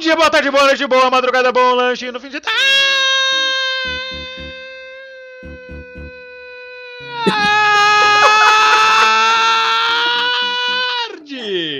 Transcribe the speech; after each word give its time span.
Bom 0.00 0.04
dia, 0.04 0.16
boa 0.16 0.30
tarde, 0.30 0.50
boa 0.50 0.64
noite, 0.64 0.86
boa 0.86 1.10
madrugada, 1.10 1.52
bom 1.52 1.74
lanche 1.74 2.10
no 2.10 2.18
fim 2.18 2.30
de 2.30 2.40
tarde! 2.40 2.56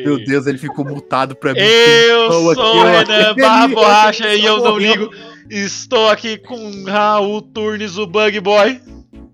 Meu 0.04 0.22
Deus, 0.22 0.46
ele 0.46 0.58
ficou 0.58 0.84
mutado 0.84 1.34
pra 1.34 1.54
mim. 1.54 1.60
Eu 1.60 2.30
sou 2.30 2.50
aqui, 2.50 3.40
Renan 3.40 3.70
Borracha 3.70 4.34
e 4.34 4.44
eu 4.44 4.58
não 4.58 4.76
ligo. 4.76 5.10
Estou 5.48 6.10
aqui 6.10 6.36
com 6.36 6.84
Raul 6.84 7.40
Turnes, 7.40 7.96
o 7.96 8.06
Bug 8.06 8.38
Boy. 8.40 8.82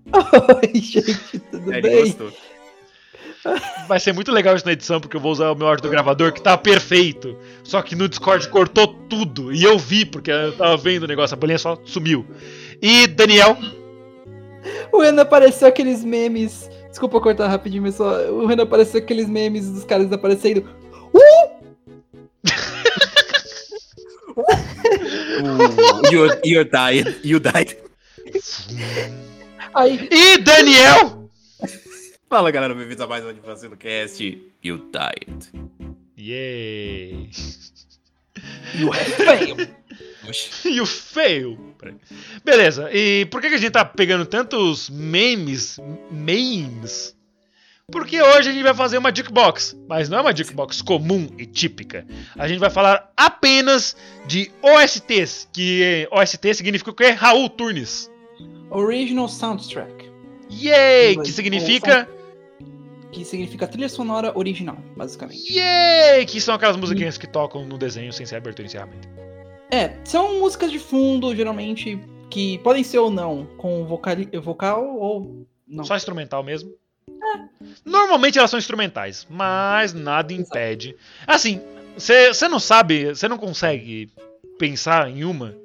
Oi, 0.63 0.79
gente, 0.79 1.39
tudo 1.51 1.73
Ele 1.73 1.81
bem? 1.81 2.03
gostou. 2.05 2.31
Vai 3.87 3.99
ser 3.99 4.13
muito 4.13 4.31
legal 4.31 4.55
isso 4.55 4.65
na 4.65 4.71
edição, 4.73 4.99
porque 4.99 5.15
eu 5.15 5.21
vou 5.21 5.31
usar 5.31 5.51
o 5.51 5.55
meu 5.55 5.67
áudio 5.67 5.83
do 5.83 5.89
gravador 5.89 6.33
que 6.33 6.41
tá 6.41 6.57
perfeito. 6.57 7.37
Só 7.63 7.81
que 7.81 7.95
no 7.95 8.09
Discord 8.09 8.47
cortou 8.49 8.87
tudo. 8.87 9.53
E 9.53 9.63
eu 9.63 9.77
vi, 9.77 10.05
porque 10.05 10.31
eu 10.31 10.55
tava 10.57 10.75
vendo 10.77 11.03
o 11.03 11.07
negócio, 11.07 11.33
a 11.33 11.37
bolinha 11.39 11.57
só 11.57 11.77
sumiu. 11.85 12.25
E 12.81 13.07
Daniel. 13.07 13.57
O 14.91 15.01
Renan 15.01 15.21
apareceu 15.21 15.67
aqueles 15.67 16.03
memes. 16.03 16.69
Desculpa 16.89 17.21
cortar 17.21 17.47
rapidinho, 17.47 17.83
mas 17.83 17.95
só. 17.95 18.29
O 18.31 18.45
Renan 18.47 18.63
apareceu 18.63 18.99
aqueles 18.99 19.29
memes 19.29 19.69
dos 19.69 19.83
caras 19.85 20.11
aparecendo. 20.11 20.67
O- 21.13 21.57
you, 26.11 26.27
you 26.43 26.63
died. 26.65 27.19
You 27.23 27.39
died. 27.39 27.77
Aí, 29.73 30.07
E 30.11 30.37
Daniel! 30.39 31.26
Fala 32.29 32.51
galera, 32.51 32.75
bem-vindos 32.75 32.99
a 32.99 33.07
mais 33.07 33.23
um 33.23 33.29
Anifacilo 33.29 33.77
Cast. 33.77 34.21
You 34.61 34.89
died. 34.91 35.45
Yay! 36.17 37.29
you 38.75 38.91
fail. 38.91 39.57
E 40.65 40.85
feio. 40.85 41.75
Peraí. 41.79 41.95
Beleza, 42.43 42.91
e 42.91 43.25
por 43.27 43.39
que 43.39 43.47
a 43.47 43.57
gente 43.57 43.71
tá 43.71 43.85
pegando 43.85 44.25
tantos 44.25 44.89
memes? 44.89 45.79
Memes? 46.11 47.15
Porque 47.89 48.21
hoje 48.21 48.49
a 48.49 48.51
gente 48.51 48.63
vai 48.63 48.73
fazer 48.73 48.97
uma 48.97 49.15
jukebox, 49.15 49.77
mas 49.87 50.09
não 50.09 50.17
é 50.17 50.21
uma 50.21 50.35
jukebox 50.35 50.81
comum 50.81 51.29
e 51.37 51.45
típica. 51.45 52.05
A 52.35 52.45
gente 52.45 52.59
vai 52.59 52.69
falar 52.69 53.09
apenas 53.15 53.95
de 54.25 54.51
OSTs, 54.61 55.47
que 55.53 56.05
OST 56.11 56.55
significa 56.55 56.91
o 56.91 56.93
quê? 56.93 57.11
Raul 57.11 57.47
Turnes. 57.47 58.11
Original 58.69 59.29
Soundtrack. 59.29 60.11
Yay! 60.51 61.15
Que 61.15 61.31
significa. 61.31 62.16
Que 63.17 63.25
significa 63.25 63.67
trilha 63.67 63.89
sonora 63.89 64.31
original, 64.37 64.77
basicamente. 64.95 65.51
Yay! 65.51 66.23
Que 66.27 66.39
são 66.39 66.53
aquelas 66.53 66.77
musiquinhas 66.77 67.17
que 67.17 67.25
tocam 67.25 67.65
no 67.65 67.75
desenho 67.75 68.13
sem 68.13 68.27
ser 68.27 68.35
abertura 68.35 68.63
e 68.63 68.67
encerramento. 68.67 69.07
É, 69.71 69.97
são 70.05 70.39
músicas 70.39 70.71
de 70.71 70.77
fundo, 70.77 71.35
geralmente, 71.35 71.99
que 72.29 72.59
podem 72.59 72.83
ser 72.83 72.99
ou 72.99 73.09
não, 73.09 73.47
com 73.57 73.85
vocali- 73.85 74.29
vocal 74.39 74.97
ou 74.97 75.47
não. 75.67 75.83
Só 75.83 75.95
instrumental 75.95 76.43
mesmo. 76.43 76.71
Normalmente 77.83 78.37
elas 78.37 78.51
são 78.51 78.59
instrumentais, 78.59 79.25
mas 79.27 79.93
nada 79.95 80.31
impede. 80.31 80.95
Assim, 81.25 81.59
você 81.97 82.47
não 82.47 82.59
sabe, 82.59 83.15
você 83.15 83.27
não 83.27 83.39
consegue 83.39 84.11
pensar 84.59 85.09
em 85.09 85.23
uma. 85.23 85.55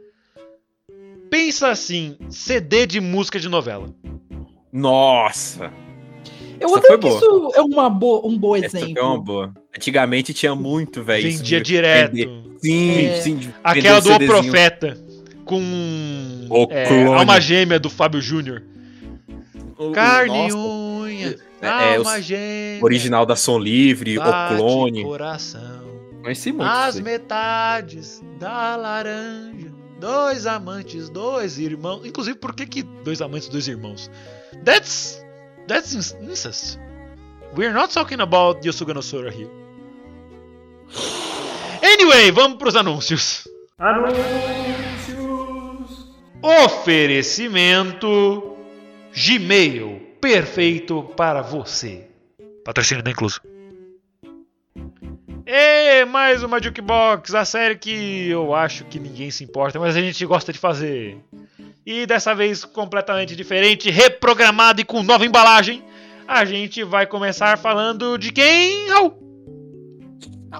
Pensa 1.30 1.68
assim, 1.68 2.16
CD 2.30 2.86
de 2.86 2.98
música 2.98 3.38
de 3.38 3.48
novela. 3.50 3.94
Nossa. 4.72 5.70
Eu 6.62 6.76
Essa 6.78 6.88
que 6.88 6.96
boa. 6.96 7.16
isso 7.16 7.50
é 7.54 7.60
uma 7.62 7.90
boa, 7.90 8.26
um 8.26 8.38
bom 8.38 8.56
Essa 8.56 8.78
exemplo. 8.78 8.94
foi 8.94 9.02
uma 9.02 9.18
boa. 9.20 9.54
Antigamente 9.76 10.32
tinha 10.34 10.54
muito, 10.54 11.02
velho. 11.02 11.22
Vendia 11.30 11.60
direto. 11.60 12.12
vender. 12.14 12.42
Sim, 12.62 13.06
É. 13.06 13.20
sim. 13.20 13.52
Aquela 13.64 14.00
do 14.00 14.08
O 14.08 14.12
CDzinho. 14.12 14.32
Profeta 14.42 14.98
com 15.44 15.60
O 16.48 16.66
é, 16.70 17.04
alma 17.04 17.40
gêmea 17.40 17.78
do 17.80 17.90
Fábio 17.90 18.20
Júnior. 18.20 18.62
O- 19.78 19.88
o- 19.88 19.92
Carne 19.92 20.36
e 20.38 20.42
nossa, 20.52 20.56
unha, 20.56 21.36
É, 21.60 21.66
é, 21.66 21.96
alma 21.96 22.18
os- 22.18 22.24
gêmea. 22.24 22.80
Original 22.84 23.26
da 23.26 23.34
Som 23.36 23.58
Livre, 23.58 24.18
O 24.18 24.22
Clone. 24.56 25.02
coração. 25.02 25.82
Conheci 26.22 26.52
muito. 26.52 26.68
As 26.70 27.00
metades 27.00 28.22
da 28.38 28.76
laranja. 28.76 29.72
Dois 29.98 30.46
amantes, 30.46 31.08
dois 31.08 31.58
irmãos. 31.58 32.04
Inclusive, 32.04 32.36
por 32.38 32.54
que, 32.54 32.66
que 32.66 32.82
dois 32.82 33.20
amantes, 33.20 33.48
dois 33.48 33.66
irmãos? 33.68 34.10
That's. 34.64 35.21
That's 35.66 35.94
inc- 35.94 36.20
incest. 36.22 36.78
We're 37.54 37.72
not 37.72 37.92
talking 37.92 38.20
about 38.20 38.62
Yosuga 38.64 38.94
no 38.94 39.02
Sora 39.02 39.30
here. 39.30 39.50
Anyway, 41.82 42.30
vamos 42.30 42.58
pros 42.58 42.76
anúncios. 42.76 43.46
Anúncios. 43.78 44.22
Oferecimento 46.42 48.56
Gmail. 49.14 50.00
Perfeito 50.20 51.02
para 51.16 51.42
você. 51.42 52.06
Patrocínio 52.64 53.02
não 53.04 53.10
incluso. 53.10 53.40
E 55.44 56.04
mais 56.04 56.42
uma 56.42 56.62
Jukebox, 56.62 57.34
a 57.34 57.44
série 57.44 57.76
que 57.76 58.28
eu 58.30 58.54
acho 58.54 58.84
que 58.84 58.98
ninguém 59.00 59.30
se 59.30 59.44
importa, 59.44 59.78
mas 59.78 59.96
a 59.96 60.00
gente 60.00 60.24
gosta 60.24 60.52
de 60.52 60.58
fazer. 60.58 61.18
E 61.84 62.06
dessa 62.06 62.34
vez 62.34 62.64
completamente 62.64 63.34
diferente, 63.34 63.90
reprogramado 63.90 64.80
e 64.80 64.84
com 64.84 65.02
nova 65.02 65.26
embalagem. 65.26 65.82
A 66.26 66.44
gente 66.44 66.84
vai 66.84 67.06
começar 67.06 67.58
falando 67.58 68.16
de 68.16 68.30
quem? 68.32 68.88
Raul? 68.88 69.18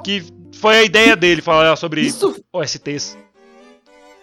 Que 0.05 0.25
foi 0.57 0.77
a 0.79 0.83
ideia 0.83 1.15
dele 1.17 1.41
falar 1.41 1.75
sobre 1.77 2.01
Isso 2.01 2.43
OSTs. 2.53 3.17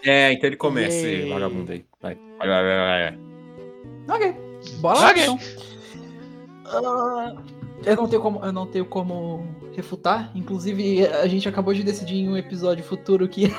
É, 0.04 0.32
então 0.34 0.48
ele 0.48 0.56
começa, 0.58 0.96
Yay. 0.98 1.22
esse 1.22 1.30
vagabundo 1.30 1.72
aí. 1.72 1.86
Vai, 2.02 2.16
vai, 2.38 2.48
vai, 2.48 2.64
vai, 2.64 3.12
vai. 3.12 4.16
Ok. 4.16 4.36
Bora 4.80 5.00
lá, 5.00 5.10
Ok. 5.12 5.24
então. 5.24 5.40
Ah, 6.66 7.34
eu 7.86 7.96
não 7.96 8.08
tenho 8.08 8.22
como, 8.22 8.46
eu 8.46 8.52
não 8.52 8.66
tenho 8.68 8.86
como 8.86 9.46
refutar. 9.74 10.32
Inclusive, 10.36 11.06
a 11.08 11.28
gente 11.28 11.48
acabou 11.48 11.74
de 11.74 11.84
decidir 11.84 12.16
em 12.18 12.30
um 12.30 12.38
episódio 12.38 12.84
futuro 12.84 13.28
que 13.28 13.46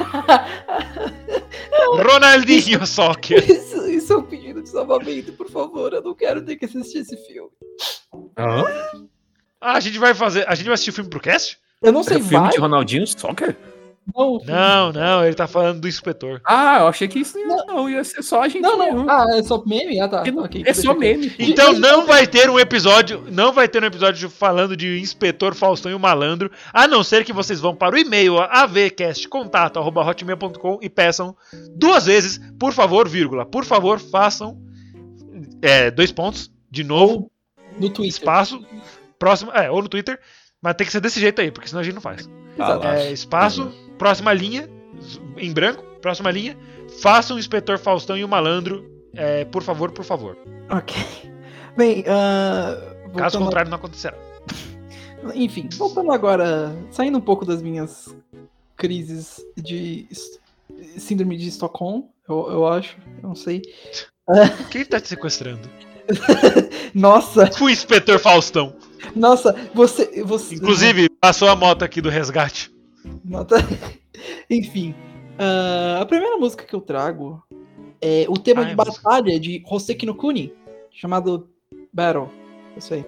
Ronaldinho 2.06 2.86
Soccer. 2.86 3.38
isso, 3.50 3.86
isso 3.88 4.12
é 4.12 4.16
um 4.16 4.22
pedido 4.22 4.62
de 4.62 4.68
salvamento, 4.68 5.32
por 5.32 5.48
favor. 5.50 5.92
Eu 5.92 6.02
não 6.02 6.14
quero 6.14 6.42
ter 6.42 6.56
que 6.56 6.64
assistir 6.64 6.98
esse 6.98 7.16
filme. 7.26 7.50
Hã? 8.38 8.64
Ah, 9.60 9.74
a 9.74 9.80
gente 9.80 9.98
vai 9.98 10.14
fazer. 10.14 10.48
A 10.48 10.54
gente 10.54 10.66
vai 10.66 10.74
assistir 10.74 10.90
o 10.90 10.94
filme 10.94 11.10
pro 11.10 11.20
cast? 11.20 11.58
Eu 11.82 11.92
não 11.92 12.02
sei, 12.02 12.18
É 12.18 12.20
filme 12.20 12.44
vai? 12.44 12.50
de 12.50 12.58
Ronaldinho 12.58 13.06
Soccer? 13.06 13.56
Não, 14.16 14.40
Não, 14.44 14.92
não, 14.92 15.24
ele 15.24 15.34
tá 15.36 15.46
falando 15.46 15.80
do 15.80 15.86
inspetor. 15.88 16.40
Ah, 16.44 16.78
eu 16.80 16.88
achei 16.88 17.06
que 17.06 17.20
isso 17.20 17.38
não, 17.38 17.64
não 17.66 17.88
ia 17.88 18.02
ser 18.02 18.22
só 18.22 18.42
a 18.42 18.48
gente. 18.48 18.60
não, 18.62 18.76
não. 18.76 19.08
Ah, 19.08 19.24
é 19.38 19.42
só 19.42 19.62
meme? 19.64 20.00
Ah, 20.00 20.08
tá. 20.08 20.24
É, 20.26 20.30
ok. 20.32 20.64
é 20.66 20.74
só 20.74 20.92
meme. 20.94 21.32
Então 21.38 21.72
não 21.74 22.04
vai 22.06 22.26
ter 22.26 22.50
um 22.50 22.58
episódio, 22.58 23.24
não 23.30 23.52
vai 23.52 23.68
ter 23.68 23.80
um 23.82 23.86
episódio 23.86 24.28
falando 24.28 24.76
de 24.76 24.98
Inspetor 24.98 25.54
Faustão 25.54 25.92
e 25.92 25.94
o 25.94 26.00
Malandro, 26.00 26.50
a 26.72 26.88
não 26.88 27.04
ser 27.04 27.24
que 27.24 27.32
vocês 27.32 27.60
vão 27.60 27.76
para 27.76 27.94
o 27.94 27.98
e-mail 27.98 28.38
avcastcontato@hotmail.com 28.40 30.78
e 30.82 30.88
peçam 30.88 31.36
duas 31.76 32.06
vezes, 32.06 32.40
por 32.58 32.72
favor, 32.72 33.08
vírgula, 33.08 33.46
por 33.46 33.64
favor, 33.64 34.00
façam 34.00 34.58
é, 35.62 35.88
dois 35.90 36.10
pontos 36.10 36.50
de 36.70 36.82
novo, 36.82 37.30
No 37.78 37.88
Twitter. 37.90 38.06
espaço, 38.06 38.64
próximo, 39.18 39.52
é, 39.52 39.70
ou 39.70 39.82
no 39.82 39.88
Twitter, 39.88 40.18
mas 40.60 40.74
tem 40.74 40.86
que 40.86 40.92
ser 40.92 41.00
desse 41.00 41.20
jeito 41.20 41.40
aí, 41.40 41.50
porque 41.50 41.68
senão 41.68 41.80
a 41.80 41.84
gente 41.84 41.94
não 41.94 42.02
faz. 42.02 42.28
Ah. 42.58 42.80
É, 42.96 43.12
espaço, 43.12 43.72
próxima 44.00 44.32
linha, 44.32 44.66
em 45.36 45.52
branco, 45.52 45.84
próxima 46.00 46.30
linha, 46.30 46.56
façam 47.02 47.36
o 47.36 47.38
Inspetor 47.38 47.78
Faustão 47.78 48.16
e 48.16 48.24
o 48.24 48.28
Malandro, 48.28 48.90
é, 49.12 49.44
por 49.44 49.62
favor, 49.62 49.90
por 49.92 50.06
favor. 50.06 50.38
Ok. 50.70 50.96
Bem, 51.76 52.02
ah, 52.08 52.94
Caso 53.14 53.38
contrário, 53.38 53.70
não 53.70 53.76
acontecerá. 53.76 54.16
Enfim, 55.34 55.68
voltando 55.76 56.10
agora, 56.12 56.74
saindo 56.90 57.18
um 57.18 57.20
pouco 57.20 57.44
das 57.44 57.60
minhas 57.60 58.08
crises 58.74 59.44
de 59.54 60.08
síndrome 60.96 61.36
de 61.36 61.48
Estocolmo, 61.48 62.10
eu, 62.26 62.48
eu 62.50 62.66
acho, 62.66 62.96
eu 63.22 63.28
não 63.28 63.34
sei. 63.34 63.60
Quem 64.70 64.82
tá 64.82 64.98
te 64.98 65.08
sequestrando? 65.08 65.68
Nossa, 66.94 67.50
O 67.60 67.68
inspetor 67.68 68.18
Faustão. 68.18 68.74
Nossa, 69.14 69.54
você. 69.74 70.22
você 70.24 70.54
Inclusive, 70.54 71.10
passou 71.20 71.48
a 71.50 71.54
moto 71.54 71.82
aqui 71.82 72.00
do 72.00 72.08
resgate. 72.08 72.72
Nota... 73.24 73.56
Enfim. 74.50 74.94
ah, 75.38 75.98
a 76.02 76.06
primeira 76.06 76.36
música 76.36 76.64
que 76.64 76.74
eu 76.74 76.80
trago 76.80 77.42
é 78.00 78.26
o 78.28 78.34
tema 78.36 78.62
Ah, 78.62 78.64
de 78.64 78.72
é 78.72 78.76
música. 78.76 79.02
batalha 79.02 79.38
de 79.40 79.62
Hoseki 79.68 80.06
no 80.06 80.14
Kuni, 80.14 80.52
chamado 80.90 81.48
Battle. 81.92 82.28
Isso 82.76 82.94
aí. 82.94 83.04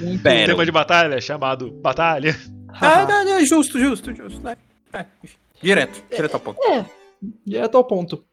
Muito- 0.00 0.22
Battle. 0.22 0.46
Tema 0.46 0.64
de 0.64 0.72
batalha 0.72 1.20
chamado 1.20 1.70
Batalha. 1.70 2.36
Ah, 2.68 3.04
não, 3.08 3.24
não, 3.24 3.44
justo, 3.44 3.78
justo, 3.78 4.14
justo. 4.14 4.40
né? 4.42 4.56
É. 4.92 5.04
Direto, 5.62 6.02
direto 6.10 6.34
ao 6.34 6.40
ponto. 6.40 6.62
É, 6.64 6.84
direto 7.46 7.76
ao 7.76 7.84
ponto. 7.84 8.24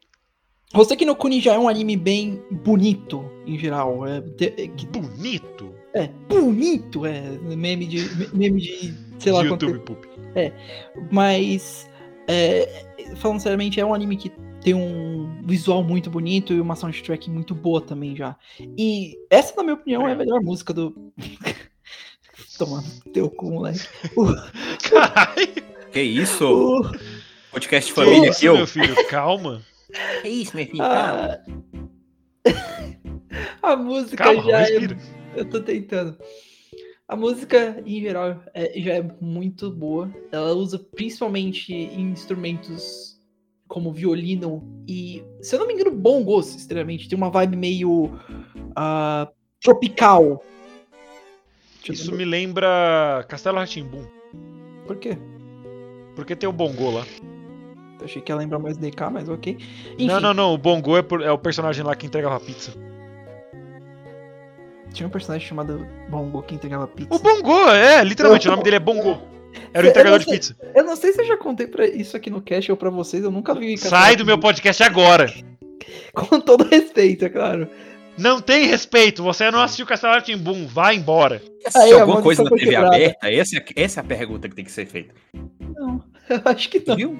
Hoseki 0.74 1.04
no 1.04 1.16
Kuni 1.16 1.40
já 1.40 1.54
é 1.54 1.58
um 1.58 1.68
anime 1.68 1.96
bem 1.96 2.42
bonito, 2.50 3.24
em 3.46 3.58
geral. 3.58 4.06
É, 4.06 4.20
te- 4.20 4.54
é, 4.58 4.66
Bonito. 4.88 5.72
é, 5.94 6.08
bonito, 6.28 7.06
é 7.06 7.20
meme 7.56 7.86
de, 7.86 8.36
meme 8.36 8.60
de 8.60 8.94
sei 9.18 9.32
lá 9.32 9.42
de 9.42 9.48
quanto 9.48 9.66
YouTube 9.66 9.84
Poop. 9.84 10.08
Mas, 11.10 11.88
é, 12.28 12.86
falando 13.16 13.40
seriamente, 13.40 13.80
é 13.80 13.84
um 13.84 13.94
anime 13.94 14.16
que 14.16 14.30
tem 14.60 14.74
um 14.74 15.42
visual 15.44 15.84
muito 15.84 16.10
bonito 16.10 16.52
e 16.52 16.60
uma 16.60 16.74
soundtrack 16.74 17.30
muito 17.30 17.54
boa 17.54 17.80
também 17.80 18.16
já. 18.16 18.36
E 18.76 19.16
essa, 19.30 19.54
na 19.56 19.62
minha 19.62 19.74
opinião, 19.74 20.08
é 20.08 20.12
a 20.12 20.16
melhor 20.16 20.40
música 20.40 20.72
do. 20.72 21.12
Toma, 22.58 22.82
teu 23.12 23.30
cu, 23.30 23.50
moleque. 23.50 23.86
O, 24.16 24.26
Caralho. 24.88 25.66
Que 25.92 26.00
isso? 26.00 26.44
o- 26.46 26.90
Podcast 27.52 27.92
Que 27.92 28.00
família 28.00 28.30
aqui, 28.30 28.50
meu 28.50 28.66
filho? 28.66 29.08
Calma. 29.08 29.62
Que 30.22 30.28
isso, 30.28 30.56
meu 30.56 30.66
filho? 30.66 30.82
a... 30.82 31.38
a 33.62 33.76
música 33.76 34.24
Calma, 34.24 34.42
já 34.42 34.58
é 34.58 34.64
respira. 34.64 34.98
Eu 35.36 35.44
tô 35.48 35.60
tentando. 35.60 36.18
A 37.08 37.14
música, 37.14 37.80
em 37.86 38.00
geral, 38.00 38.42
é- 38.52 38.80
já 38.80 38.94
é 38.94 39.02
muito 39.20 39.70
boa. 39.70 40.10
Ela 40.32 40.52
usa 40.54 40.78
principalmente 40.78 41.72
instrumentos 41.72 43.16
como 43.68 43.92
violino 43.92 44.62
e, 44.88 45.22
se 45.40 45.54
eu 45.54 45.60
não 45.60 45.66
me 45.68 45.74
engano, 45.74 45.92
bongos, 45.92 46.54
extremamente. 46.54 47.08
Tem 47.08 47.16
uma 47.16 47.30
vibe 47.30 47.56
meio 47.56 48.10
ah, 48.74 49.28
tropical. 49.62 50.42
Isso 51.88 52.12
me 52.12 52.24
lembra 52.24 53.24
Castelo 53.28 53.58
Ratimbum. 53.58 54.04
Por 54.86 54.96
quê? 54.96 55.16
Porque 56.16 56.34
tem 56.34 56.48
o 56.48 56.52
Bongo 56.52 56.90
lá. 56.90 57.06
Eu 58.00 58.04
achei 58.04 58.20
que 58.20 58.32
ia 58.32 58.36
lembrar 58.36 58.58
mais 58.58 58.76
DK, 58.76 59.10
mas 59.10 59.28
ok. 59.28 59.56
Enfim, 59.94 60.06
Não, 60.06 60.20
não, 60.20 60.34
não. 60.34 60.54
O 60.54 60.58
Bongo 60.58 60.96
é, 60.96 61.02
por- 61.02 61.22
é 61.22 61.30
o 61.30 61.38
personagem 61.38 61.84
lá 61.84 61.94
que 61.94 62.06
entregava 62.06 62.40
pizza. 62.40 62.72
Tinha 64.96 65.06
um 65.06 65.10
personagem 65.10 65.46
chamado 65.46 65.86
Bongo 66.08 66.42
que 66.42 66.54
entregava 66.54 66.86
pizza. 66.86 67.14
O 67.14 67.18
Bongo, 67.18 67.68
é, 67.70 68.02
literalmente. 68.02 68.48
O 68.48 68.50
nome 68.50 68.62
dele 68.62 68.76
é 68.76 68.80
Bongo. 68.80 69.20
Era 69.72 69.86
o 69.86 69.90
entregador 69.90 70.12
não 70.12 70.18
de 70.18 70.24
sei- 70.24 70.34
pizza. 70.34 70.56
Eu 70.74 70.84
não 70.84 70.96
sei 70.96 71.12
se 71.12 71.20
eu 71.20 71.26
já 71.26 71.36
contei 71.36 71.66
pra 71.66 71.86
isso 71.86 72.16
aqui 72.16 72.30
no 72.30 72.40
cast 72.40 72.70
ou 72.70 72.76
pra 72.76 72.90
vocês, 72.90 73.22
eu 73.22 73.30
nunca 73.30 73.54
vi. 73.54 73.76
Sai 73.78 74.16
do 74.16 74.24
meu 74.24 74.38
podcast 74.38 74.82
agora. 74.82 75.32
Com 76.14 76.40
todo 76.40 76.64
respeito, 76.64 77.24
é 77.26 77.28
claro. 77.28 77.68
Não 78.18 78.40
tem 78.40 78.66
respeito. 78.66 79.22
Você 79.22 79.50
não 79.50 79.60
assistiu 79.60 79.84
Castelo 79.86 80.14
Ratimbum. 80.14 80.66
Vai 80.66 80.96
embora. 80.96 81.42
Aí, 81.74 81.92
alguma 81.92 82.22
coisa 82.22 82.42
na 82.42 82.48
TV 82.50 82.64
quebrada. 82.64 82.96
aberta? 82.96 83.30
Essa, 83.30 83.56
é- 83.58 83.64
essa 83.76 84.00
é 84.00 84.02
a 84.02 84.04
pergunta 84.04 84.48
que 84.48 84.54
tem 84.54 84.64
que 84.64 84.72
ser 84.72 84.86
feita. 84.86 85.14
Não, 85.34 86.02
eu 86.30 86.40
acho 86.46 86.70
que 86.70 86.82
não. 86.86 86.96
Viu? 86.96 87.18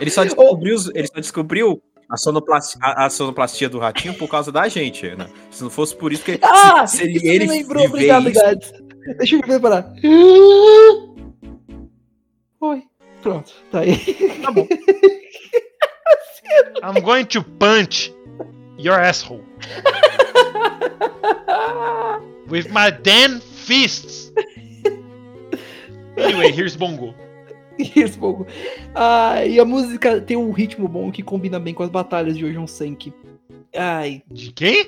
Ele 0.00 0.10
só 0.10 0.24
descobriu, 0.24 0.76
ele 0.94 1.06
só 1.06 1.20
descobriu 1.20 1.80
a 2.14 2.16
sonoplastia, 2.16 2.78
a, 2.82 3.06
a 3.06 3.10
sonoplastia 3.10 3.68
do 3.68 3.78
ratinho 3.78 4.14
por 4.14 4.28
causa 4.28 4.50
da 4.52 4.68
gente, 4.68 5.14
né? 5.16 5.28
Se 5.50 5.62
não 5.62 5.70
fosse 5.70 5.94
por 5.96 6.12
isso 6.12 6.24
que 6.24 6.38
Ah! 6.42 6.86
se, 6.86 6.98
se 6.98 7.10
isso 7.10 7.26
ele 7.26 7.46
me 7.46 7.50
lembrou, 7.58 7.84
obrigado, 7.86 8.28
isso- 8.30 8.40
Gads. 8.40 8.72
Deixa 9.18 9.34
eu 9.34 9.40
me 9.40 9.46
preparar. 9.46 9.92
Oi. 12.60 12.82
Pronto, 13.22 13.52
tá 13.70 13.80
aí. 13.80 13.96
Tá 14.42 14.50
bom. 14.52 14.66
I'm 16.82 17.00
going 17.02 17.24
to 17.26 17.42
punch 17.42 18.12
your 18.78 18.98
asshole. 19.00 19.42
With 22.48 22.70
my 22.70 22.90
damn 22.90 23.40
fists. 23.40 24.30
Anyway, 26.16 26.52
here's 26.52 26.76
Bongo. 26.76 27.14
Isso, 27.96 28.18
pouco. 28.18 28.46
Ah, 28.94 29.44
e 29.44 29.58
a 29.58 29.64
música 29.64 30.20
tem 30.20 30.36
um 30.36 30.50
ritmo 30.52 30.86
bom 30.88 31.10
que 31.10 31.22
combina 31.22 31.58
bem 31.58 31.74
com 31.74 31.82
as 31.82 31.90
batalhas 31.90 32.36
de 32.36 32.44
Ojon 32.44 32.66
Senki. 32.66 33.12
Ai, 33.76 34.22
De 34.30 34.52
quem? 34.52 34.86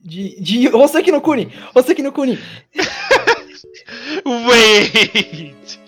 de. 0.00 0.38
De. 0.40 0.68
Hoseki 0.68 1.10
no 1.12 1.20
Kuni! 1.20 1.48
Hoseki 1.74 2.02
no 2.02 2.12
Kuni! 2.12 2.38
Wait! 4.26 5.78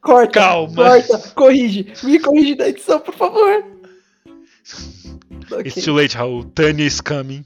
Corta! 0.00 0.32
Calma. 0.32 0.74
Corta! 0.74 1.18
Corrige! 1.34 1.92
Me 2.02 2.18
corrige 2.18 2.54
da 2.54 2.68
edição, 2.68 2.98
por 3.00 3.14
favor! 3.14 3.64
It's 4.64 5.10
Ok, 5.52 5.82
too 5.84 5.94
late, 5.94 6.16
Raul. 6.16 6.44
Tanya 6.54 6.84
is 6.84 7.00
coming. 7.00 7.44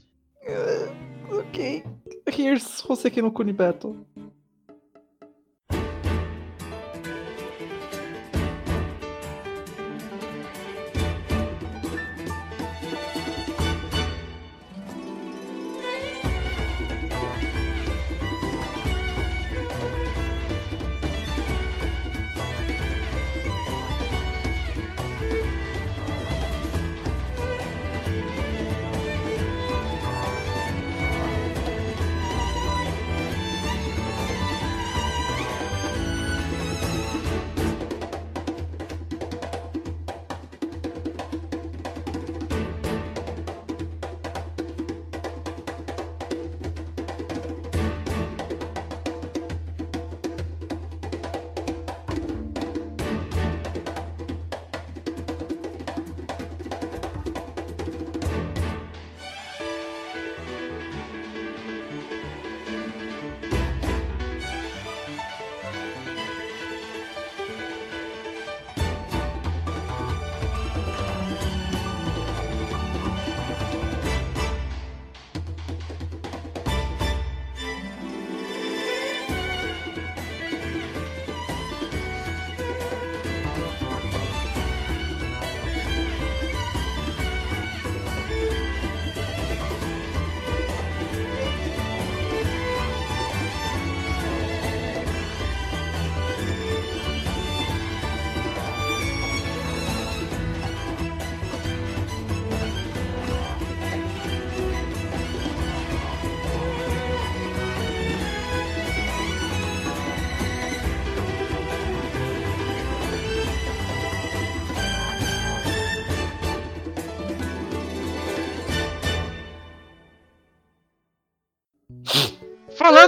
ok. 1.31 1.83
Here's 2.31 2.81
Hoseki 2.81 3.21
no 3.21 3.31
Kuni 3.31 3.51
Battle. 3.53 3.95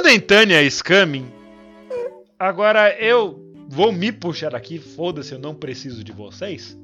Is 0.07 0.81
coming, 0.81 1.29
agora 2.39 2.97
eu 2.97 3.37
vou 3.67 3.91
me 3.91 4.09
puxar 4.09 4.55
aqui, 4.55 4.79
foda-se, 4.79 5.33
eu 5.33 5.39
não 5.39 5.53
preciso 5.53 6.01
de 6.01 6.13
vocês. 6.13 6.77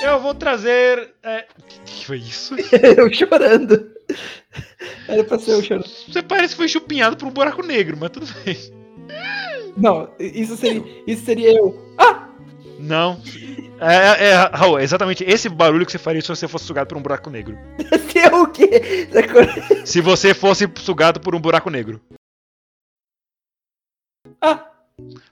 Eu 0.00 0.20
vou 0.20 0.32
trazer. 0.32 1.12
É... 1.24 1.44
O 1.58 1.82
que, 1.84 2.06
foi 2.06 2.18
isso? 2.18 2.54
eu 2.96 3.12
chorando. 3.12 3.90
Era 5.08 5.24
pra 5.24 5.40
ser 5.40 5.54
eu 5.54 5.62
chorando. 5.62 5.88
Você 5.88 6.22
parece 6.22 6.54
que 6.54 6.58
foi 6.58 6.68
chupinhado 6.68 7.16
por 7.16 7.26
um 7.26 7.32
buraco 7.32 7.66
negro, 7.66 7.96
mas 7.98 8.10
tudo 8.10 8.28
bem. 8.44 8.56
Não, 9.76 10.08
isso 10.20 10.56
seria, 10.56 10.84
isso 11.04 11.24
seria 11.24 11.52
eu. 11.52 11.76
Ah! 11.98 12.28
Não. 12.78 13.20
É, 13.80 14.28
é, 14.28 14.34
Raul, 14.52 14.78
é 14.78 14.84
exatamente 14.84 15.24
esse 15.24 15.48
barulho 15.48 15.84
que 15.84 15.90
você 15.90 15.98
faria 15.98 16.22
se 16.22 16.28
você 16.28 16.46
fosse 16.46 16.66
sugado 16.66 16.86
por 16.86 16.96
um 16.96 17.02
buraco 17.02 17.28
negro. 17.28 17.58
Você 17.90 18.20
é 18.20 18.32
o 18.32 18.46
quê? 18.46 19.08
Se 19.84 20.00
você 20.00 20.32
fosse 20.32 20.70
sugado 20.76 21.18
por 21.18 21.34
um 21.34 21.40
buraco 21.40 21.68
negro. 21.70 22.00
Ah! 24.42 24.72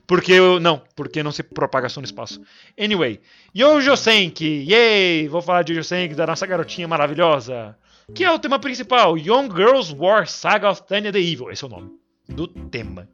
Porque 0.07 0.31
eu. 0.31 0.59
Não, 0.59 0.81
porque 0.95 1.21
não 1.21 1.31
se 1.31 1.43
propaga 1.43 1.89
som 1.89 2.01
no 2.01 2.05
espaço. 2.05 2.41
Anyway, 2.79 3.19
Yojo 3.55 3.95
Senki, 3.95 4.65
yay! 4.67 5.27
Vou 5.27 5.41
falar 5.41 5.63
de 5.63 5.73
Yojo 5.73 5.83
Senki, 5.83 6.15
da 6.15 6.25
nossa 6.25 6.47
garotinha 6.47 6.87
maravilhosa. 6.87 7.77
Que 8.13 8.23
é 8.23 8.31
o 8.31 8.39
tema 8.39 8.59
principal: 8.59 9.17
Young 9.17 9.49
Girls 9.53 9.95
War 9.95 10.27
Saga 10.27 10.69
of 10.69 10.83
Tanya 10.83 11.11
the 11.11 11.19
Evil. 11.19 11.51
Esse 11.51 11.63
é 11.63 11.67
o 11.67 11.69
nome 11.69 11.91
do 12.27 12.47
tema. 12.47 13.07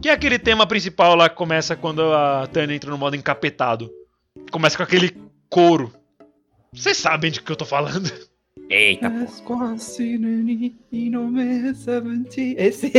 Que 0.00 0.08
é 0.08 0.12
aquele 0.12 0.38
tema 0.38 0.66
principal 0.66 1.14
lá 1.14 1.28
que 1.28 1.36
começa 1.36 1.76
quando 1.76 2.12
a 2.12 2.46
Tanya 2.46 2.74
entra 2.74 2.90
no 2.90 2.98
modo 2.98 3.16
encapetado. 3.16 3.90
Começa 4.50 4.76
com 4.76 4.82
aquele 4.82 5.16
couro. 5.48 5.92
Vocês 6.72 6.96
sabem 6.96 7.30
de 7.30 7.40
que 7.40 7.50
eu 7.50 7.56
tô 7.56 7.64
falando. 7.64 8.10
Eita, 8.68 9.10
pô. 9.10 9.26
Esse. 12.58 12.90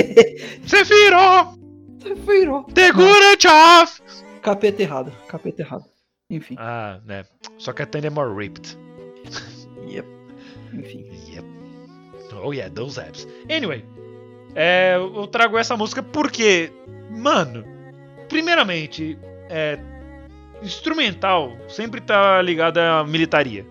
Você 0.63 0.83
virou! 0.83 1.64
Você 2.05 2.13
virou. 2.13 2.63
Capeta 4.41 4.81
errado. 4.83 5.11
Capeta 5.27 5.63
errado. 5.63 5.85
Enfim. 6.29 6.55
Ah, 6.59 6.99
né. 7.03 7.25
Só 7.57 7.73
que 7.73 7.81
a 7.81 7.85
Tanya 7.85 8.07
é 8.07 8.09
more 8.11 8.31
ripped. 8.33 8.77
Yep. 9.87 10.07
Enfim. 10.73 11.05
Yep. 11.29 11.45
Oh 12.43 12.53
yeah, 12.53 12.73
those 12.73 12.99
apps. 12.99 13.27
Anyway, 13.49 13.83
é, 14.53 14.95
eu 14.97 15.25
trago 15.27 15.57
essa 15.57 15.75
música 15.75 16.03
porque, 16.03 16.71
mano, 17.09 17.65
primeiramente, 18.29 19.17
é, 19.49 19.79
instrumental 20.61 21.51
sempre 21.67 22.01
tá 22.01 22.41
ligado 22.41 22.77
à 22.77 23.03
militaria. 23.03 23.65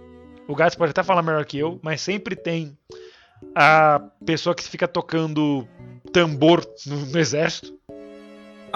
O 0.48 0.54
Gats 0.54 0.74
pode 0.74 0.90
até 0.90 1.02
falar 1.02 1.22
melhor 1.22 1.44
que 1.44 1.58
eu, 1.58 1.78
mas 1.82 2.00
sempre 2.00 2.34
tem 2.36 2.76
a 3.54 4.00
pessoa 4.24 4.54
que 4.54 4.62
fica 4.64 4.88
tocando 4.88 5.66
tambor 6.12 6.64
no, 6.86 7.06
no 7.06 7.18
exército. 7.18 7.74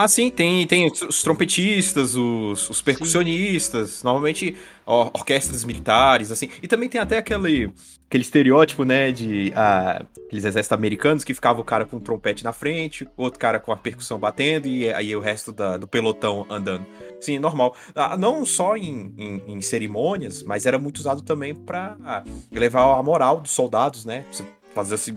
Ah, 0.00 0.06
sim, 0.06 0.30
tem, 0.30 0.64
tem 0.64 0.86
os 0.86 1.22
trompetistas, 1.22 2.14
os, 2.14 2.70
os 2.70 2.80
percussionistas, 2.80 4.00
normalmente 4.04 4.56
ó, 4.86 5.06
orquestras 5.12 5.64
militares, 5.64 6.30
assim. 6.30 6.48
E 6.62 6.68
também 6.68 6.88
tem 6.88 7.00
até 7.00 7.18
aquele, 7.18 7.72
aquele 8.06 8.22
estereótipo, 8.22 8.84
né, 8.84 9.10
de 9.10 9.52
ah, 9.56 10.04
aqueles 10.26 10.44
exércitos 10.44 10.70
americanos 10.78 11.24
que 11.24 11.34
ficava 11.34 11.60
o 11.60 11.64
cara 11.64 11.84
com 11.84 11.96
o 11.96 12.00
trompete 12.00 12.44
na 12.44 12.52
frente, 12.52 13.08
outro 13.16 13.40
cara 13.40 13.58
com 13.58 13.72
a 13.72 13.76
percussão 13.76 14.20
batendo 14.20 14.68
e 14.68 14.88
aí 14.92 15.16
o 15.16 15.20
resto 15.20 15.50
da- 15.52 15.76
do 15.76 15.88
pelotão 15.88 16.46
andando. 16.48 16.86
Sim, 17.20 17.40
normal. 17.40 17.74
Ah, 17.92 18.16
não 18.16 18.46
só 18.46 18.76
em, 18.76 19.12
em- 19.18 19.42
em 19.48 19.60
cerimônias, 19.60 20.44
mas 20.44 20.64
era 20.64 20.78
muito 20.78 20.98
usado 20.98 21.22
também 21.22 21.56
pra 21.56 21.96
ah, 22.04 22.22
elevar 22.52 22.96
a 22.98 23.02
moral 23.02 23.40
dos 23.40 23.50
soldados, 23.50 24.04
né? 24.04 24.24
Você 24.30 24.44
fazer 24.74 24.94
assim, 24.94 25.16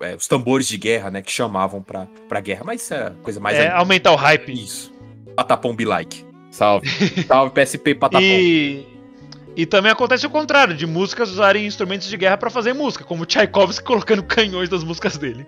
é, 0.00 0.14
os 0.14 0.26
tambores 0.26 0.66
de 0.66 0.76
guerra, 0.78 1.10
né, 1.10 1.22
que 1.22 1.30
chamavam 1.30 1.82
pra, 1.82 2.06
pra 2.28 2.40
guerra. 2.40 2.62
Mas 2.64 2.82
isso 2.82 2.94
é 2.94 3.12
coisa 3.22 3.40
mais 3.40 3.56
É, 3.58 3.70
aumentar 3.70 4.12
o 4.12 4.16
hype. 4.16 4.52
isso. 4.52 4.92
Patapom 5.36 5.74
be 5.74 5.84
like. 5.84 6.24
Salve. 6.50 6.88
Salve 7.26 7.52
PSP 7.54 7.94
Patapom. 7.94 8.22
E, 8.24 8.86
e 9.56 9.66
também 9.66 9.90
acontece 9.90 10.26
o 10.26 10.30
contrário, 10.30 10.74
de 10.76 10.86
músicas 10.86 11.30
usarem 11.30 11.66
instrumentos 11.66 12.08
de 12.08 12.16
guerra 12.16 12.36
pra 12.36 12.50
fazer 12.50 12.72
música, 12.72 13.04
como 13.04 13.24
Tchaikovsky 13.26 13.84
colocando 13.84 14.22
canhões 14.22 14.68
das 14.68 14.84
músicas 14.84 15.16
dele. 15.16 15.46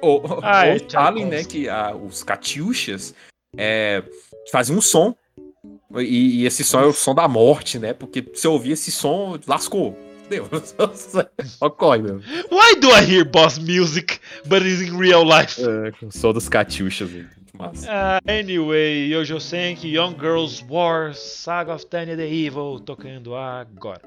Ou, 0.00 0.40
Ah, 0.42 0.66
é, 0.66 0.70
ou 0.70 0.76
Stalin, 0.76 1.26
né, 1.26 1.44
que 1.44 1.68
ah, 1.68 1.94
os 1.94 2.22
Katyushas 2.24 3.14
é, 3.56 4.02
fazem 4.50 4.76
um 4.76 4.80
som. 4.80 5.14
E, 5.96 6.40
e 6.42 6.46
esse 6.46 6.64
som 6.64 6.80
é 6.80 6.86
o 6.86 6.92
som 6.92 7.14
da 7.14 7.28
morte, 7.28 7.78
né? 7.78 7.92
Porque 7.92 8.24
se 8.34 8.46
eu 8.46 8.52
ouvir 8.52 8.72
esse 8.72 8.90
som, 8.90 9.38
lascou. 9.46 9.96
Deus. 10.32 10.74
Ocorre, 11.60 11.98
meu. 12.02 12.20
Why 12.50 12.74
do 12.80 12.90
I 12.90 13.02
hear 13.04 13.24
boss 13.24 13.58
music, 13.58 14.18
but 14.46 14.62
it's 14.62 14.80
in 14.80 14.96
real 14.96 15.24
life? 15.24 15.60
É, 15.60 15.92
o 16.06 16.10
som 16.10 16.32
dos 16.32 16.48
Katyushas. 16.48 17.10
hein? 17.10 17.26
Massa. 17.54 17.86
Ah, 17.90 18.20
anyway, 18.26 19.10
Yojo 19.10 19.38
Senki, 19.38 19.92
Young 19.92 20.14
Girls 20.18 20.64
War, 20.68 21.12
Saga 21.14 21.74
of 21.74 21.84
Tanya 21.84 22.16
the 22.16 22.26
Evil, 22.26 22.80
tocando 22.80 23.34
agora. 23.34 24.00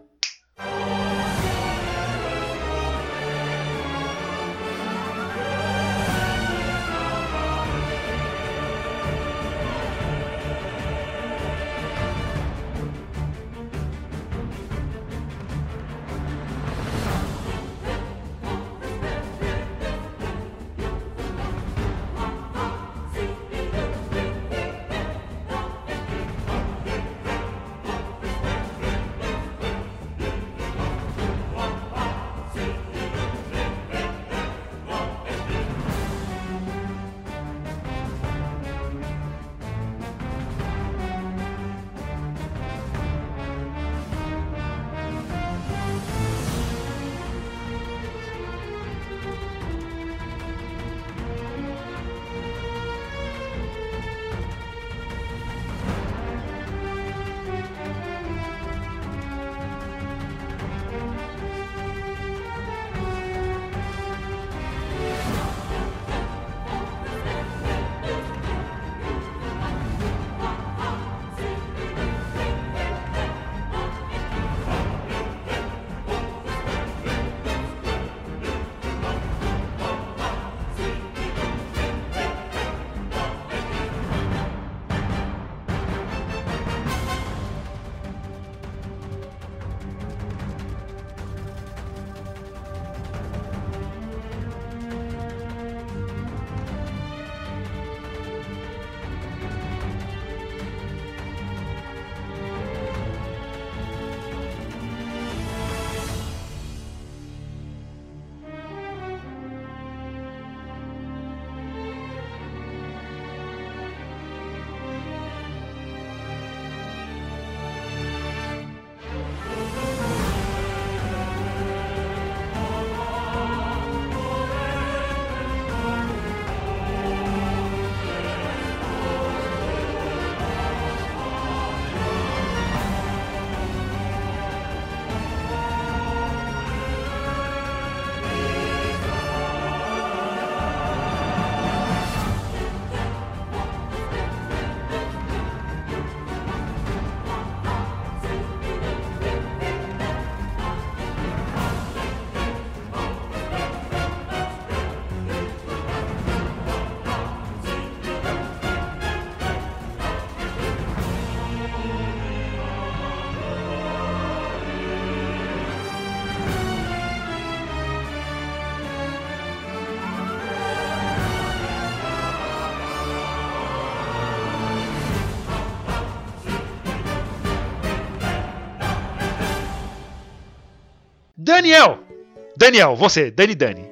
Daniel, 182.65 182.95
você, 182.95 183.29
Dani 183.29 183.53
Dani. 183.55 183.85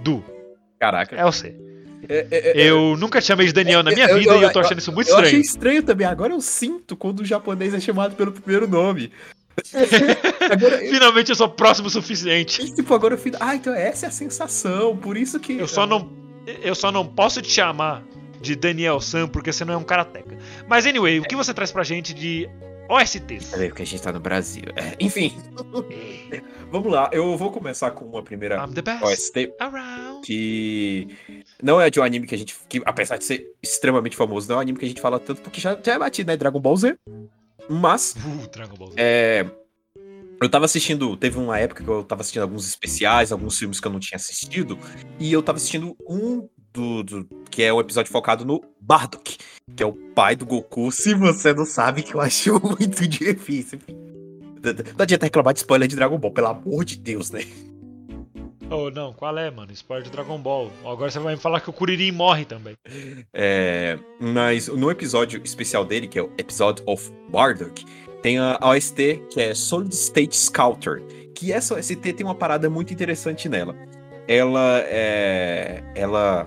Du, 0.00 0.22
Caraca. 0.78 1.16
é 1.16 1.24
você. 1.24 1.54
É, 2.08 2.26
é, 2.30 2.60
é, 2.62 2.70
Eu 2.70 2.96
nunca 2.96 3.20
te 3.20 3.26
chamei 3.26 3.46
de 3.46 3.52
Daniel 3.52 3.82
na 3.82 3.90
minha 3.90 4.06
eu- 4.08 4.18
vida 4.18 4.32
eu- 4.32 4.40
e 4.40 4.42
eu 4.44 4.52
tô 4.52 4.60
achando 4.60 4.78
isso 4.78 4.92
muito 4.92 5.08
eu 5.10 5.16
achei 5.18 5.40
estranho. 5.40 5.42
estranho 5.42 5.82
também. 5.82 6.06
Agora 6.06 6.32
eu 6.32 6.40
sinto 6.40 6.96
quando 6.96 7.20
o 7.20 7.24
japonês 7.24 7.72
é 7.74 7.80
chamado 7.80 8.14
pelo 8.16 8.32
primeiro 8.32 8.66
nome. 8.68 9.10
agora, 10.50 10.78
Finalmente 10.78 11.28
eu 11.30 11.34
sou 11.36 11.48
próximo 11.48 11.88
o 11.88 11.90
suficiente. 11.90 12.72
tipo, 12.74 12.94
agora 12.94 13.14
eu 13.14 13.18
fico. 13.18 13.36
Ah, 13.40 13.54
então 13.54 13.74
essa 13.74 14.06
é 14.06 14.08
a 14.08 14.12
sensação. 14.12 14.96
Por 14.96 15.16
isso 15.16 15.38
que. 15.38 15.58
Eu 15.58 15.68
só 15.68 15.86
não. 15.86 16.10
Eu 16.62 16.74
só 16.74 16.90
não 16.90 17.06
posso 17.06 17.40
te 17.42 17.50
chamar 17.50 18.02
de 18.40 18.56
Daniel 18.56 19.00
Sam 19.00 19.28
porque 19.28 19.52
você 19.52 19.64
não 19.64 19.74
é 19.74 19.76
um 19.76 19.84
karateca. 19.84 20.36
Mas 20.66 20.86
anyway, 20.86 21.20
o 21.20 21.22
que 21.24 21.36
você 21.36 21.52
traz 21.52 21.70
pra 21.70 21.82
gente 21.84 22.14
de 22.14 22.48
OSTs? 22.90 23.50
Peraí, 23.50 23.68
porque 23.68 23.82
a 23.82 23.86
gente 23.86 24.02
tá 24.02 24.12
no 24.12 24.18
Brasil. 24.18 24.64
É, 24.74 24.96
enfim. 24.98 25.32
Vamos 26.70 26.92
lá, 26.92 27.08
eu 27.12 27.36
vou 27.36 27.50
começar 27.52 27.92
com 27.92 28.04
uma 28.04 28.22
primeira 28.22 28.64
I'm 28.64 28.74
the 28.74 28.82
best 28.82 29.04
OST 29.04 29.54
around. 29.60 30.26
que 30.26 31.08
não 31.62 31.80
é 31.80 31.88
de 31.88 32.00
um 32.00 32.02
anime 32.02 32.26
que 32.26 32.34
a 32.34 32.38
gente. 32.38 32.56
Que, 32.68 32.82
apesar 32.84 33.16
de 33.16 33.24
ser 33.24 33.46
extremamente 33.62 34.16
famoso, 34.16 34.48
não 34.48 34.56
é 34.56 34.58
um 34.58 34.62
anime 34.62 34.78
que 34.78 34.84
a 34.84 34.88
gente 34.88 35.00
fala 35.00 35.20
tanto 35.20 35.40
porque 35.40 35.60
já, 35.60 35.78
já 35.82 35.94
é 35.94 35.98
batido, 35.98 36.28
né? 36.28 36.36
Dragon 36.36 36.60
Ball 36.60 36.76
Z. 36.76 36.98
Mas 37.68 38.16
Uh, 38.16 38.48
Dragon 38.50 38.76
Ball 38.76 38.88
Z. 38.88 38.94
É, 38.98 39.46
eu 40.42 40.48
tava 40.48 40.64
assistindo, 40.64 41.16
teve 41.16 41.38
uma 41.38 41.58
época 41.58 41.84
que 41.84 41.90
eu 41.90 42.02
tava 42.02 42.22
assistindo 42.22 42.42
alguns 42.42 42.66
especiais, 42.66 43.30
alguns 43.30 43.58
filmes 43.58 43.78
que 43.78 43.86
eu 43.86 43.92
não 43.92 44.00
tinha 44.00 44.16
assistido, 44.16 44.78
e 45.18 45.30
eu 45.32 45.42
tava 45.42 45.56
assistindo 45.56 45.94
um 46.08 46.48
do, 46.72 47.02
do- 47.02 47.28
que 47.50 47.62
é 47.62 47.72
o 47.72 47.80
episódio 47.80 48.10
focado 48.12 48.44
no 48.44 48.62
Bardock, 48.80 49.36
que 49.76 49.82
é 49.82 49.86
o 49.86 49.92
pai 49.92 50.36
do 50.36 50.46
Goku. 50.46 50.90
Se 50.92 51.14
você 51.14 51.52
não 51.52 51.64
sabe, 51.64 52.02
que 52.02 52.14
eu 52.14 52.20
acho 52.20 52.60
muito 52.62 53.06
difícil. 53.06 53.78
Não 54.62 55.02
adianta 55.02 55.26
reclamar 55.26 55.54
de 55.54 55.60
spoiler 55.60 55.88
de 55.88 55.96
Dragon 55.96 56.18
Ball, 56.18 56.30
pelo 56.32 56.48
amor 56.48 56.84
de 56.84 56.96
Deus, 56.96 57.30
né? 57.30 57.40
Oh, 58.72 58.88
não, 58.90 59.12
qual 59.12 59.36
é, 59.36 59.50
mano? 59.50 59.72
Spoiler 59.72 60.04
de 60.04 60.12
Dragon 60.12 60.38
Ball. 60.38 60.70
Agora 60.84 61.10
você 61.10 61.18
vai 61.18 61.34
me 61.34 61.40
falar 61.40 61.60
que 61.60 61.68
o 61.70 61.72
Kuririn 61.72 62.12
morre 62.12 62.44
também. 62.44 62.76
É, 63.34 63.98
mas 64.20 64.68
no 64.68 64.90
episódio 64.90 65.40
especial 65.42 65.84
dele, 65.84 66.06
que 66.06 66.18
é 66.18 66.22
o 66.22 66.30
Episode 66.38 66.80
of 66.86 67.10
Bardock, 67.30 67.84
tem 68.22 68.38
a 68.38 68.58
a 68.60 68.68
OST 68.70 69.22
que 69.30 69.40
é 69.40 69.54
Solid 69.54 69.92
State 69.92 70.36
Scouter. 70.36 71.02
Que 71.34 71.52
essa 71.52 71.74
OST 71.74 71.96
tem 72.12 72.24
uma 72.24 72.34
parada 72.34 72.68
muito 72.70 72.92
interessante 72.92 73.48
nela. 73.48 73.74
Ela 74.28 74.82
é. 74.86 75.82
Ela. 75.96 76.46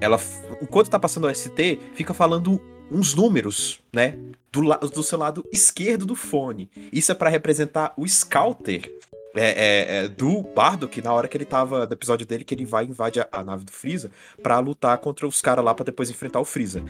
Ela. 0.00 0.20
Enquanto 0.60 0.90
tá 0.90 0.98
passando 0.98 1.26
a 1.26 1.30
OST, 1.30 1.80
fica 1.94 2.12
falando 2.12 2.60
uns 2.90 3.14
números, 3.14 3.80
né? 3.92 4.18
Do, 4.52 4.62
do 4.88 5.02
seu 5.02 5.18
lado 5.18 5.44
esquerdo 5.52 6.04
do 6.04 6.16
fone. 6.16 6.68
Isso 6.92 7.12
é 7.12 7.14
pra 7.14 7.30
representar 7.30 7.92
o 7.96 8.06
Scouter. 8.06 8.92
é, 9.36 9.50
é, 9.50 9.96
é, 9.96 10.08
do 10.08 10.42
Bardock, 10.42 11.00
na 11.00 11.12
hora 11.12 11.28
que 11.28 11.36
ele 11.36 11.44
tava, 11.44 11.86
no 11.86 11.92
episódio 11.92 12.26
dele, 12.26 12.42
que 12.42 12.52
ele 12.52 12.64
vai 12.64 12.84
e 12.84 12.88
invade 12.88 13.20
a, 13.20 13.28
a 13.30 13.44
nave 13.44 13.64
do 13.64 13.70
Freeza 13.70 14.10
pra 14.42 14.58
lutar 14.58 14.98
contra 14.98 15.24
os 15.26 15.40
caras 15.40 15.64
lá 15.64 15.72
pra 15.72 15.84
depois 15.84 16.10
enfrentar 16.10 16.40
o 16.40 16.44
Freeza. 16.44 16.82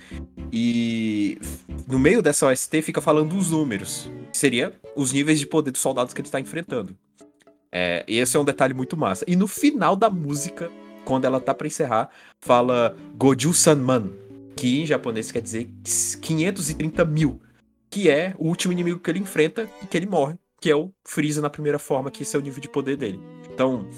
E 0.50 1.38
no 1.86 1.98
meio 1.98 2.22
dessa 2.22 2.46
OST 2.46 2.80
fica 2.80 3.00
falando 3.02 3.36
os 3.36 3.50
números, 3.50 4.10
que 4.32 4.38
seria 4.38 4.72
os 4.96 5.12
níveis 5.12 5.38
de 5.38 5.46
poder 5.46 5.70
dos 5.70 5.82
soldados 5.82 6.14
que 6.14 6.20
ele 6.20 6.28
está 6.28 6.40
enfrentando. 6.40 6.96
É, 7.70 8.04
e 8.08 8.18
esse 8.18 8.36
é 8.36 8.40
um 8.40 8.44
detalhe 8.44 8.74
muito 8.74 8.96
massa. 8.96 9.24
E 9.28 9.36
no 9.36 9.46
final 9.46 9.94
da 9.94 10.10
música, 10.10 10.70
quando 11.10 11.24
ela 11.24 11.40
tá 11.40 11.52
pra 11.52 11.66
encerrar, 11.66 12.08
fala 12.38 12.96
Goju 13.16 13.52
Sanman, 13.52 14.12
que 14.54 14.80
em 14.80 14.86
japonês 14.86 15.32
quer 15.32 15.42
dizer 15.42 15.68
530 16.22 17.04
mil, 17.04 17.40
que 17.90 18.08
é 18.08 18.32
o 18.38 18.46
último 18.46 18.72
inimigo 18.72 19.00
que 19.00 19.10
ele 19.10 19.18
enfrenta 19.18 19.68
e 19.82 19.86
que 19.88 19.96
ele 19.96 20.06
morre, 20.06 20.36
que 20.60 20.70
é 20.70 20.76
o 20.76 20.92
Freeza 21.04 21.42
na 21.42 21.50
primeira 21.50 21.80
forma, 21.80 22.12
que 22.12 22.22
esse 22.22 22.36
é 22.36 22.38
o 22.38 22.42
nível 22.42 22.60
de 22.60 22.68
poder 22.68 22.96
dele. 22.96 23.20
Então, 23.52 23.88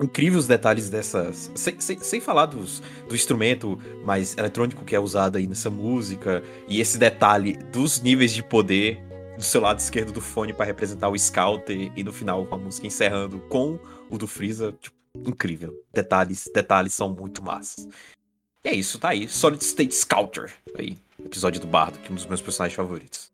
incrível 0.00 0.38
os 0.38 0.46
detalhes 0.46 0.88
dessas. 0.88 1.50
Sem, 1.56 1.80
sem, 1.80 1.98
sem 1.98 2.20
falar 2.20 2.46
dos, 2.46 2.80
do 3.08 3.16
instrumento 3.16 3.76
mais 4.04 4.38
eletrônico 4.38 4.84
que 4.84 4.94
é 4.94 5.00
usado 5.00 5.38
aí 5.38 5.48
nessa 5.48 5.68
música, 5.68 6.44
e 6.68 6.80
esse 6.80 6.96
detalhe 6.96 7.56
dos 7.72 8.00
níveis 8.00 8.30
de 8.30 8.44
poder 8.44 9.02
do 9.36 9.42
seu 9.42 9.60
lado 9.60 9.80
esquerdo 9.80 10.12
do 10.12 10.20
fone 10.20 10.52
para 10.52 10.64
representar 10.64 11.08
o 11.08 11.18
Scouter, 11.18 11.90
e 11.96 12.04
no 12.04 12.12
final 12.12 12.46
com 12.46 12.54
a 12.54 12.58
música 12.58 12.86
encerrando 12.86 13.40
com 13.48 13.80
o 14.08 14.16
do 14.16 14.28
Freeza, 14.28 14.72
tipo, 14.80 14.95
incrível. 15.24 15.74
Detalhes, 15.92 16.48
detalhes 16.52 16.94
são 16.94 17.08
muito 17.08 17.42
massas. 17.42 17.86
E 18.64 18.68
é 18.68 18.74
isso, 18.74 18.98
tá 18.98 19.10
aí. 19.10 19.28
Solid 19.28 19.62
State 19.62 19.94
Scouter. 19.94 20.52
Aí, 20.76 20.98
episódio 21.24 21.60
do 21.60 21.66
Bardo, 21.66 21.98
que 22.00 22.08
é 22.08 22.10
um 22.10 22.16
dos 22.16 22.26
meus 22.26 22.40
personagens 22.42 22.76
favoritos. 22.76 23.30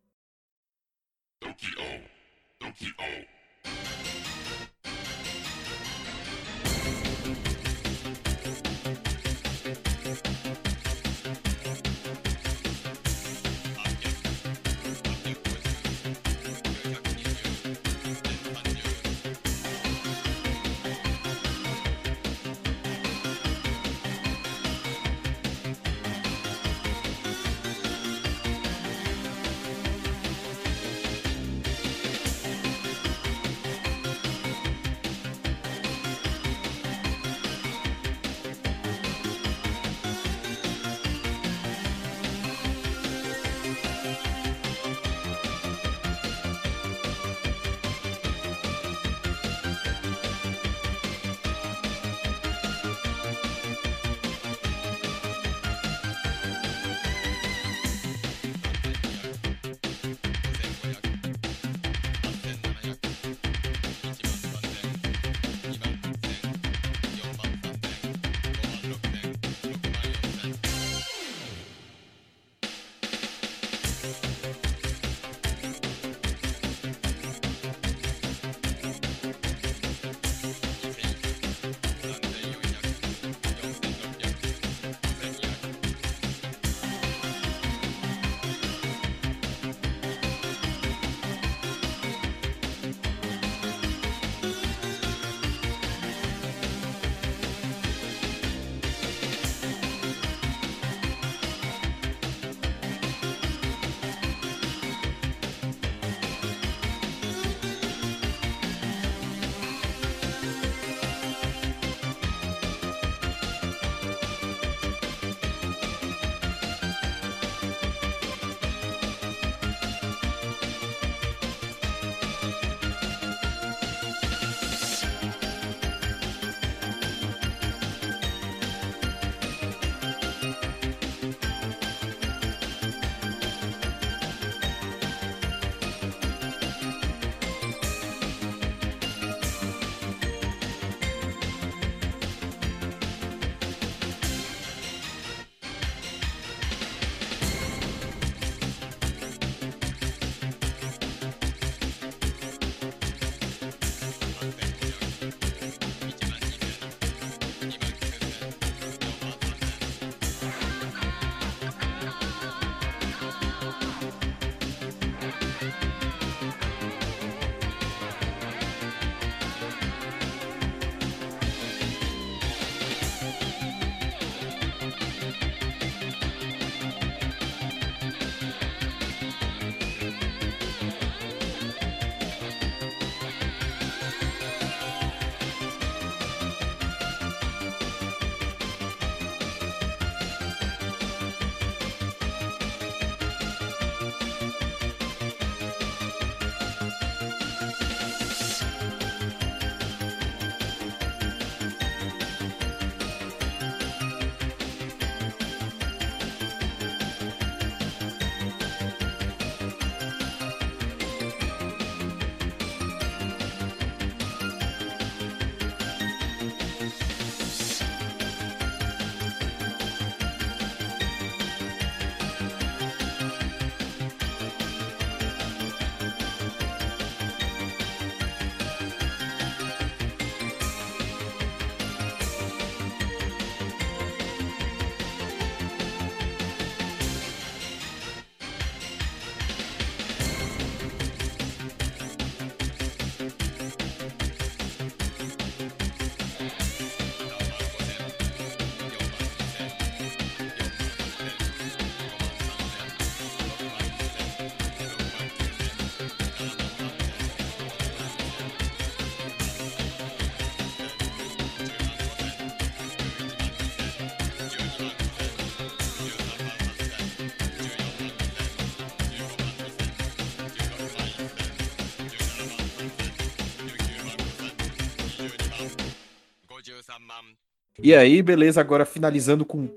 E 277.82 277.94
aí, 277.94 278.22
beleza, 278.22 278.60
agora 278.60 278.84
finalizando 278.84 279.44
com 279.44 279.68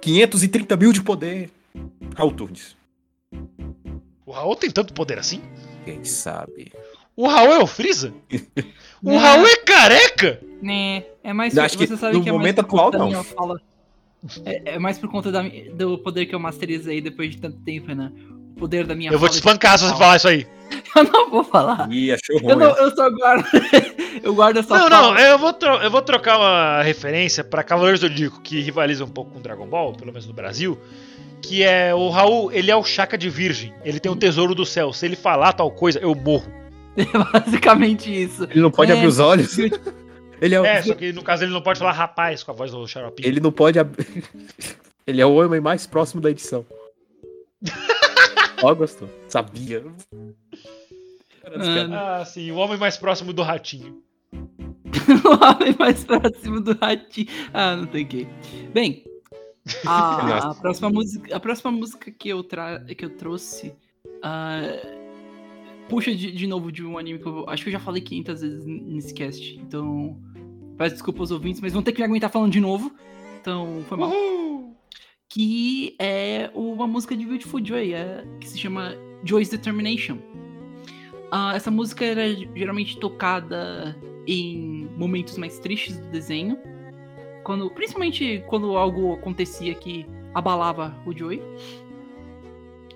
530 0.00 0.76
mil 0.76 0.92
de 0.92 1.02
poder. 1.02 1.50
Raul 2.14 2.32
Turnes. 2.32 2.76
O 4.24 4.30
Raul 4.30 4.54
tem 4.54 4.70
tanto 4.70 4.94
poder 4.94 5.18
assim? 5.18 5.40
Quem 5.84 6.04
sabe? 6.04 6.72
O 7.16 7.26
Raul 7.26 7.52
é 7.52 7.58
o 7.58 7.66
Freeza? 7.66 8.12
O 9.00 9.10
Não. 9.10 9.18
Raul 9.18 9.46
é 9.46 9.56
careca! 9.58 10.40
Né, 10.60 11.04
é 11.22 11.32
mais 11.32 11.56
acho 11.56 11.78
que 11.78 11.86
você 11.86 11.96
sabe 11.96 12.16
no 12.16 12.22
que 12.24 12.28
é 12.28 12.32
momento 12.32 12.56
por 12.56 12.64
atual, 12.64 12.84
conta 12.86 12.98
da 12.98 13.04
não. 13.04 13.10
minha 13.10 13.22
fala. 13.22 13.60
É, 14.44 14.74
é 14.74 14.78
mais 14.80 14.98
por 14.98 15.08
conta 15.08 15.30
da, 15.30 15.40
do 15.72 15.98
poder 15.98 16.26
que 16.26 16.34
eu 16.34 16.40
masterizei 16.40 17.00
depois 17.00 17.30
de 17.30 17.38
tanto 17.38 17.58
tempo, 17.58 17.94
né? 17.94 18.10
O 18.56 18.58
poder 18.58 18.84
da 18.84 18.96
minha 18.96 19.12
Eu 19.12 19.18
vou 19.20 19.28
te 19.28 19.34
espancar 19.34 19.78
se 19.78 19.84
você 19.84 19.96
falar 19.96 20.16
isso 20.16 20.26
aí. 20.26 20.44
Eu 20.96 21.04
não 21.04 21.30
vou 21.30 21.44
falar. 21.44 21.88
Ih, 21.90 22.12
achou 22.12 22.38
ruim. 22.38 22.50
Eu, 22.50 22.56
não, 22.56 22.76
eu 22.76 22.94
só 22.94 23.10
guardo. 23.10 23.46
eu 24.22 24.34
guardo 24.34 24.56
essa 24.58 24.78
Não, 24.78 24.88
não, 24.88 25.18
eu 25.18 25.38
vou, 25.38 25.56
eu 25.82 25.90
vou 25.90 26.02
trocar 26.02 26.38
uma 26.38 26.82
referência 26.82 27.42
pra 27.44 27.62
Cavaleiros 27.62 28.00
do 28.00 28.08
Zodíaco, 28.08 28.40
que 28.40 28.60
rivaliza 28.60 29.04
um 29.04 29.08
pouco 29.08 29.32
com 29.32 29.40
Dragon 29.40 29.66
Ball, 29.66 29.92
pelo 29.92 30.12
menos 30.12 30.26
no 30.26 30.32
Brasil. 30.32 30.78
Que 31.42 31.62
é 31.62 31.94
o 31.94 32.08
Raul, 32.08 32.50
ele 32.52 32.70
é 32.70 32.76
o 32.76 32.82
Chaka 32.82 33.16
de 33.16 33.30
Virgem. 33.30 33.72
Ele 33.84 34.00
tem 34.00 34.10
o 34.10 34.16
tesouro 34.16 34.54
do 34.54 34.66
céu. 34.66 34.92
Se 34.92 35.06
ele 35.06 35.14
falar 35.16 35.52
tal 35.52 35.70
coisa, 35.70 35.98
eu 35.98 36.14
morro. 36.14 36.50
É 36.98 37.04
basicamente 37.40 38.10
isso. 38.10 38.42
Ele 38.50 38.60
não 38.60 38.72
pode 38.72 38.90
É, 38.90 38.94
abrir 38.94 39.06
os 39.06 39.20
olhos. 39.20 39.56
Ele 40.40 40.54
é, 40.54 40.60
o- 40.60 40.64
É, 40.66 40.82
só 40.82 40.94
que 40.96 41.12
no 41.12 41.22
caso 41.22 41.44
ele 41.44 41.52
não 41.52 41.62
pode 41.62 41.78
falar 41.78 41.92
rapaz 41.92 42.42
com 42.42 42.50
a 42.50 42.54
voz 42.54 42.72
do 42.72 42.84
Xaropinho. 42.88 43.28
Ele 43.28 43.38
não 43.38 43.52
pode 43.52 43.78
abrir. 43.78 44.24
Ele 45.06 45.20
é 45.20 45.26
o 45.26 45.34
homem 45.36 45.60
mais 45.60 45.86
próximo 45.86 46.20
da 46.20 46.28
edição. 46.28 46.66
Ó, 48.62 48.74
gostou. 48.74 49.08
Sabia. 49.28 49.84
Ah, 51.56 52.20
Ah, 52.20 52.24
sim, 52.24 52.50
o 52.50 52.56
homem 52.56 52.78
mais 52.78 52.96
próximo 52.96 53.32
do 53.32 53.42
ratinho. 53.42 54.02
o 54.32 55.44
homem 55.44 55.74
mais 55.78 56.04
próximo 56.04 56.60
do 56.60 56.72
ratinho. 56.78 57.28
Ah, 57.52 57.76
não 57.76 57.86
tem 57.86 58.06
que. 58.06 58.26
Bem, 58.72 59.04
a, 59.86 60.50
a 60.50 60.54
próxima 60.54 60.90
música, 60.90 61.36
a 61.36 61.40
próxima 61.40 61.70
música 61.70 62.10
que 62.10 62.28
eu, 62.28 62.42
tra 62.42 62.80
que 62.80 63.04
eu 63.04 63.10
trouxe 63.10 63.74
ah, 64.22 64.60
puxa 65.88 66.14
de, 66.14 66.32
de 66.32 66.46
novo 66.46 66.70
de 66.70 66.84
um 66.84 66.98
anime 66.98 67.18
que 67.18 67.26
eu 67.26 67.48
acho 67.48 67.62
que 67.62 67.68
eu 67.68 67.72
já 67.72 67.80
falei 67.80 68.02
500 68.02 68.40
vezes 68.40 68.66
nesse 68.66 69.14
cast. 69.14 69.58
Então, 69.58 70.18
peço 70.76 70.94
desculpa 70.94 71.20
aos 71.20 71.30
ouvintes, 71.30 71.60
mas 71.60 71.72
vão 71.72 71.82
ter 71.82 71.92
que 71.92 71.98
me 72.00 72.04
aguentar 72.04 72.30
falando 72.30 72.52
de 72.52 72.60
novo. 72.60 72.92
Então, 73.40 73.84
foi 73.88 73.98
mal. 73.98 74.10
Uhul! 74.10 74.48
que 75.28 75.94
é 75.98 76.50
uma 76.54 76.86
música 76.86 77.14
de 77.14 77.24
Beautiful 77.26 77.64
Joy, 77.64 77.92
é, 77.92 78.24
que 78.40 78.48
se 78.48 78.58
chama 78.58 78.94
Joy's 79.22 79.50
Determination. 79.50 80.18
Ah, 81.30 81.54
essa 81.54 81.70
música 81.70 82.04
era 82.04 82.22
geralmente 82.54 82.98
tocada 82.98 83.96
em 84.26 84.88
momentos 84.96 85.36
mais 85.36 85.58
tristes 85.58 85.98
do 85.98 86.10
desenho, 86.10 86.58
quando, 87.44 87.70
principalmente 87.70 88.42
quando 88.46 88.76
algo 88.76 89.14
acontecia 89.14 89.74
que 89.74 90.06
abalava 90.34 90.94
o 91.06 91.16
Joy. 91.16 91.42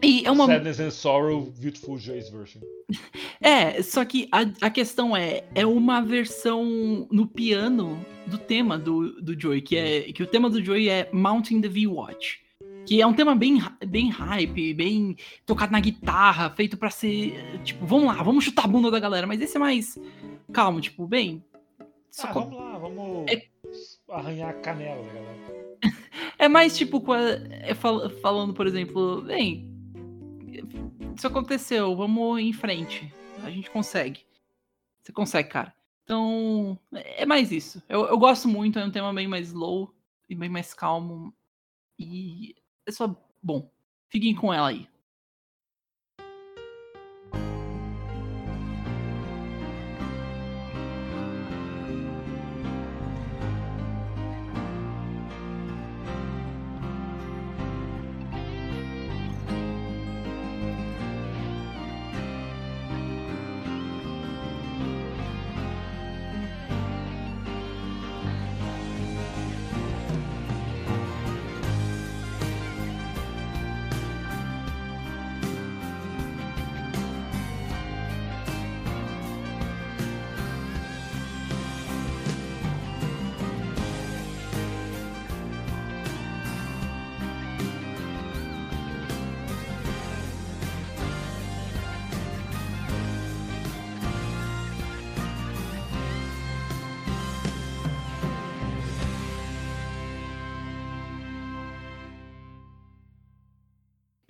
E 0.03 0.25
é 0.27 0.31
uma 0.31 0.47
Sadness 0.47 0.81
and 0.81 0.91
Sorrow, 0.91 1.53
Beautiful 1.61 1.97
Joy's 1.97 2.29
Version. 2.29 2.61
é, 3.41 3.83
só 3.83 4.05
que 4.05 4.29
a, 4.33 4.41
a 4.67 4.71
questão 4.71 5.17
é, 5.17 5.45
é 5.55 5.65
uma 5.65 6.01
versão 6.01 7.07
no 7.11 7.27
piano 7.27 8.05
do 8.27 8.37
tema 8.37 8.79
do, 8.79 9.21
do 9.23 9.39
Joy, 9.39 9.61
que 9.61 9.77
é 9.77 10.13
que 10.13 10.23
o 10.23 10.27
tema 10.27 10.51
do 10.51 10.63
Joy 10.63 10.89
é 10.89 11.09
Mounting 11.13 11.61
the 11.61 11.69
V-Watch. 11.69 12.41
Que 12.87 13.01
é 13.01 13.07
um 13.07 13.15
tema 13.15 13.35
bem, 13.35 13.59
bem 13.87 14.11
hype, 14.11 14.75
bem 14.75 15.17
tocado 15.47 15.73
na 15.73 15.81
guitarra, 15.81 16.51
feito 16.51 16.77
pra 16.77 16.91
ser, 16.91 17.61
tipo, 17.63 17.87
vamos 17.87 18.07
lá, 18.07 18.23
vamos 18.23 18.45
chutar 18.45 18.65
a 18.65 18.69
bunda 18.69 18.91
da 18.91 18.99
galera, 18.99 19.27
mas 19.27 19.41
esse 19.41 19.57
é 19.57 19.61
mais 19.61 19.99
calmo, 20.53 20.81
tipo, 20.81 21.07
bem. 21.07 21.45
só 22.11 22.27
Ah, 22.29 22.33
vamos 22.33 22.59
lá, 22.59 22.79
vamos 22.79 23.31
É- 23.31 23.47
arranhar 24.11 24.51
a 24.51 24.55
canela 24.55 25.03
da 25.07 25.13
galera. 25.13 25.79
É 26.39 26.49
mais 26.49 26.77
tipo 26.77 27.01
é 27.15 27.73
fal- 27.75 28.11
falando, 28.21 28.53
por 28.53 28.67
exemplo, 28.67 29.23
bem, 29.23 29.71
isso 31.17 31.27
aconteceu, 31.27 31.95
vamos 31.95 32.41
em 32.41 32.53
frente. 32.53 33.13
A 33.45 33.51
gente 33.51 33.71
consegue. 33.71 34.21
Você 35.01 35.13
consegue, 35.13 35.49
cara. 35.49 35.73
Então, 36.03 36.77
é 36.93 37.25
mais 37.25 37.53
isso. 37.53 37.81
Eu, 37.89 38.07
eu 38.07 38.19
gosto 38.19 38.49
muito, 38.49 38.77
é 38.79 38.85
um 38.85 38.91
tema 38.91 39.13
bem 39.15 39.29
mais 39.29 39.49
slow 39.49 39.95
e 40.29 40.35
bem 40.35 40.49
mais 40.49 40.75
calmo. 40.75 41.33
E 41.97 42.57
só 42.91 43.15
bom. 43.43 43.71
Fiquem 44.09 44.35
com 44.35 44.53
ela 44.53 44.69
aí. 44.69 44.89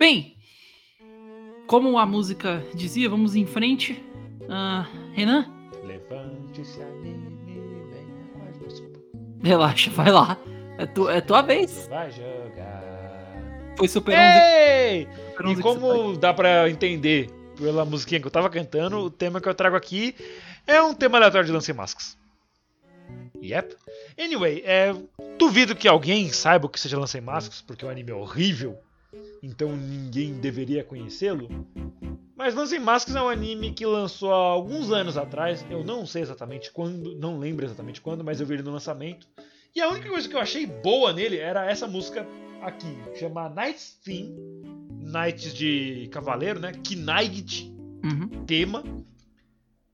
Bem, 0.03 0.35
como 1.65 1.97
a 1.97 2.05
música 2.05 2.61
dizia, 2.75 3.09
vamos 3.09 3.35
em 3.35 3.45
frente. 3.45 4.03
Ah, 4.49 4.85
Renan, 5.13 5.49
Levante-se, 5.81 6.81
anime, 6.81 7.61
venha 9.39 9.41
relaxa, 9.41 9.89
vai 9.91 10.11
lá. 10.11 10.37
É, 10.77 10.85
tu, 10.85 11.09
é 11.09 11.21
tua 11.21 11.41
vez. 11.41 11.87
Vai 11.87 12.11
jogar. 12.11 12.83
Foi 13.77 13.87
Super 13.87 14.11
11. 14.11 14.21
Ei! 14.21 15.07
Super 15.07 15.45
11 15.45 15.53
E 15.53 15.55
que 15.55 15.61
você 15.61 15.79
como 15.79 16.17
dá 16.17 16.33
pra 16.33 16.69
entender 16.69 17.29
pela 17.55 17.85
musiquinha 17.85 18.19
que 18.19 18.27
eu 18.27 18.31
tava 18.31 18.49
cantando, 18.49 18.97
o 18.97 19.09
tema 19.09 19.39
que 19.39 19.47
eu 19.47 19.55
trago 19.55 19.77
aqui 19.77 20.13
é 20.67 20.81
um 20.81 20.93
tema 20.93 21.17
aleatório 21.17 21.45
de 21.45 21.53
Lance 21.53 21.71
Masks. 21.71 22.17
Yep. 23.41 23.77
Anyway, 24.19 24.63
é, 24.65 24.93
duvido 25.39 25.73
que 25.73 25.87
alguém 25.87 26.27
saiba 26.27 26.65
o 26.65 26.69
que 26.69 26.77
seja 26.77 26.99
Lance 26.99 27.21
Masks, 27.21 27.61
porque 27.61 27.85
o 27.85 27.89
anime 27.89 28.11
é 28.11 28.15
horrível, 28.15 28.77
então 29.41 29.75
ninguém 29.75 30.33
deveria 30.33 30.83
conhecê-lo. 30.83 31.47
Mas 32.35 32.55
Lance 32.55 32.77
Masks 32.79 33.15
é 33.15 33.21
um 33.21 33.29
anime 33.29 33.71
que 33.71 33.85
lançou 33.85 34.33
há 34.33 34.35
alguns 34.37 34.91
anos 34.91 35.17
atrás, 35.17 35.65
eu 35.69 35.83
não 35.83 36.05
sei 36.05 36.21
exatamente 36.23 36.71
quando, 36.71 37.15
não 37.15 37.37
lembro 37.39 37.65
exatamente 37.65 38.01
quando, 38.01 38.23
mas 38.23 38.39
eu 38.41 38.45
vi 38.47 38.55
ele 38.55 38.63
no 38.63 38.71
lançamento. 38.71 39.27
E 39.75 39.81
a 39.81 39.89
única 39.89 40.09
coisa 40.09 40.27
que 40.27 40.35
eu 40.35 40.39
achei 40.39 40.65
boa 40.65 41.13
nele 41.13 41.37
era 41.37 41.69
essa 41.69 41.87
música 41.87 42.27
aqui, 42.61 42.87
chama 43.17 43.49
Night's 43.49 43.99
Theme, 44.03 44.35
Knights 45.01 45.53
de 45.53 46.07
Cavaleiro, 46.11 46.59
né? 46.59 46.71
Knight 46.71 47.71
Uhum. 48.03 48.45
tema. 48.45 48.83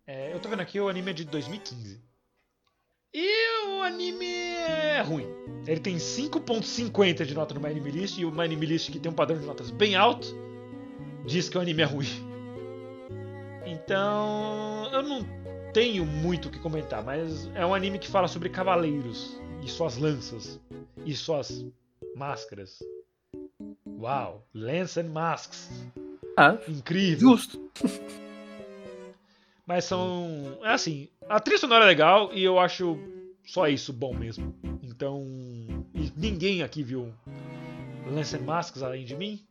É, 0.08 0.34
eu 0.34 0.40
tô 0.40 0.50
vendo 0.50 0.62
aqui, 0.62 0.80
o 0.80 0.90
anime 0.90 1.12
é 1.12 1.14
de 1.14 1.24
2015. 1.26 2.02
E 3.14 3.68
o 3.68 3.82
anime 3.82 4.26
é 4.26 5.02
ruim. 5.02 5.26
Ele 5.66 5.80
tem 5.80 5.98
5.50 5.98 7.26
de 7.26 7.34
nota 7.34 7.54
no 7.54 7.60
My 7.60 7.68
Anime 7.68 7.92
List, 7.92 8.18
e 8.18 8.26
o 8.26 8.32
My 8.32 8.44
Anime 8.44 8.66
List, 8.66 8.92
que 8.92 9.00
tem 9.00 9.12
um 9.12 9.16
padrão 9.16 9.40
de 9.40 9.46
notas 9.46 9.72
bem 9.72 9.96
alto, 9.96 10.28
diz 11.26 11.50
que 11.50 11.58
o 11.58 11.62
anime 11.62 11.82
é 11.82 11.86
ruim. 11.86 12.08
Então, 13.66 14.90
eu 14.92 15.02
não 15.04 15.26
tenho 15.74 16.06
muito 16.06 16.48
o 16.48 16.52
que 16.52 16.60
comentar, 16.60 17.04
mas 17.04 17.50
é 17.56 17.66
um 17.66 17.74
anime 17.74 18.00
que 18.00 18.08
fala 18.08 18.28
sobre 18.28 18.50
cavaleiros 18.50 19.40
e 19.64 19.70
suas 19.70 19.98
lanças 19.98 20.60
e 21.06 21.16
suas 21.16 21.66
máscaras. 22.16 22.80
Uau, 23.88 24.48
Lance 24.54 25.00
and 25.00 25.10
Masks. 25.10 25.70
Ah, 26.38 26.58
Incrível. 26.68 27.30
justo. 27.30 27.60
Mas 29.70 29.86
são. 29.86 30.58
É 30.64 30.72
assim, 30.72 31.08
a 31.30 31.40
trilha 31.40 31.60
sonora 31.60 31.86
é 31.86 31.88
legal 31.88 32.32
e 32.34 32.44
eu 32.44 32.58
acho 32.58 32.98
só 33.46 33.68
isso 33.68 33.94
bom 33.94 34.16
mesmo. 34.16 34.56
Então. 34.82 35.24
Ninguém 36.18 36.64
aqui 36.64 36.82
viu 36.82 37.14
Lance 38.12 38.40
Masks 38.40 38.82
além 38.82 39.06
de 39.06 39.16
mim. 39.16 39.46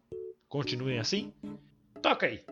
Continuem 0.48 0.98
assim. 0.98 1.32
Toca 2.02 2.26
aí. 2.26 2.42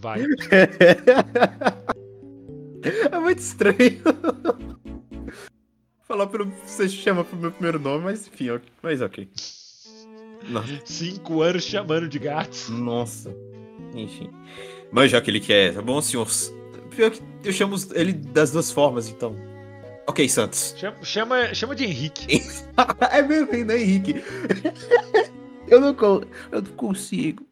Vai. 0.00 0.22
É 3.12 3.18
muito 3.18 3.40
estranho. 3.40 4.00
Falar 6.08 6.26
pelo. 6.28 6.50
Você 6.64 6.88
chama 6.88 7.24
pelo 7.24 7.42
meu 7.42 7.52
primeiro 7.52 7.78
nome, 7.78 8.04
mas 8.04 8.26
enfim, 8.26 8.50
ok. 8.50 8.68
mas 8.82 9.02
ok. 9.02 9.28
Nossa. 10.48 10.80
Cinco 10.86 11.42
anos 11.42 11.62
chamando 11.64 12.08
de 12.08 12.18
gatos. 12.18 12.70
Nossa. 12.70 13.36
Enfim. 13.94 14.30
Mas 14.90 15.10
já 15.10 15.20
que 15.20 15.30
ele 15.30 15.40
quer, 15.40 15.74
tá 15.74 15.82
bom, 15.82 16.00
senhor? 16.00 16.26
Pior 16.90 17.10
que 17.10 17.20
eu 17.44 17.52
chamo 17.52 17.76
ele 17.92 18.12
das 18.14 18.50
duas 18.50 18.72
formas, 18.72 19.08
então. 19.08 19.36
Ok, 20.08 20.28
Santos. 20.28 20.74
Chama, 20.76 21.04
chama, 21.04 21.54
chama 21.54 21.76
de 21.76 21.84
Henrique. 21.84 22.42
é 23.12 23.22
mesmo 23.22 23.52
ainda, 23.52 23.78
Henrique. 23.78 24.24
eu, 25.68 25.80
não, 25.80 25.94
eu 26.50 26.62
não 26.62 26.72
consigo. 26.72 27.49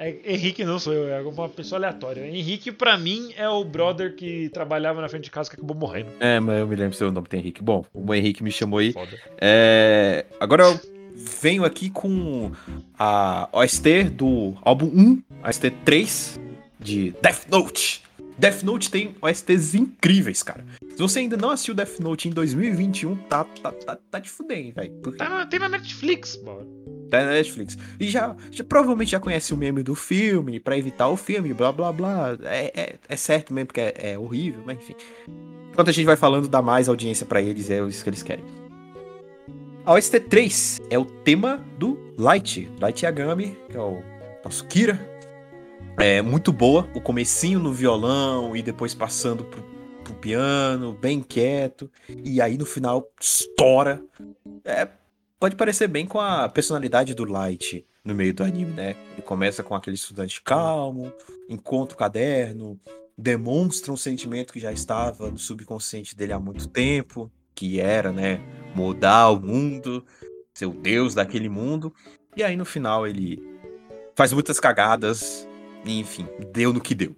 É, 0.00 0.16
Henrique 0.24 0.64
não 0.64 0.78
sou 0.78 0.94
eu, 0.94 1.08
é 1.12 1.20
uma 1.20 1.46
pessoa 1.46 1.78
aleatória. 1.78 2.26
Henrique, 2.26 2.72
pra 2.72 2.96
mim, 2.96 3.34
é 3.36 3.46
o 3.46 3.62
brother 3.62 4.16
que 4.16 4.48
trabalhava 4.48 4.98
na 5.02 5.10
frente 5.10 5.24
de 5.24 5.30
casa 5.30 5.50
que 5.50 5.56
acabou 5.56 5.76
morrendo. 5.76 6.08
É, 6.18 6.40
mas 6.40 6.58
eu 6.58 6.66
me 6.66 6.74
lembro 6.74 6.96
seu 6.96 7.12
nome 7.12 7.28
tem 7.28 7.40
Henrique. 7.40 7.62
Bom, 7.62 7.84
o 7.92 8.14
Henrique 8.14 8.42
me 8.42 8.50
chamou 8.50 8.78
aí. 8.78 8.94
É, 9.38 10.24
agora 10.40 10.64
eu 10.64 10.80
venho 11.14 11.66
aqui 11.66 11.90
com 11.90 12.50
a 12.98 13.46
OST 13.52 14.04
do 14.04 14.54
álbum 14.62 14.86
1, 14.86 15.22
OST 15.46 15.70
3 15.84 16.40
de 16.78 17.14
Death 17.20 17.46
Note. 17.50 18.02
Death 18.40 18.62
Note 18.62 18.90
tem 18.90 19.14
OSTs 19.20 19.74
incríveis, 19.74 20.42
cara. 20.42 20.64
Se 20.96 20.96
você 20.96 21.18
ainda 21.18 21.36
não 21.36 21.50
assistiu 21.50 21.74
Death 21.74 22.00
Note 22.00 22.26
em 22.26 22.30
2021, 22.30 23.14
tá, 23.14 23.44
tá, 23.44 23.70
tá, 23.70 23.98
tá 24.10 24.18
de 24.18 24.30
fuder, 24.30 24.56
hein, 24.56 24.72
velho. 24.74 24.90
Porque 25.02 25.18
Tá 25.18 25.44
tem 25.44 25.60
na 25.60 25.68
Netflix, 25.68 26.40
mano. 26.42 26.66
Tá 27.10 27.22
na 27.22 27.32
Netflix. 27.32 27.76
E 28.00 28.08
já, 28.08 28.34
já 28.50 28.64
provavelmente 28.64 29.10
já 29.10 29.20
conhece 29.20 29.52
o 29.52 29.58
meme 29.58 29.82
do 29.82 29.94
filme, 29.94 30.58
pra 30.58 30.78
evitar 30.78 31.08
o 31.08 31.18
filme, 31.18 31.52
blá 31.52 31.70
blá 31.70 31.92
blá. 31.92 32.38
É, 32.44 32.72
é, 32.74 32.94
é 33.06 33.16
certo 33.16 33.52
mesmo, 33.52 33.66
porque 33.66 33.80
é, 33.82 34.12
é 34.12 34.18
horrível, 34.18 34.62
mas 34.64 34.78
enfim. 34.78 34.94
Enquanto 35.70 35.90
a 35.90 35.92
gente 35.92 36.06
vai 36.06 36.16
falando, 36.16 36.48
dá 36.48 36.62
mais 36.62 36.88
audiência 36.88 37.26
pra 37.26 37.42
eles, 37.42 37.68
é 37.68 37.86
isso 37.86 38.02
que 38.02 38.08
eles 38.08 38.22
querem. 38.22 38.44
A 39.84 39.92
OST3 39.92 40.80
é 40.88 40.98
o 40.98 41.04
tema 41.04 41.62
do 41.78 41.98
Light, 42.16 42.70
Light 42.80 43.02
Yagami, 43.04 43.54
que 43.68 43.76
é 43.76 43.80
o 43.80 44.02
nosso 44.42 44.66
Kira. 44.66 44.98
É 46.02 46.22
muito 46.22 46.50
boa, 46.50 46.88
o 46.94 47.00
comecinho 47.00 47.58
no 47.58 47.74
violão 47.74 48.56
e 48.56 48.62
depois 48.62 48.94
passando 48.94 49.44
pro, 49.44 49.62
pro 50.02 50.14
piano, 50.14 50.94
bem 50.94 51.20
quieto. 51.20 51.90
E 52.08 52.40
aí 52.40 52.56
no 52.56 52.64
final 52.64 53.06
estoura. 53.20 54.02
É, 54.64 54.88
pode 55.38 55.56
parecer 55.56 55.88
bem 55.88 56.06
com 56.06 56.18
a 56.18 56.48
personalidade 56.48 57.12
do 57.12 57.26
Light 57.26 57.86
no 58.02 58.14
meio 58.14 58.32
do 58.32 58.42
anime, 58.42 58.72
né? 58.72 58.96
Ele 59.12 59.20
começa 59.20 59.62
com 59.62 59.74
aquele 59.74 59.96
estudante 59.96 60.40
calmo, 60.40 61.12
encontra 61.50 61.94
o 61.94 61.98
caderno, 61.98 62.80
demonstra 63.16 63.92
um 63.92 63.96
sentimento 63.96 64.54
que 64.54 64.60
já 64.60 64.72
estava 64.72 65.30
no 65.30 65.36
subconsciente 65.36 66.16
dele 66.16 66.32
há 66.32 66.40
muito 66.40 66.66
tempo, 66.66 67.30
que 67.54 67.78
era, 67.78 68.10
né, 68.10 68.40
mudar 68.74 69.28
o 69.28 69.38
mundo, 69.38 70.02
ser 70.54 70.64
o 70.64 70.72
deus 70.72 71.14
daquele 71.14 71.50
mundo. 71.50 71.92
E 72.34 72.42
aí 72.42 72.56
no 72.56 72.64
final 72.64 73.06
ele 73.06 73.38
faz 74.14 74.32
muitas 74.32 74.58
cagadas, 74.58 75.46
enfim, 75.84 76.26
deu 76.52 76.72
no 76.72 76.80
que 76.80 76.94
deu. 76.94 77.16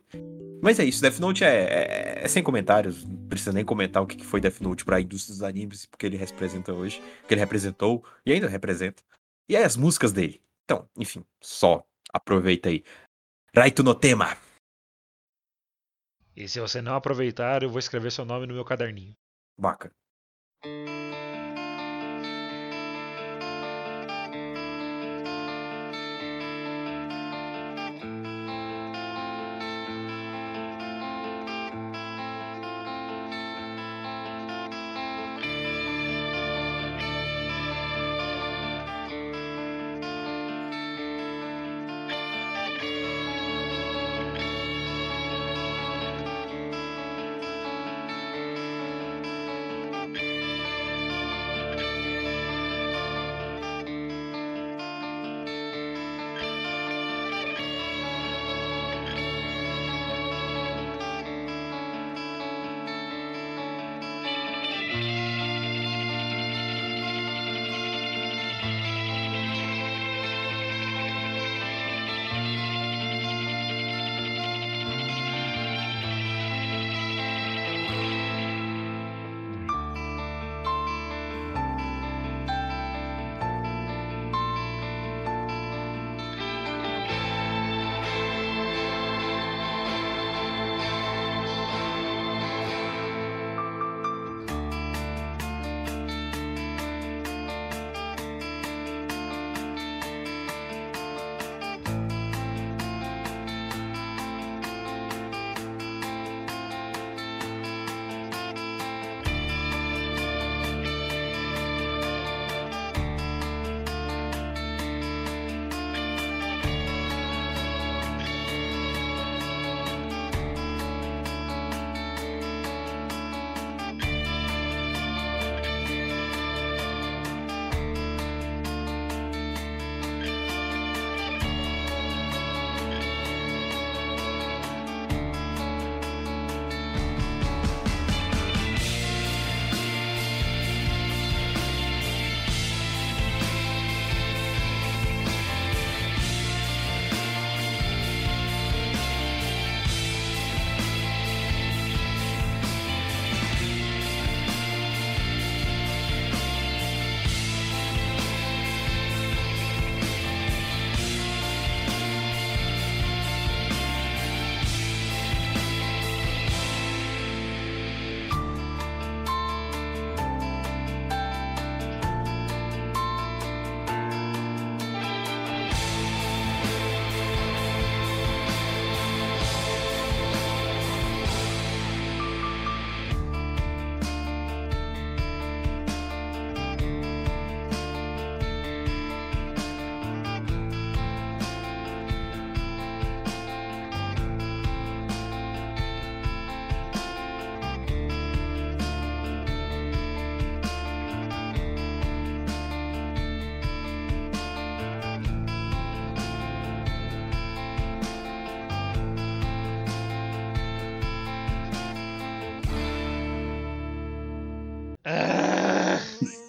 Mas 0.62 0.79
é 0.79 0.85
isso, 0.85 1.03
Death 1.03 1.18
Note 1.18 1.42
é, 1.42 1.48
é- 1.48 2.25
é 2.25 2.29
sem 2.29 2.42
comentários, 2.42 3.05
não 3.05 3.27
precisa 3.29 3.53
nem 3.53 3.64
comentar 3.64 4.01
o 4.03 4.07
que 4.07 4.25
foi 4.25 4.40
Death 4.40 4.61
Note 4.61 4.85
para 4.85 4.96
a 4.96 5.01
indústria 5.01 5.35
dos 5.35 5.42
animes, 5.42 5.87
porque 5.87 6.07
ele 6.07 6.16
representa 6.16 6.72
hoje, 6.72 7.03
que 7.27 7.35
ele 7.35 7.40
representou 7.40 8.05
e 8.25 8.33
ainda 8.33 8.48
representa. 8.48 9.03
E 9.48 9.57
aí 9.57 9.64
as 9.64 9.77
músicas 9.77 10.12
dele. 10.12 10.40
Então, 10.64 10.88
enfim, 10.96 11.25
só 11.42 11.85
aproveita 12.12 12.68
aí. 12.68 12.85
Raito 13.55 13.83
no 13.83 13.94
tema. 13.94 14.37
E 16.37 16.48
se 16.48 16.61
você 16.61 16.81
não 16.81 16.94
aproveitar, 16.94 17.62
eu 17.62 17.68
vou 17.68 17.79
escrever 17.79 18.12
seu 18.12 18.25
nome 18.25 18.46
no 18.46 18.55
meu 18.55 18.64
caderninho. 18.64 19.14
Vaca. 19.59 19.92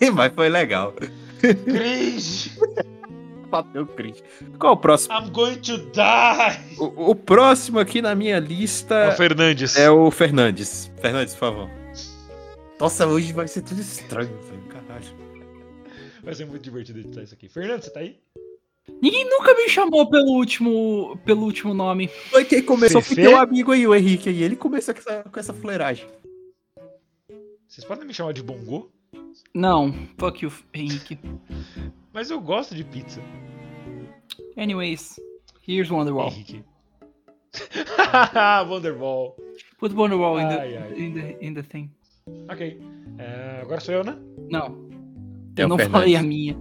Mas 0.14 0.34
foi 0.34 0.50
legal. 0.50 0.94
Cringe! 1.40 2.52
Bateu 3.50 3.86
cringe. 3.86 4.24
Qual 4.58 4.74
o 4.74 4.78
próximo? 4.78 5.14
I'm 5.16 5.30
going 5.30 5.58
to 5.58 5.78
die! 5.78 6.80
O, 6.80 7.12
o 7.12 7.16
próximo 7.16 7.78
aqui 7.80 8.02
na 8.02 8.16
minha 8.16 8.38
É 8.38 8.40
lista 8.40 9.10
o 9.10 9.12
Fernandes. 9.12 9.76
é 9.78 9.92
o 9.92 10.10
Fernandes. 10.10 10.92
Fernandes, 11.00 11.34
por 11.36 11.40
favor. 11.40 11.70
Nossa, 12.80 13.06
hoje 13.06 13.32
vai 13.32 13.48
ser 13.48 13.62
tudo 13.62 13.80
estranho, 13.80 14.36
velho. 14.50 14.64
Caralho. 14.70 15.06
Vai 16.24 16.34
ser 16.34 16.46
muito 16.46 16.64
divertido 16.64 17.00
editar 17.00 17.22
isso 17.22 17.34
aqui. 17.36 17.48
Fernandes, 17.48 17.86
você 17.86 17.92
tá 17.92 18.00
aí? 18.00 18.18
Ninguém 19.02 19.30
nunca 19.30 19.54
me 19.54 19.70
chamou 19.70 20.10
pelo 20.10 20.32
último, 20.32 21.18
pelo 21.24 21.44
último 21.44 21.74
nome. 21.74 22.08
Foi 22.32 22.44
quem 22.44 22.62
começou 22.64 23.02
Fefe? 23.02 23.16
foi 23.16 23.24
teu 23.24 23.38
amigo 23.38 23.72
aí, 23.72 23.86
o 23.88 23.94
Henrique 23.94 24.30
aí. 24.30 24.42
Ele 24.44 24.56
começou 24.56 24.94
com 24.94 25.00
essa, 25.00 25.24
com 25.24 25.40
essa 25.40 25.54
fuleiragem. 25.54 26.08
Vocês 27.68 27.86
podem 27.86 28.06
me 28.06 28.14
chamar 28.14 28.34
de 28.34 28.42
Bongo? 28.44 28.92
Não, 29.54 29.94
fuck 30.18 30.44
you, 30.44 30.52
Henrique. 30.74 31.20
Mas 32.14 32.30
eu 32.30 32.40
gosto 32.42 32.76
de 32.76 32.84
pizza. 32.84 33.22
Anyways, 34.58 35.20
here's 35.68 35.90
Wonderwall. 35.92 36.30
Henrique. 36.32 36.64
Wonderball. 38.68 39.36
Put 39.80 39.94
Wonderwall 39.94 40.40
in, 40.40 40.48
the, 40.50 40.60
Ai, 40.60 40.78
ai. 40.78 40.94
in, 40.98 41.14
the, 41.14 41.38
in 41.46 41.54
the 41.54 41.64
thing. 41.64 41.92
Ok. 42.50 42.80
É, 43.20 43.60
agora 43.62 43.80
sou 43.82 43.94
eu, 43.96 44.04
né? 44.04 44.18
Não, 44.50 44.90
eu 45.58 45.68
não 45.68 45.78
Fernandes. 45.78 45.88
falei 45.92 46.16
a 46.16 46.24
minha. 46.24 46.58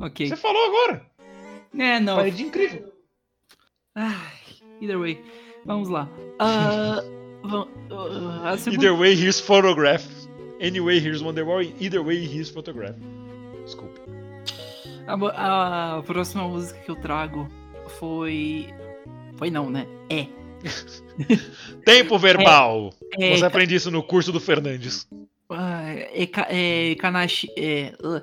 Ok. 0.00 0.28
Você 0.28 0.36
falou 0.36 0.62
agora. 0.66 1.06
É, 1.78 2.00
não. 2.00 2.16
Falei 2.16 2.30
de 2.32 2.42
incrível. 2.44 2.92
Ai, 3.94 4.32
either 4.80 4.98
way. 4.98 5.22
Vamos 5.66 5.88
lá. 5.88 6.08
Ah, 6.38 7.00
a 8.44 8.56
segunda- 8.56 8.82
Either 8.86 8.98
way, 8.98 9.12
here's 9.14 9.40
photograph. 9.40 10.04
Anyway, 10.60 10.98
here's 11.00 11.22
Wonderwall. 11.22 11.62
Either 11.80 12.02
way, 12.02 12.24
here's 12.26 12.50
photograph. 12.50 12.96
Desculpa. 13.64 14.00
A, 15.06 15.96
a 15.98 16.02
próxima 16.02 16.46
música 16.46 16.78
que 16.80 16.90
eu 16.90 16.96
trago 16.96 17.48
foi. 17.98 18.66
Foi 19.36 19.50
não, 19.50 19.70
né? 19.70 19.86
É. 20.10 20.26
Tempo 21.84 22.18
verbal. 22.18 22.92
É, 23.18 23.36
Você 23.36 23.44
aprende 23.44 23.74
isso 23.74 23.90
no 23.90 24.02
curso 24.02 24.30
do 24.30 24.38
Fernandes. 24.40 25.08
ah, 25.48 25.82
é, 26.12 26.26
Ka- 26.26 26.46
é 26.50 26.94
Kanashi. 26.96 27.48
É, 27.56 27.92
uh, 28.04 28.22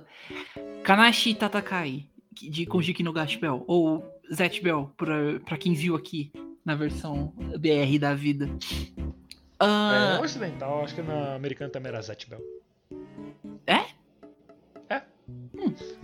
Kanashi 0.84 1.34
Tatakai, 1.34 2.06
de 2.32 2.66
Konjiki 2.66 3.02
no 3.04 3.12
Gaspel. 3.12 3.64
Ou 3.68 4.06
Zet 4.34 4.62
Bell, 4.62 4.92
pra, 4.96 5.40
pra 5.46 5.58
quem 5.58 5.74
viu 5.74 5.96
aqui 5.96 6.32
na 6.64 6.76
versão 6.76 7.34
BR 7.60 7.98
da 8.00 8.14
vida. 8.14 8.48
É, 9.60 9.66
Ah, 9.66 10.18
é 10.20 10.24
ocidental, 10.24 10.84
acho 10.84 10.94
que 10.96 11.02
na 11.02 11.36
americana 11.36 11.70
também 11.72 11.90
era 11.92 12.02
Zet 12.02 12.30
Bell. 12.30 12.42
É? 13.66 13.86
É. 14.90 15.02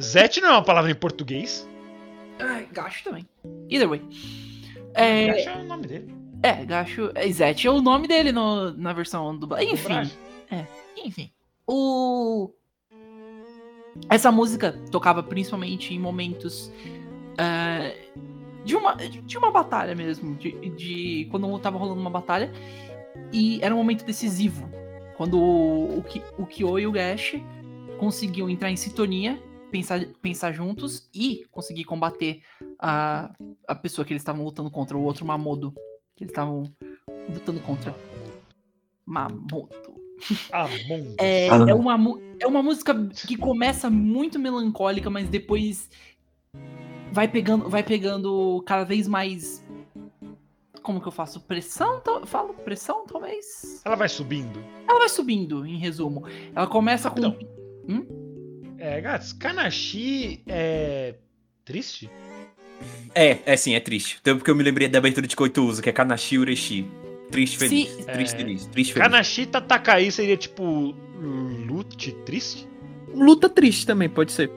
Zet 0.01 0.41
não 0.41 0.49
é 0.49 0.51
uma 0.53 0.63
palavra 0.63 0.89
em 0.91 0.95
português. 0.95 1.67
ai, 2.39 2.67
Gacho 2.71 3.03
também. 3.03 3.27
Either 3.69 3.87
way. 3.87 4.01
É, 4.95 5.27
Gacha 5.27 5.49
é 5.51 5.57
o 5.57 5.63
nome 5.65 5.87
dele. 5.87 6.15
é 6.41 6.65
Gacho. 6.65 7.11
É, 7.15 7.31
Zet 7.31 7.67
é 7.67 7.71
o 7.71 7.81
nome 7.81 8.07
dele 8.07 8.31
no, 8.31 8.71
na 8.73 8.91
versão 8.93 9.37
do. 9.37 9.45
Enfim. 9.61 9.75
Dublagem. 9.83 10.17
Enfim. 11.05 11.31
O. 11.67 12.51
Essa 14.09 14.31
música 14.31 14.71
tocava 14.91 15.21
principalmente 15.23 15.93
em 15.93 15.99
momentos. 15.99 16.71
eh, 17.37 17.95
de, 18.65 18.75
uma, 18.75 18.95
de 18.95 19.37
uma 19.37 19.51
batalha 19.51 19.93
mesmo. 19.95 20.35
De, 20.35 20.51
de- 20.71 21.27
quando 21.31 21.57
tava 21.59 21.77
rolando 21.77 22.01
uma 22.01 22.09
batalha. 22.09 22.51
E 23.31 23.59
era 23.61 23.73
um 23.73 23.77
momento 23.77 24.05
decisivo. 24.05 24.69
Quando 25.17 25.39
o, 25.39 25.99
o, 25.99 26.03
o 26.37 26.45
Kyo 26.45 26.79
e 26.79 26.87
o 26.87 26.91
Gash 26.91 27.35
conseguiam 27.99 28.49
entrar 28.49 28.71
em 28.71 28.75
sintonia, 28.75 29.41
pensar, 29.71 30.05
pensar 30.21 30.51
juntos 30.51 31.09
e 31.13 31.45
conseguir 31.51 31.83
combater 31.83 32.41
a, 32.79 33.31
a 33.67 33.75
pessoa 33.75 34.05
que 34.05 34.13
eles 34.13 34.21
estavam 34.21 34.43
lutando 34.43 34.69
contra, 34.71 34.97
o 34.97 35.03
outro 35.03 35.25
Mamodo. 35.25 35.73
Que 36.15 36.23
eles 36.23 36.31
estavam 36.31 36.63
lutando 37.31 37.59
contra. 37.61 37.95
Mamodo. 39.05 39.69
É, 41.17 41.47
é, 41.47 41.73
uma, 41.73 41.97
mu- 41.97 42.21
é 42.39 42.47
uma 42.47 42.63
música 42.63 42.93
que 43.27 43.35
começa 43.35 43.89
muito 43.89 44.39
melancólica, 44.39 45.09
mas 45.09 45.27
depois 45.27 45.89
vai 47.11 47.27
pegando, 47.27 47.69
vai 47.69 47.83
pegando 47.83 48.63
cada 48.65 48.83
vez 48.83 49.07
mais. 49.07 49.62
Como 50.83 50.99
que 51.01 51.07
eu 51.07 51.11
faço? 51.11 51.39
Pressão? 51.39 51.99
tal- 52.01 52.25
Falo 52.27 52.53
pressão, 52.53 53.05
talvez? 53.07 53.81
Ela 53.85 53.95
vai 53.95 54.09
subindo. 54.09 54.63
Ela 54.87 54.99
vai 54.99 55.09
subindo, 55.09 55.65
em 55.65 55.77
resumo. 55.77 56.25
Ela 56.53 56.67
começa 56.67 57.09
com. 57.09 57.21
Não. 57.21 57.37
É, 58.77 58.99
Gats, 58.99 59.31
Kanashi 59.33 60.43
é. 60.47 61.15
triste? 61.63 62.09
É, 63.15 63.39
é 63.45 63.55
sim, 63.55 63.73
é 63.75 63.79
triste. 63.79 64.17
Então, 64.21 64.37
porque 64.37 64.51
eu 64.51 64.55
me 64.55 64.63
lembrei 64.63 64.87
da 64.89 64.97
abertura 64.99 65.25
de 65.25 65.35
Koituza, 65.35 65.81
que 65.81 65.89
é 65.89 65.93
Kanashi 65.93 66.37
Ureshi. 66.37 66.85
Triste, 67.31 67.57
feliz. 67.57 67.89
Sim. 67.89 68.03
Triste, 68.03 68.35
É. 68.35 68.37
feliz. 68.37 68.65
Triste, 68.67 68.93
feliz. 68.93 69.07
Kanashi 69.09 69.45
Tatakai 69.45 70.11
seria 70.11 70.35
tipo. 70.37 70.93
lute 71.65 72.11
triste? 72.25 72.67
Luta 73.13 73.47
triste 73.47 73.85
também, 73.85 74.09
pode 74.09 74.31
ser. 74.33 74.51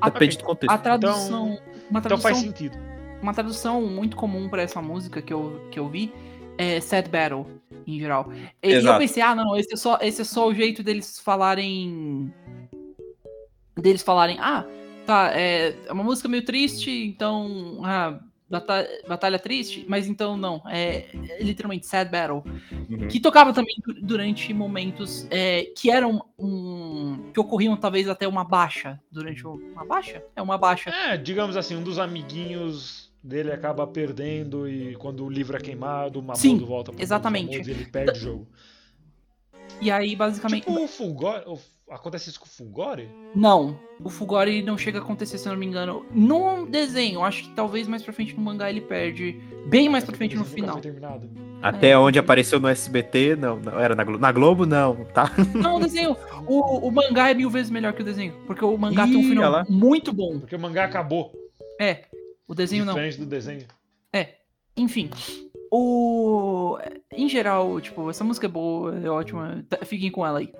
A- 0.00 0.08
Depende 0.08 0.38
do 0.38 0.44
contexto. 0.44 0.72
A 0.72 0.78
tradução. 0.78 1.46
uma 1.90 1.98
Então 1.98 2.00
tradução, 2.02 2.18
faz 2.20 2.38
sentido. 2.38 2.78
Uma 3.24 3.32
tradução 3.34 3.80
muito 3.82 4.16
comum 4.16 4.48
pra 4.48 4.62
essa 4.62 4.80
música 4.82 5.22
que 5.22 5.32
eu, 5.32 5.60
que 5.70 5.78
eu 5.78 5.88
vi 5.88 6.12
é 6.58 6.78
Sad 6.80 7.08
Battle, 7.08 7.46
em 7.86 7.98
geral. 7.98 8.30
E, 8.62 8.68
e 8.70 8.84
eu 8.86 8.98
pensei, 8.98 9.22
ah, 9.22 9.34
não, 9.34 9.56
esse 9.56 9.72
é, 9.72 9.76
só, 9.76 9.98
esse 10.00 10.20
é 10.20 10.24
só 10.24 10.46
o 10.46 10.54
jeito 10.54 10.82
deles 10.82 11.18
falarem. 11.18 12.32
Deles 13.76 14.02
falarem, 14.02 14.36
ah, 14.38 14.64
tá, 15.06 15.32
é, 15.34 15.74
é 15.86 15.92
uma 15.92 16.04
música 16.04 16.28
meio 16.28 16.44
triste, 16.44 16.90
então. 16.90 17.80
Ah, 17.82 18.20
bata- 18.48 18.86
batalha 19.08 19.38
triste, 19.38 19.84
mas 19.88 20.06
então 20.06 20.36
não, 20.36 20.62
é, 20.68 21.06
é 21.28 21.42
literalmente 21.42 21.86
Sad 21.86 22.08
Battle. 22.08 22.44
Uhum. 22.88 23.08
Que 23.08 23.18
tocava 23.18 23.52
também 23.52 23.74
du- 23.84 24.00
durante 24.00 24.54
momentos 24.54 25.26
é, 25.30 25.64
que 25.76 25.90
eram 25.90 26.24
um. 26.38 27.32
que 27.32 27.40
ocorriam 27.40 27.76
talvez 27.76 28.08
até 28.08 28.28
uma 28.28 28.44
baixa. 28.44 29.00
Durante 29.10 29.44
o- 29.44 29.54
uma 29.72 29.84
baixa? 29.84 30.22
É 30.36 30.40
uma 30.42 30.56
baixa. 30.56 30.90
É, 30.90 31.16
digamos 31.16 31.56
assim, 31.56 31.74
um 31.74 31.82
dos 31.82 31.98
amiguinhos 31.98 33.03
dele 33.24 33.50
acaba 33.50 33.86
perdendo 33.86 34.68
e 34.68 34.94
quando 34.96 35.24
o 35.24 35.30
livro 35.30 35.56
é 35.56 35.60
queimado, 35.60 36.18
o 36.18 36.22
Mamodo 36.22 36.38
Sim, 36.38 36.58
volta 36.58 36.92
pro 36.92 37.02
exatamente. 37.02 37.52
Mamodos 37.52 37.68
e 37.68 37.70
ele 37.70 37.84
perde 37.86 38.12
o 38.18 38.22
jogo. 38.22 38.46
E 39.80 39.90
aí, 39.90 40.14
basicamente. 40.14 40.64
Tipo 40.66 40.84
o 40.84 40.86
Fulgore. 40.86 41.44
o- 41.46 41.58
Acontece 41.90 42.30
isso 42.30 42.40
com 42.40 42.46
o 42.46 42.48
Fulgore? 42.48 43.10
Não, 43.36 43.78
o 44.02 44.08
Fugori 44.08 44.62
não 44.62 44.76
chega 44.78 44.98
a 44.98 45.02
acontecer, 45.02 45.36
se 45.36 45.46
eu 45.46 45.52
não 45.52 45.58
me 45.60 45.66
engano. 45.66 46.04
No 46.12 46.64
desenho, 46.64 47.22
acho 47.22 47.42
que 47.44 47.50
talvez 47.50 47.86
mais 47.86 48.02
pra 48.02 48.10
frente 48.12 48.34
no 48.34 48.40
mangá 48.42 48.70
ele 48.70 48.80
perde. 48.80 49.38
Bem 49.66 49.88
mais 49.90 50.02
pra 50.02 50.16
frente 50.16 50.34
no 50.34 50.46
final. 50.46 50.80
Até 51.60 51.96
onde 51.96 52.18
apareceu 52.18 52.58
no 52.58 52.68
SBT, 52.68 53.36
não, 53.36 53.56
não. 53.60 53.78
Era 53.78 53.94
na 53.94 54.02
Globo. 54.02 54.18
Na 54.20 54.32
Globo, 54.32 54.66
não, 54.66 55.04
tá? 55.12 55.30
Não, 55.54 55.76
o 55.76 55.80
desenho. 55.80 56.16
O, 56.46 56.88
o 56.88 56.90
mangá 56.90 57.30
é 57.30 57.34
mil 57.34 57.50
vezes 57.50 57.70
melhor 57.70 57.92
que 57.92 58.00
o 58.00 58.04
desenho. 58.04 58.32
Porque 58.46 58.64
o 58.64 58.76
mangá 58.78 59.04
tem 59.04 59.16
um 59.16 59.20
Ih, 59.20 59.28
final 59.28 59.50
lá. 59.52 59.66
muito 59.68 60.10
bom. 60.10 60.38
Porque 60.40 60.56
o 60.56 60.58
mangá 60.58 60.84
acabou. 60.84 61.32
É. 61.78 62.04
O 62.46 62.54
desenho 62.54 62.84
não. 62.84 62.94
diferente 62.94 63.18
do 63.18 63.26
desenho. 63.26 63.66
Enfim. 64.76 65.08
O. 65.70 66.76
Em 67.12 67.28
geral, 67.28 67.80
tipo, 67.80 68.10
essa 68.10 68.24
música 68.24 68.46
é 68.46 68.48
boa, 68.48 68.98
é 68.98 69.08
ótima. 69.08 69.64
tá- 69.68 69.84
Fiquem 69.84 70.10
com 70.10 70.26
ela 70.26 70.40
aí. 70.40 70.52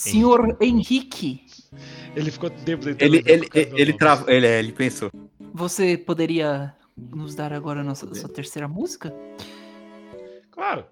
Senhor 0.00 0.56
Henrique, 0.60 1.44
Ele 2.16 2.30
ficou 2.30 2.48
tempo 2.48 2.88
Ele, 2.98 3.22
ele, 3.26 3.48
ele, 3.52 3.92
trava, 3.92 4.32
ele, 4.32 4.46
é, 4.46 4.58
ele 4.58 4.72
pensou. 4.72 5.10
você 5.52 5.96
poderia 5.96 6.74
nos 6.96 7.34
dar 7.34 7.52
agora 7.52 7.80
a 7.80 7.84
nossa, 7.84 8.12
sua 8.14 8.28
terceira 8.28 8.66
música? 8.66 9.14
Claro. 10.50 10.84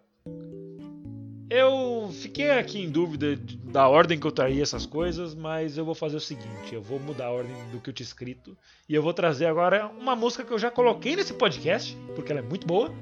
Eu 1.50 2.10
fiquei 2.12 2.50
aqui 2.50 2.80
em 2.82 2.90
dúvida 2.90 3.34
da 3.64 3.88
ordem 3.88 4.20
que 4.20 4.26
eu 4.26 4.32
traria 4.32 4.62
essas 4.62 4.84
coisas, 4.84 5.34
mas 5.34 5.78
eu 5.78 5.84
vou 5.84 5.94
fazer 5.94 6.16
o 6.16 6.20
seguinte: 6.20 6.74
eu 6.74 6.82
vou 6.82 7.00
mudar 7.00 7.26
a 7.26 7.30
ordem 7.30 7.54
do 7.72 7.80
que 7.80 7.88
eu 7.88 7.94
tinha 7.94 8.04
escrito 8.04 8.54
e 8.86 8.94
eu 8.94 9.02
vou 9.02 9.14
trazer 9.14 9.46
agora 9.46 9.86
uma 9.98 10.14
música 10.14 10.44
que 10.44 10.52
eu 10.52 10.58
já 10.58 10.70
coloquei 10.70 11.16
nesse 11.16 11.32
podcast, 11.32 11.96
porque 12.14 12.30
ela 12.30 12.42
é 12.42 12.44
muito 12.44 12.66
boa, 12.66 12.92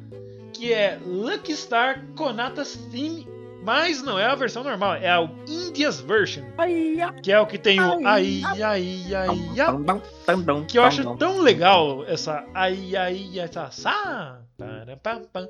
que 0.53 0.73
é 0.73 1.01
Lucky 1.05 1.57
Star 1.57 2.07
Konatas 2.15 2.77
Theme, 2.93 3.27
mas 3.67 4.01
não 4.01 4.17
é 4.17 4.25
a 4.25 4.35
versão 4.37 4.63
normal, 4.63 4.95
é 4.95 5.11
a 5.11 5.29
India's 5.49 6.01
Version, 6.01 6.45
que 7.21 7.33
é 7.33 7.41
o 7.41 7.47
que 7.49 7.59
tem 7.59 7.81
o 7.81 8.07
ai, 8.07 8.41
ai, 8.45 8.63
ai, 8.63 9.15
ai, 9.17 10.65
que 10.69 10.79
eu 10.79 10.85
acho 10.85 11.17
tão 11.17 11.41
legal 11.41 12.05
essa 12.07 12.47
ai 12.55 12.95
ai 12.95 13.37
essa 13.41 13.69
sa 13.73 14.41
para, 14.57 14.97
pam, 14.99 15.25
pam. 15.33 15.49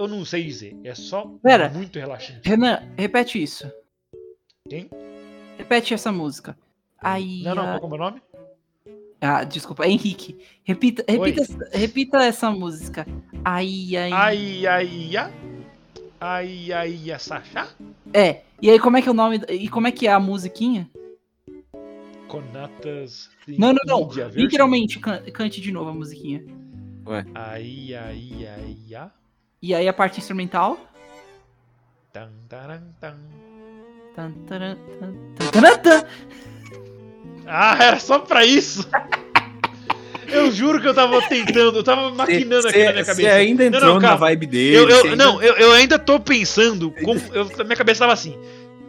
eu 0.00 0.08
não 0.08 0.24
sei 0.24 0.44
dizer 0.44 0.74
é 0.82 0.94
só 0.94 1.26
Pera. 1.42 1.68
muito 1.68 1.98
relaxante 1.98 2.48
Renan, 2.48 2.80
repete 2.96 3.42
isso. 3.42 3.70
Quem? 4.66 4.88
Repete 5.58 5.92
essa 5.92 6.10
música. 6.10 6.56
Ai, 7.02 7.42
não 7.44 7.54
não 7.54 7.62
ai- 7.64 7.78
qual 7.78 7.82
é 7.82 7.86
o 7.86 7.88
meu 7.90 7.98
nome 7.98 8.22
Ah, 9.20 9.44
desculpa, 9.44 9.86
Henrique. 9.86 10.38
Repita, 10.64 11.04
repita, 11.06 11.42
essa- 11.42 11.68
repita 11.72 12.18
essa 12.24 12.50
música. 12.50 13.06
Ai, 13.44 13.94
ai. 13.94 14.12
ai 14.12 14.66
ai 14.66 15.16
ai 15.16 15.57
ai 16.20 16.72
ai 16.72 17.10
essa 17.10 17.42
chá 17.42 17.68
É. 18.12 18.42
E 18.60 18.68
aí, 18.70 18.78
como 18.80 18.96
é 18.96 19.02
que 19.02 19.08
é 19.08 19.10
o 19.12 19.14
nome? 19.14 19.40
E 19.48 19.68
como 19.68 19.86
é 19.86 19.92
que 19.92 20.06
é 20.08 20.12
a 20.12 20.18
musiquinha? 20.18 20.90
Conatas 22.26 23.30
Não, 23.46 23.72
não, 23.72 23.78
não. 23.86 24.02
India. 24.02 24.26
Literalmente, 24.34 24.98
can- 24.98 25.22
cante 25.32 25.60
de 25.60 25.70
novo 25.72 25.90
a 25.90 25.94
musiquinha. 25.94 26.42
ai 27.34 27.94
ai 27.94 28.46
ai 28.46 28.94
ai 28.94 29.10
E 29.62 29.74
aí 29.74 29.88
a 29.88 29.92
parte 29.92 30.18
instrumental. 30.18 30.78
tan, 32.12 32.30
taran, 32.48 32.82
tan. 33.00 33.16
Tan, 34.16 34.32
taran, 34.46 34.76
tan, 34.98 35.14
tan, 35.36 35.50
taran, 35.52 35.78
tan. 35.82 36.06
ah 37.46 37.78
era 37.82 38.00
só 38.00 38.18
pra 38.18 38.44
isso 38.44 38.88
eu 40.32 40.50
juro 40.52 40.80
que 40.80 40.86
eu 40.88 40.94
tava 40.94 41.20
tentando 41.28 41.78
eu 41.78 41.84
tava 41.84 42.10
maquinando 42.10 42.68
aqui 42.68 42.78
na 42.84 42.92
minha 42.92 43.04
Você 43.04 43.10
cabeça 43.10 43.32
ainda 43.34 43.62
Não, 43.70 43.76
entrou 43.78 43.94
não, 43.94 44.00
na 44.00 44.08
calma. 44.08 44.16
vibe 44.26 44.46
dele. 44.46 44.76
Eu, 44.76 44.88
eu- 44.88 44.96
você 45.00 45.08
ainda- 45.08 45.24
não, 45.24 45.42
eu, 45.42 45.54
eu 45.56 45.72
ainda 45.72 45.98
tô 45.98 46.18
pensando. 46.20 46.90
Como, 47.04 47.20
eu, 47.32 47.46
minha 47.64 47.76
cabeça 47.76 48.00
tava 48.00 48.12
assim. 48.12 48.36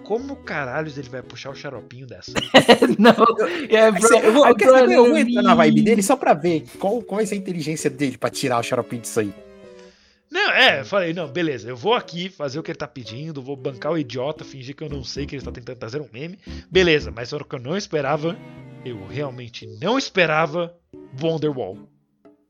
Como 0.03 0.35
caralhos 0.37 0.97
ele 0.97 1.07
vai 1.07 1.21
puxar 1.21 1.51
o 1.51 1.55
xaropinho 1.55 2.07
dessa? 2.07 2.31
Não. 2.97 3.11
É, 3.69 3.91
Mas 3.91 3.99
bro, 4.01 4.09
você- 4.09 4.25
eu 4.25 4.33
vou, 4.33 4.47
I 4.49 4.55
quer 4.55 4.69
saber? 4.71 4.95
Eu 4.95 5.05
vou 5.07 5.17
entrar 5.17 5.43
na 5.43 5.53
vibe 5.53 5.81
dele 5.83 6.01
só 6.01 6.15
pra 6.15 6.33
ver 6.33 6.63
qual, 6.79 6.99
qual 7.03 7.17
vai 7.17 7.27
ser 7.27 7.35
a 7.35 7.37
inteligência 7.37 7.91
dele 7.91 8.17
pra 8.17 8.29
tirar 8.31 8.59
o 8.59 8.63
xaropinho 8.63 9.03
disso 9.03 9.19
aí. 9.19 9.31
Não, 10.31 10.51
é, 10.51 10.81
eu 10.81 10.85
falei, 10.85 11.11
não, 11.13 11.27
beleza, 11.27 11.69
eu 11.69 11.75
vou 11.75 11.93
aqui 11.95 12.29
fazer 12.29 12.59
o 12.59 12.63
que 12.63 12.69
ele 12.71 12.77
tá 12.77 12.87
pedindo, 12.87 13.41
vou 13.41 13.55
bancar 13.55 13.91
o 13.91 13.97
idiota, 13.97 14.43
fingir 14.43 14.75
que 14.75 14.83
eu 14.83 14.89
não 14.89 15.03
sei 15.03 15.25
que 15.25 15.35
ele 15.35 15.43
tá 15.43 15.51
tentando 15.51 15.77
trazer 15.77 15.99
um 16.01 16.07
meme. 16.13 16.37
Beleza, 16.71 17.11
mas 17.15 17.31
era 17.33 17.41
o 17.41 17.45
que 17.45 17.55
eu 17.55 17.59
não 17.59 17.75
esperava. 17.77 18.35
Eu 18.85 19.05
realmente 19.07 19.67
não 19.81 19.97
esperava 19.97 20.73
Wonderwall. 21.20 21.78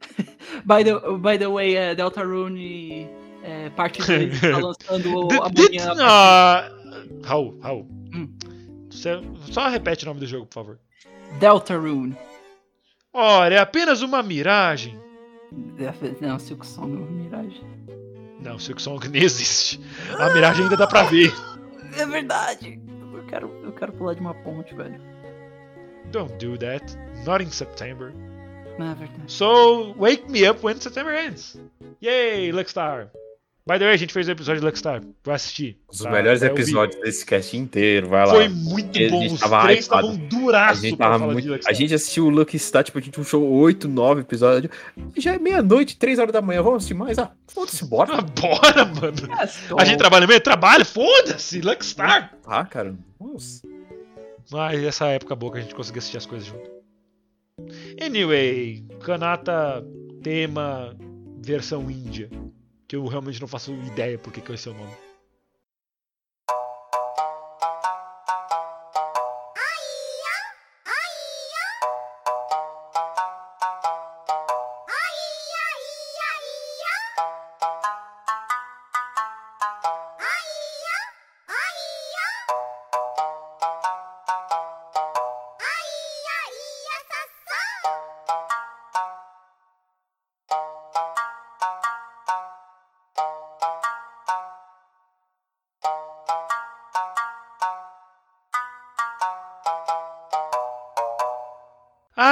By 0.66 0.84
the, 0.84 1.00
by 1.18 1.38
the 1.38 1.48
way, 1.48 1.76
é, 1.76 1.96
Deltarune 1.96 3.10
é, 3.44 3.70
parte 3.70 4.00
2 4.02 4.40
tá 4.42 4.58
lançando 4.58 5.10
amanhã. 5.42 5.96
d- 5.96 6.02
ah, 6.02 6.70
Raul, 7.24 7.58
Raul. 7.62 7.88
Hum. 8.14 8.30
Você- 8.90 9.22
só 9.52 9.68
repete 9.70 10.04
o 10.04 10.08
nome 10.08 10.20
do 10.20 10.28
jogo, 10.28 10.46
por 10.46 10.54
favor. 10.56 10.80
Deltarune. 11.40 12.16
Ora, 13.14 13.56
é 13.56 13.58
apenas 13.60 14.02
uma 14.02 14.22
miragem. 14.22 15.00
Não, 16.22 16.38
Silk 16.40 16.66
Song 16.66 16.94
é 16.94 16.98
uma 16.98 17.08
miragem. 17.12 17.64
Não, 18.42 18.60
Silk 18.60 18.82
Song 18.82 19.08
nem 19.10 19.24
existe. 19.24 19.80
A 20.18 20.34
miragem 20.34 20.64
ainda 20.64 20.78
dá 20.78 20.88
pra 20.88 21.04
ver. 21.04 21.34
É 21.98 22.06
verdade. 22.06 22.80
Eu 23.14 23.24
quero, 23.26 23.52
eu 23.64 23.72
quero 23.74 23.94
pular 23.94 24.14
de 24.14 24.22
uma 24.22 24.34
ponte, 24.34 24.74
velho. 24.76 25.00
Don't 26.12 26.34
do 26.46 26.58
that. 26.58 26.84
Not 27.26 27.44
in 27.44 27.50
September. 27.50 28.14
Não 28.80 28.92
é 28.92 28.96
verdade. 28.96 29.22
So, 29.28 29.94
wake 29.98 30.32
me 30.32 30.48
up 30.50 30.66
when 30.66 30.80
September 30.80 31.14
ends. 31.14 31.60
Yay, 32.02 32.52
Luckstar. 32.54 33.10
By 33.68 33.78
the 33.78 33.86
way, 33.86 33.94
a 33.94 33.98
gente 33.98 34.14
fez 34.14 34.28
o 34.28 34.32
episódio 34.32 34.62
de 34.62 34.66
Luckstar. 34.66 35.02
Vai 35.24 35.36
assistir. 35.36 35.78
Um 35.88 35.92
dos 35.92 36.00
tá? 36.02 36.10
melhores 36.10 36.40
Vai 36.40 36.50
ouvir. 36.50 36.62
episódios 36.62 37.02
desse 37.02 37.24
cast 37.26 37.56
inteiro, 37.56 38.08
vai 38.08 38.26
lá. 38.26 38.34
Foi 38.34 38.48
muito 38.50 38.98
A 38.98 39.10
bom. 39.10 39.26
Os 39.28 39.40
tava 39.40 39.62
três 39.64 39.80
estavam 39.80 40.12
A 40.12 40.16
duraço 40.16 40.82
gente, 40.82 40.96
pra 40.98 41.06
tava 41.08 41.20
falar 41.20 41.34
muito... 41.34 41.48
a 41.48 41.52
Luckstar. 41.52 41.76
gente 41.76 41.94
assistiu 41.94 42.26
o 42.26 42.30
Lucky 42.30 42.58
Star, 42.58 42.84
tipo, 42.84 42.98
a 42.98 43.02
gente 43.02 43.14
puxou 43.14 43.44
8, 43.48 43.88
9 43.88 44.22
episódios. 44.22 44.72
Já 45.18 45.36
é 45.36 45.38
meia-noite, 45.40 45.98
3 45.98 46.18
horas 46.18 46.32
da 46.34 46.42
manhã. 46.42 46.64
Vamos 46.64 46.78
assistir 46.78 46.96
mais? 46.96 47.20
Ah, 47.20 47.32
foda-se, 47.48 47.86
bora. 47.86 48.14
Ah, 48.16 48.22
bora, 48.22 48.86
mano. 48.86 49.34
É, 49.40 49.82
A 49.82 49.86
gente 49.86 49.98
trabalha 50.00 50.26
meio? 50.26 50.40
Trabalha, 50.42 50.84
foda-se, 50.86 51.62
Luckstar. 51.62 52.34
Tá, 52.42 52.66
cara. 52.66 52.96
Nossa. 53.20 53.62
Mas 54.52 54.82
essa 54.84 55.06
época 55.08 55.36
boa 55.36 55.52
que 55.52 55.58
a 55.60 55.62
gente 55.62 55.76
conseguiu 55.76 56.00
assistir 56.00 56.18
as 56.18 56.26
coisas 56.26 56.48
junto. 56.48 56.79
Anyway, 58.02 58.86
Kanata 59.02 59.86
tema 60.22 60.96
versão 61.38 61.90
índia. 61.90 62.30
Que 62.88 62.96
eu 62.96 63.06
realmente 63.06 63.40
não 63.40 63.48
faço 63.48 63.72
ideia 63.74 64.18
por 64.18 64.34
que 64.34 64.52
é 64.52 64.56
esse 64.56 64.70
o 64.70 64.74
nome. 64.74 65.09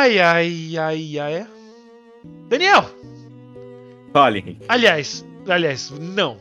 Ai, 0.08 0.20
ai, 0.22 0.78
ai, 0.78 1.20
ai. 1.20 1.48
Daniel! 2.48 2.86
Fale, 4.14 4.40
Henrique. 4.40 4.64
Aliás, 4.70 5.26
aliás, 5.50 5.92
não. 5.92 6.38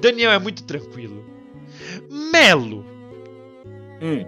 Daniel 0.00 0.32
é 0.32 0.38
muito 0.40 0.64
tranquilo. 0.64 1.24
Melo, 2.32 2.84
Hum. 4.02 4.26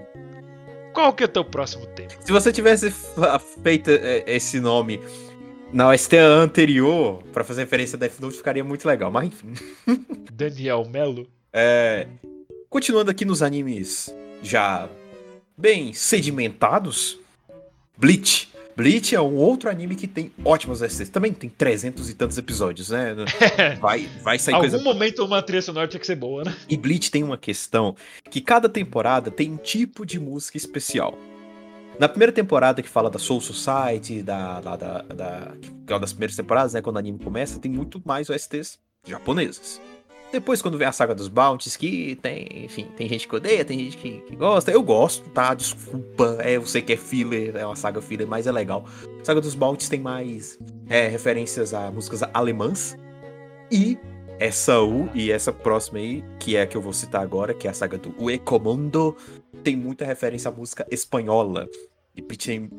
qual 0.95 1.13
que 1.13 1.25
é 1.25 1.27
o 1.27 1.29
teu 1.29 1.45
próximo 1.45 1.87
tema? 1.89 2.11
Se 2.21 2.31
você 2.31 2.53
tivesse 2.53 2.95
feito 3.65 3.91
é, 3.91 4.23
esse 4.29 4.61
nome 4.61 5.01
na 5.73 5.89
OST 5.89 6.17
anterior, 6.17 7.21
pra 7.33 7.43
fazer 7.43 7.63
referência 7.63 7.97
a 7.97 7.99
Death 7.99 8.21
Note, 8.21 8.37
ficaria 8.37 8.63
muito 8.63 8.87
legal. 8.87 9.11
Mas 9.11 9.27
enfim. 9.27 9.55
Daniel 10.33 10.85
Melo? 10.89 11.27
É, 11.53 12.07
continuando 12.71 13.11
aqui 13.11 13.25
nos 13.25 13.43
animes 13.43 14.15
já 14.41 14.89
bem 15.57 15.93
sedimentados, 15.93 17.19
Bleach. 17.97 18.48
Bleach 18.79 19.13
é 19.13 19.21
um 19.21 19.35
outro 19.35 19.69
anime 19.69 19.97
que 19.97 20.07
tem 20.07 20.31
ótimas 20.45 20.81
OSTs. 20.81 21.09
Também 21.09 21.33
tem 21.33 21.51
300 21.51 22.09
e 22.11 22.15
tantos 22.15 22.39
episódios, 22.39 22.91
né? 22.91 23.13
Vai, 23.81 24.09
vai 24.23 24.39
sair 24.39 24.55
Algum 24.55 24.69
coisa 24.71 24.85
momento 24.85 25.25
uma 25.25 25.43
trilha 25.43 25.61
sonora 25.61 25.89
tinha 25.89 25.99
que 25.99 26.07
ser 26.07 26.15
boa, 26.15 26.45
né? 26.45 26.57
E 26.69 26.77
Bleach 26.77 27.11
tem 27.11 27.25
uma 27.25 27.37
questão 27.37 27.97
que 28.31 28.41
cada 28.41 28.69
temporada 28.69 29.33
tem 29.33 29.51
um 29.51 29.57
tipo 29.57 30.07
de 30.07 30.21
música 30.21 30.57
especial. 30.57 31.19
Na 31.99 32.09
primeira 32.09 32.33
temporada 32.33 32.81
que 32.81 32.89
fala 32.89 33.11
da 33.11 33.19
Soul 33.19 33.41
Society, 33.41 34.23
da, 34.23 34.61
lá 34.61 34.77
da, 34.77 35.03
da- 35.03 35.53
que 35.85 35.93
é 35.93 35.95
uma 35.95 36.01
das 36.01 36.13
primeiras 36.13 36.37
temporadas, 36.37 36.73
né, 36.73 36.81
quando 36.81 36.95
o 36.95 36.99
anime 37.01 37.19
começa, 37.19 37.59
tem 37.59 37.73
muito 37.73 38.01
mais 38.05 38.31
OSTs 38.31 38.79
japonesas. 39.05 39.81
Depois, 40.31 40.61
quando 40.61 40.77
vem 40.77 40.87
a 40.87 40.93
saga 40.93 41.15
dos 41.15 41.29
Bounties, 41.29 41.77
que 41.77 42.17
tem, 42.17 42.65
enfim, 42.65 42.87
tem 42.97 43.09
gente 43.09 43.27
que 43.27 43.35
odeia, 43.35 43.65
tem 43.65 43.79
gente 43.79 43.97
que, 43.97 44.21
que 44.21 44.37
gosta. 44.37 44.71
Eu 44.71 44.83
gosto, 44.83 45.29
tá? 45.31 45.55
Desculpa, 45.55 46.37
é, 46.41 46.57
eu 46.57 46.67
sei 46.67 46.83
que 46.83 46.93
é 46.93 46.97
filler, 46.97 47.57
é 47.57 47.65
uma 47.65 47.77
saga 47.77 48.03
filler, 48.03 48.27
mas 48.27 48.47
é 48.47 48.53
legal. 48.53 48.85
Saga 49.23 49.41
dos 49.41 49.55
Bounties 49.55 49.89
tem 49.89 50.01
mais 50.01 50.59
é, 50.89 51.09
referências 51.09 51.73
a 51.73 51.91
músicas 51.91 52.23
alemãs. 52.35 52.97
E 53.71 53.99
essa 54.39 54.81
U 54.81 55.09
e 55.15 55.33
essa 55.33 55.53
próxima 55.53 55.99
aí, 55.99 56.23
que 56.39 56.57
é 56.57 56.63
a 56.63 56.67
que 56.67 56.77
eu 56.77 56.83
vou 56.83 56.93
citar 56.93 57.23
agora, 57.23 57.55
que 57.55 57.67
é 57.67 57.71
a 57.71 57.75
saga 57.75 57.97
do 57.97 58.15
Ue 58.23 58.39
Comando, 58.39 59.17
tem 59.65 59.77
muita 59.77 60.05
referência 60.05 60.51
à 60.51 60.53
música 60.53 60.87
espanhola. 60.91 61.69
E 62.15 62.23
tem 62.23 62.71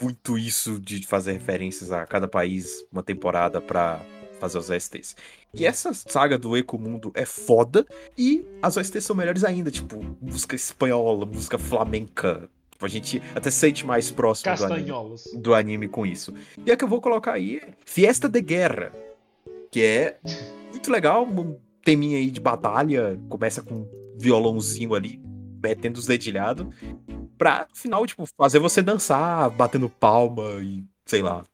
muito 0.00 0.36
isso 0.36 0.80
de 0.80 1.06
fazer 1.06 1.32
referências 1.32 1.92
a 1.92 2.04
cada 2.04 2.26
país, 2.26 2.84
uma 2.92 3.02
temporada 3.02 3.60
pra 3.60 4.00
fazer 4.46 4.58
os 4.58 4.70
OSTs. 4.70 5.16
E 5.52 5.66
essa 5.66 5.92
saga 5.92 6.38
do 6.38 6.56
Ecomundo 6.56 7.10
é 7.14 7.24
foda, 7.24 7.86
e 8.16 8.46
as 8.62 8.76
OSTs 8.76 9.04
são 9.04 9.16
melhores 9.16 9.44
ainda, 9.44 9.70
tipo, 9.70 10.04
música 10.20 10.54
espanhola, 10.54 11.26
música 11.26 11.58
flamenca. 11.58 12.48
Tipo, 12.70 12.86
A 12.86 12.88
gente 12.88 13.22
até 13.34 13.50
se 13.50 13.58
sente 13.58 13.86
mais 13.86 14.10
próximo 14.10 14.54
do 14.56 14.64
anime, 14.64 14.92
do 15.34 15.54
anime 15.54 15.88
com 15.88 16.06
isso. 16.06 16.32
E 16.64 16.70
a 16.70 16.76
que 16.76 16.84
eu 16.84 16.88
vou 16.88 17.00
colocar 17.00 17.32
aí 17.32 17.58
é 17.58 17.68
Fiesta 17.84 18.28
de 18.28 18.40
Guerra, 18.40 18.92
que 19.70 19.82
é 19.82 20.18
muito 20.70 20.90
legal, 20.90 21.26
um 21.26 21.58
teminha 21.82 22.18
aí 22.18 22.30
de 22.30 22.40
batalha, 22.40 23.18
começa 23.28 23.62
com 23.62 23.74
um 23.74 23.88
violãozinho 24.18 24.94
ali, 24.94 25.20
metendo 25.62 25.98
os 25.98 26.06
dedilhados, 26.06 26.66
pra, 27.38 27.66
no 27.70 27.76
final, 27.76 28.06
tipo, 28.06 28.24
fazer 28.36 28.58
você 28.58 28.82
dançar, 28.82 29.48
batendo 29.50 29.88
palma 29.88 30.60
e, 30.62 30.84
sei 31.06 31.22
lá, 31.22 31.44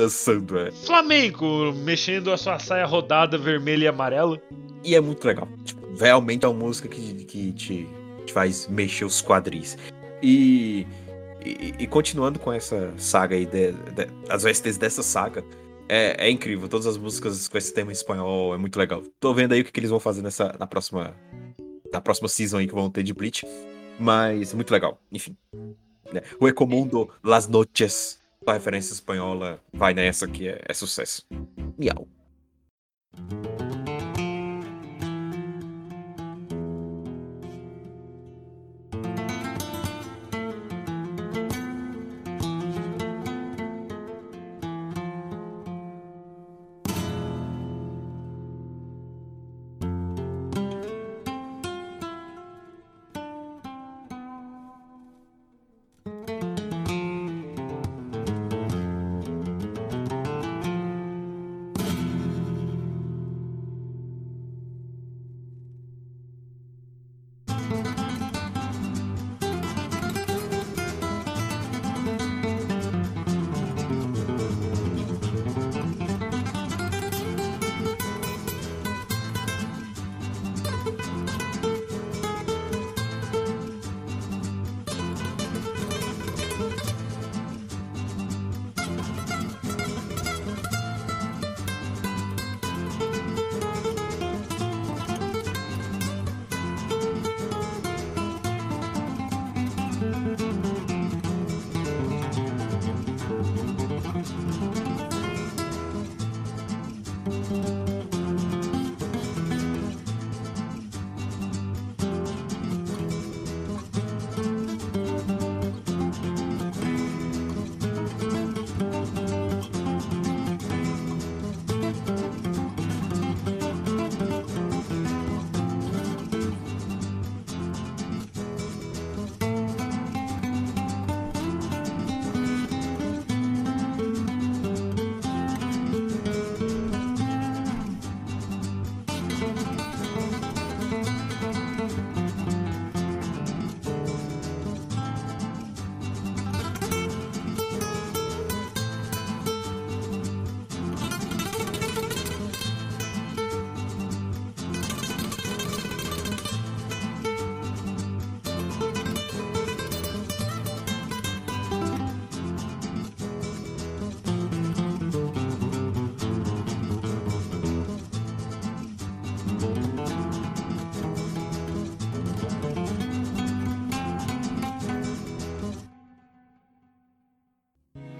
dançando, 0.00 0.58
é. 0.58 0.70
Flamengo, 0.72 1.72
mexendo 1.72 2.32
a 2.32 2.36
sua 2.36 2.58
saia 2.58 2.86
rodada 2.86 3.36
vermelha 3.36 3.84
e 3.84 3.88
amarela. 3.88 4.40
E 4.82 4.94
é 4.94 5.00
muito 5.00 5.26
legal. 5.26 5.46
Tipo, 5.64 5.86
realmente 5.98 6.44
é 6.44 6.48
uma 6.48 6.58
música 6.58 6.88
que, 6.88 7.24
que 7.24 7.52
te, 7.52 7.86
te 8.24 8.32
faz 8.32 8.66
mexer 8.66 9.04
os 9.04 9.20
quadris. 9.22 9.76
E, 10.22 10.86
e, 11.44 11.74
e 11.80 11.86
continuando 11.86 12.38
com 12.38 12.50
essa 12.52 12.92
saga 12.96 13.36
aí, 13.36 13.44
de, 13.44 13.72
de- 13.72 14.08
as 14.28 14.44
OSTs 14.44 14.78
dessa 14.78 15.02
saga, 15.02 15.44
é, 15.88 16.26
é 16.26 16.30
incrível. 16.30 16.66
Todas 16.68 16.86
as 16.86 16.96
músicas 16.96 17.46
com 17.48 17.58
esse 17.58 17.74
tema 17.74 17.90
em 17.90 17.92
espanhol 17.92 18.54
é 18.54 18.56
muito 18.58 18.78
legal. 18.78 19.02
Tô 19.20 19.34
vendo 19.34 19.52
aí 19.52 19.60
o 19.60 19.64
que, 19.64 19.72
que 19.72 19.80
eles 19.80 19.90
vão 19.90 20.00
fazer 20.00 20.22
nessa, 20.22 20.54
na 20.58 20.66
próxima 20.66 21.14
na 21.92 22.00
próxima 22.00 22.28
season 22.28 22.58
aí 22.58 22.68
que 22.68 22.74
vão 22.74 22.88
ter 22.88 23.02
de 23.02 23.12
Bleach. 23.12 23.44
Mas 23.98 24.54
muito 24.54 24.70
legal. 24.70 24.98
Enfim. 25.12 25.36
né? 26.12 26.22
O 26.40 26.46
Ecomundo 26.48 27.10
Las 27.22 27.48
Noches, 27.48 28.19
a 28.46 28.52
referência 28.54 28.92
espanhola, 28.92 29.60
vai 29.72 29.92
nessa 29.94 30.26
que 30.26 30.48
é, 30.48 30.60
é 30.66 30.74
sucesso. 30.74 31.26
Miau. 31.78 32.08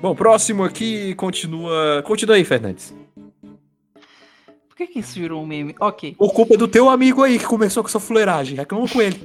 Bom, 0.01 0.15
próximo 0.15 0.65
aqui 0.65 1.15
continua. 1.15 2.03
Continua 2.07 2.37
aí, 2.37 2.45
Fernandes. 2.45 2.95
Por 4.67 4.75
que, 4.75 4.87
que 4.87 5.01
isso 5.01 5.21
virou 5.21 5.43
um 5.43 5.47
meme? 5.47 5.75
Ok. 5.79 6.15
Por 6.15 6.33
culpa 6.33 6.57
do 6.57 6.67
teu 6.67 6.89
amigo 6.89 7.23
aí 7.23 7.39
que 7.39 7.45
começou 7.45 7.83
com 7.83 7.89
essa 7.89 8.01
fuleiragem. 8.01 8.57
Reclama 8.57 8.89
com 8.89 9.03
ele. 9.03 9.21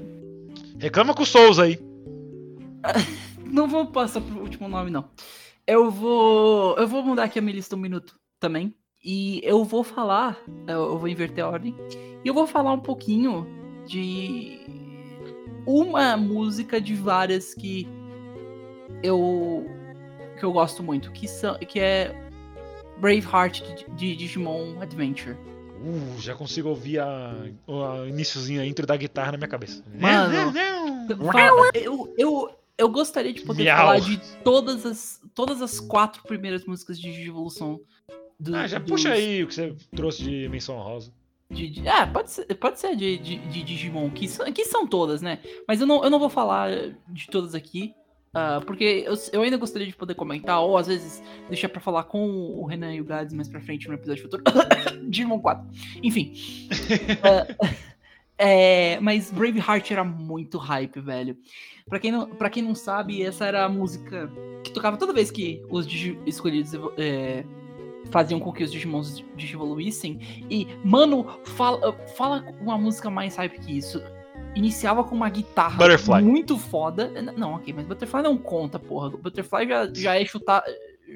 Reclama 0.77 1.13
com 1.13 1.23
o 1.23 1.25
Souza 1.25 1.63
aí. 1.63 1.79
Não 3.45 3.69
vou 3.69 3.85
passar 3.85 4.19
pro 4.19 4.41
último 4.41 4.67
nome, 4.67 4.91
não. 4.91 5.05
Eu 5.65 5.89
vou. 5.89 6.75
Eu 6.77 6.87
vou 6.87 7.01
mudar 7.01 7.23
aqui 7.23 7.39
a 7.39 7.41
minha 7.41 7.55
lista 7.55 7.75
um 7.75 7.79
minuto 7.79 8.15
também. 8.37 8.75
E 9.01 9.39
eu 9.43 9.63
vou 9.63 9.81
falar. 9.81 10.37
Eu 10.67 10.91
eu 10.91 10.97
vou 10.97 11.07
inverter 11.07 11.45
a 11.45 11.49
ordem. 11.49 11.73
E 12.23 12.27
eu 12.27 12.33
vou 12.33 12.45
falar 12.45 12.73
um 12.73 12.81
pouquinho 12.81 13.47
de 13.87 14.59
uma 15.65 16.17
música 16.17 16.81
de 16.81 16.95
várias 16.95 17.53
que 17.53 17.87
eu 19.01 19.65
que 20.45 20.47
eu 20.47 20.53
gosto 20.53 20.83
muito, 20.83 21.11
que 21.11 21.27
são 21.27 21.57
que 21.57 21.79
é 21.79 22.15
Braveheart 22.99 23.61
de, 23.63 23.85
de 23.95 24.15
Digimon 24.15 24.79
Adventure. 24.79 25.35
Uh, 25.35 26.21
já 26.21 26.35
consigo 26.35 26.69
ouvir 26.69 26.99
a, 26.99 27.33
o 27.67 28.05
iníciozinho, 28.05 28.61
a 28.61 28.65
intro 28.65 28.85
da 28.85 28.95
guitarra 28.95 29.31
na 29.33 29.37
minha 29.39 29.47
cabeça. 29.47 29.83
Mano, 29.99 30.53
Fala- 31.31 31.69
eu, 31.73 32.13
eu, 32.17 32.49
eu 32.77 32.89
gostaria 32.89 33.33
de 33.33 33.41
poder 33.41 33.63
Miau. 33.63 33.77
falar 33.77 33.99
de 33.99 34.17
todas 34.43 34.85
as, 34.85 35.19
todas 35.33 35.61
as 35.63 35.79
quatro 35.79 36.21
primeiras 36.23 36.63
músicas 36.65 36.99
de 36.99 37.11
Digivolução. 37.11 37.79
Do, 38.39 38.55
Ah, 38.55 38.67
já 38.67 38.77
dos- 38.79 38.89
puxa 38.89 39.13
aí 39.13 39.43
o 39.43 39.47
que 39.47 39.53
você 39.55 39.75
trouxe 39.95 40.23
de 40.23 40.47
menção 40.49 40.77
rosa. 40.77 41.11
De, 41.49 41.69
de- 41.69 41.87
ah, 41.87 42.05
pode 42.07 42.31
ser, 42.31 42.45
pode 42.55 42.79
ser 42.79 42.95
de, 42.95 43.17
de, 43.17 43.37
de 43.37 43.63
Digimon, 43.63 44.09
que 44.11 44.27
são, 44.27 44.51
que 44.51 44.65
são 44.65 44.87
todas, 44.87 45.21
né? 45.21 45.39
Mas 45.67 45.81
eu 45.81 45.87
não, 45.87 46.03
eu 46.03 46.09
não 46.09 46.19
vou 46.19 46.29
falar 46.29 46.69
de 47.09 47.27
todas 47.27 47.53
aqui, 47.53 47.93
ah, 48.35 48.61
porque 48.67 49.05
eu, 49.07 49.13
eu 49.31 49.41
ainda 49.41 49.55
gostaria 49.55 49.87
de 49.87 49.95
poder 49.95 50.13
comentar, 50.13 50.59
ou 50.61 50.77
às 50.77 50.87
vezes 50.87 51.23
deixar 51.47 51.69
pra 51.69 51.79
falar 51.79 52.03
com 52.03 52.27
o 52.27 52.65
Renan 52.65 52.93
e 52.93 52.99
o 52.99 53.05
Gads 53.05 53.33
mais 53.33 53.47
pra 53.47 53.61
frente 53.61 53.87
no 53.87 53.93
episódio 53.93 54.23
futuro. 54.23 54.43
Digimon 55.07 55.39
4. 55.39 55.65
Enfim. 56.03 56.33
Ah, 58.37 58.45
é, 58.47 58.99
mas 58.99 59.31
Braveheart 59.31 59.91
era 59.91 60.03
muito 60.03 60.57
hype, 60.57 60.99
velho. 60.99 61.37
Pra 61.87 61.99
quem, 61.99 62.11
não, 62.11 62.27
pra 62.27 62.49
quem 62.49 62.61
não 62.61 62.75
sabe, 62.75 63.23
essa 63.23 63.45
era 63.45 63.63
a 63.63 63.69
música 63.69 64.29
que 64.61 64.73
tocava 64.73 64.97
toda 64.97 65.13
vez 65.13 65.31
que 65.31 65.63
os 65.69 65.87
Digi 65.87 66.19
escolhidos 66.25 66.73
é, 66.97 67.45
faziam 68.11 68.39
com 68.39 68.51
que 68.51 68.63
os 68.63 68.71
Digimons 68.73 69.23
digivoluíssem. 69.37 70.19
E, 70.49 70.67
mano, 70.83 71.25
fala, 71.45 71.93
fala 72.17 72.43
uma 72.59 72.77
música 72.77 73.09
mais 73.09 73.37
hype 73.37 73.57
que 73.59 73.77
isso. 73.77 74.01
Iniciava 74.55 75.03
com 75.03 75.13
uma 75.13 75.29
guitarra 75.29 75.77
Butterfly. 75.77 76.21
muito 76.23 76.57
foda. 76.57 77.09
Não, 77.35 77.53
ok, 77.55 77.73
mas 77.73 77.85
Butterfly 77.85 78.21
não 78.23 78.37
conta, 78.37 78.79
porra. 78.79 79.09
Butterfly 79.09 79.67
já, 79.67 79.93
já 79.93 80.19
é 80.19 80.23
chutar, 80.25 80.63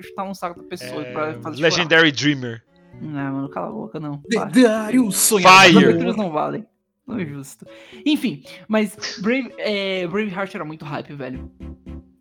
chutar 0.01 0.25
um 0.25 0.33
saco 0.33 0.61
da 0.61 0.67
pessoa 0.67 1.03
pra 1.05 1.29
É, 1.29 1.33
fazer 1.35 1.55
chorar. 1.57 1.69
Legendary 1.69 2.11
Dreamer. 2.11 2.63
Não, 3.01 3.33
mano, 3.33 3.49
cala 3.49 3.67
a 3.67 3.71
boca, 3.71 3.99
não. 3.99 4.21
Lendário 4.29 5.09
sonhador. 5.11 5.81
Fire. 5.93 6.07
As 6.09 6.17
não 6.17 6.29
valem. 6.31 6.65
Não 7.07 7.17
é 7.17 7.25
justo. 7.25 7.65
Enfim, 8.05 8.43
mas 8.67 8.95
Brave, 9.21 9.51
é, 9.57 10.05
Braveheart 10.05 10.53
era 10.53 10.65
muito 10.65 10.83
hype, 10.85 11.13
velho. 11.13 11.49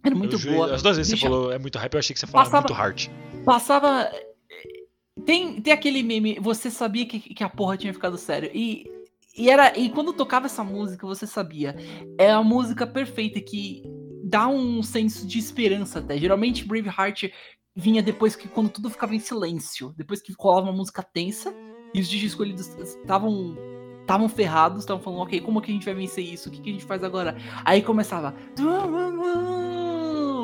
Era 0.05 0.15
muito 0.15 0.37
Eu 0.37 0.39
ju- 0.39 0.51
boa. 0.53 0.73
As 0.75 0.83
duas 0.83 0.97
vezes 0.97 1.11
Deixa- 1.13 1.27
você 1.27 1.31
falou 1.33 1.53
é 1.53 1.59
muito 1.59 1.77
hype, 1.79 1.93
eu 1.95 1.99
achei 1.99 2.15
que 2.15 2.21
você 2.21 2.27
falava 2.27 2.49
Passava- 2.49 2.63
muito 2.69 2.75
hard. 2.81 3.09
Passava. 3.45 4.11
Tem, 5.27 5.61
tem 5.61 5.73
aquele 5.73 6.03
meme, 6.03 6.39
você 6.41 6.71
sabia 6.71 7.05
que, 7.05 7.19
que 7.21 7.43
a 7.45 7.49
porra 7.49 7.77
tinha 7.77 7.93
ficado 7.93 8.17
sério. 8.17 8.51
E, 8.55 8.87
e 9.39 9.49
era. 9.49 9.79
E 9.79 9.89
quando 9.89 10.13
tocava 10.13 10.47
essa 10.47 10.65
música, 10.65 11.07
você 11.07 11.27
sabia. 11.27 11.77
É 12.19 12.31
a 12.31 12.43
música 12.43 12.87
perfeita 12.87 13.41
que 13.41 13.83
dá 14.25 14.49
um 14.49 14.83
senso 14.83 15.27
de 15.27 15.39
esperança 15.39 16.01
até. 16.01 16.19
Geralmente 16.19 16.67
Braveheart 16.67 17.31
vinha 17.75 18.03
depois 18.03 18.35
que 18.35 18.49
quando 18.49 18.71
tudo 18.71 18.91
ficava 18.91 19.15
em 19.15 19.21
silêncio. 19.21 19.95
Depois 19.97 20.21
que 20.21 20.35
rolava 20.39 20.67
uma 20.67 20.77
música 20.77 21.03
tensa 21.03 21.55
e 21.95 22.01
os 22.01 22.09
DJs 22.09 22.33
escolhidos 22.33 22.69
estavam. 22.77 23.57
Estavam 24.01 24.27
ferrados, 24.27 24.85
estavam 24.85 25.03
falando, 25.03 25.21
ok, 25.21 25.39
como 25.43 25.61
que 25.61 25.71
a 25.71 25.75
gente 25.75 25.85
vai 25.85 25.93
vencer 25.93 26.25
isso? 26.25 26.49
O 26.49 26.53
que, 26.53 26.63
que 26.63 26.71
a 26.71 26.73
gente 26.73 26.87
faz 26.87 27.05
agora? 27.05 27.37
Aí 27.63 27.83
começava. 27.83 28.35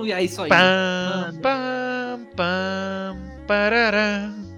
E 0.05 0.12
aí 0.12 0.28
só 0.28 0.47
ia. 0.47 0.51
Pam, 0.51 1.40
pam, 1.40 2.26
pam. 3.47 4.53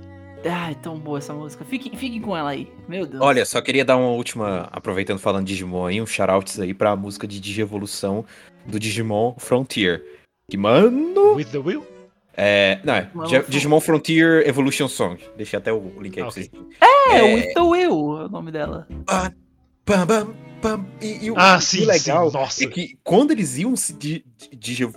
Ai, 0.48 0.74
tão 0.76 0.98
boa 0.98 1.18
essa 1.18 1.32
música. 1.34 1.64
Fiquem, 1.64 1.96
fiquem 1.96 2.20
com 2.20 2.36
ela 2.36 2.50
aí. 2.50 2.70
Meu 2.88 3.06
Deus. 3.06 3.22
Olha, 3.22 3.44
só 3.44 3.60
queria 3.60 3.84
dar 3.84 3.96
uma 3.96 4.10
última, 4.10 4.68
aproveitando 4.72 5.18
falando 5.18 5.44
de 5.46 5.52
Digimon 5.54 5.86
aí, 5.86 6.00
um 6.00 6.06
shoutouts 6.06 6.60
aí 6.60 6.72
pra 6.72 6.94
música 6.94 7.26
de 7.26 7.40
Digievolução 7.40 8.24
do 8.64 8.78
Digimon 8.78 9.34
Frontier. 9.38 10.04
Que, 10.50 10.56
mano. 10.56 11.34
With 11.34 11.46
the 11.46 11.58
will? 11.58 11.84
É. 12.36 12.78
Não, 12.84 12.94
é. 12.94 13.10
Mano, 13.14 13.44
Digimon 13.48 13.80
Frontier 13.80 14.46
Evolution 14.46 14.88
Song. 14.88 15.18
Deixei 15.36 15.58
até 15.58 15.72
o 15.72 15.92
link 16.00 16.16
aí 16.18 16.22
Ah, 16.22 16.26
pra 16.26 16.30
vocês. 16.30 16.50
É, 17.10 17.18
é- 17.18 17.22
o 17.22 17.38
Então 17.38 17.74
Eu 17.76 17.90
é 18.20 18.24
o 18.26 18.28
nome 18.28 18.52
dela. 18.52 18.86
Pam, 19.84 20.06
pam. 20.06 20.34
E, 21.00 21.26
e 21.26 21.30
o, 21.30 21.34
Ah, 21.36 21.56
o 21.56 21.60
sim, 21.60 21.84
legal 21.84 22.30
sim, 22.30 22.36
nossa. 22.36 22.64
é 22.64 22.66
que 22.66 22.98
quando 23.04 23.30
eles 23.30 23.56
iam 23.58 23.74
se 23.76 23.92
di- 23.92 24.24
di- 24.52 24.92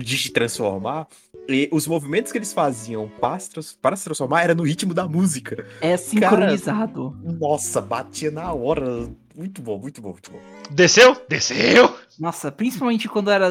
di- 0.00 0.30
transformar, 0.32 1.06
e 1.48 1.68
os 1.72 1.86
movimentos 1.86 2.30
que 2.30 2.38
eles 2.38 2.52
faziam 2.52 3.08
para 3.20 3.38
se, 3.38 3.50
para 3.80 3.96
se 3.96 4.04
transformar 4.04 4.42
era 4.42 4.54
no 4.54 4.62
ritmo 4.62 4.94
da 4.94 5.08
música. 5.08 5.66
É 5.80 5.96
sincronizado. 5.96 7.16
Nossa, 7.22 7.80
batia 7.80 8.30
na 8.30 8.52
hora. 8.52 9.08
Muito 9.34 9.62
bom, 9.62 9.78
muito 9.78 10.00
bom, 10.02 10.10
muito 10.10 10.30
bom. 10.30 10.38
Desceu? 10.70 11.16
Desceu! 11.28 11.96
Nossa, 12.18 12.52
principalmente 12.52 13.08
quando 13.08 13.30
era. 13.30 13.48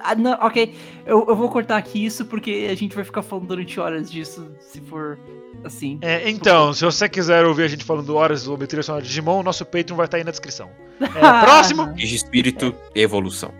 Ah, 0.00 0.14
não, 0.14 0.32
ok. 0.40 0.74
Eu, 1.04 1.26
eu 1.28 1.36
vou 1.36 1.48
cortar 1.48 1.76
aqui 1.76 2.04
isso 2.04 2.24
porque 2.24 2.68
a 2.70 2.74
gente 2.74 2.94
vai 2.94 3.04
ficar 3.04 3.22
falando 3.22 3.48
durante 3.48 3.78
horas 3.78 4.10
disso, 4.10 4.50
se 4.60 4.80
for 4.80 5.18
assim. 5.64 5.98
É, 6.02 6.28
então, 6.28 6.72
se 6.72 6.84
você 6.84 7.08
quiser 7.08 7.44
ouvir 7.44 7.64
a 7.64 7.68
gente 7.68 7.84
falando 7.84 8.14
horas 8.14 8.42
sobre 8.42 8.66
trilha 8.66 8.82
sonora 8.82 9.02
de 9.02 9.08
Digimon, 9.08 9.40
o 9.40 9.42
nosso 9.42 9.64
Patreon 9.64 9.96
vai 9.96 10.06
estar 10.06 10.16
aí 10.16 10.24
na 10.24 10.30
descrição. 10.30 10.70
É, 11.00 11.06
próximo! 11.44 11.92
Digi 11.94 12.16
Espírito 12.16 12.74
Evolução. 12.94 13.52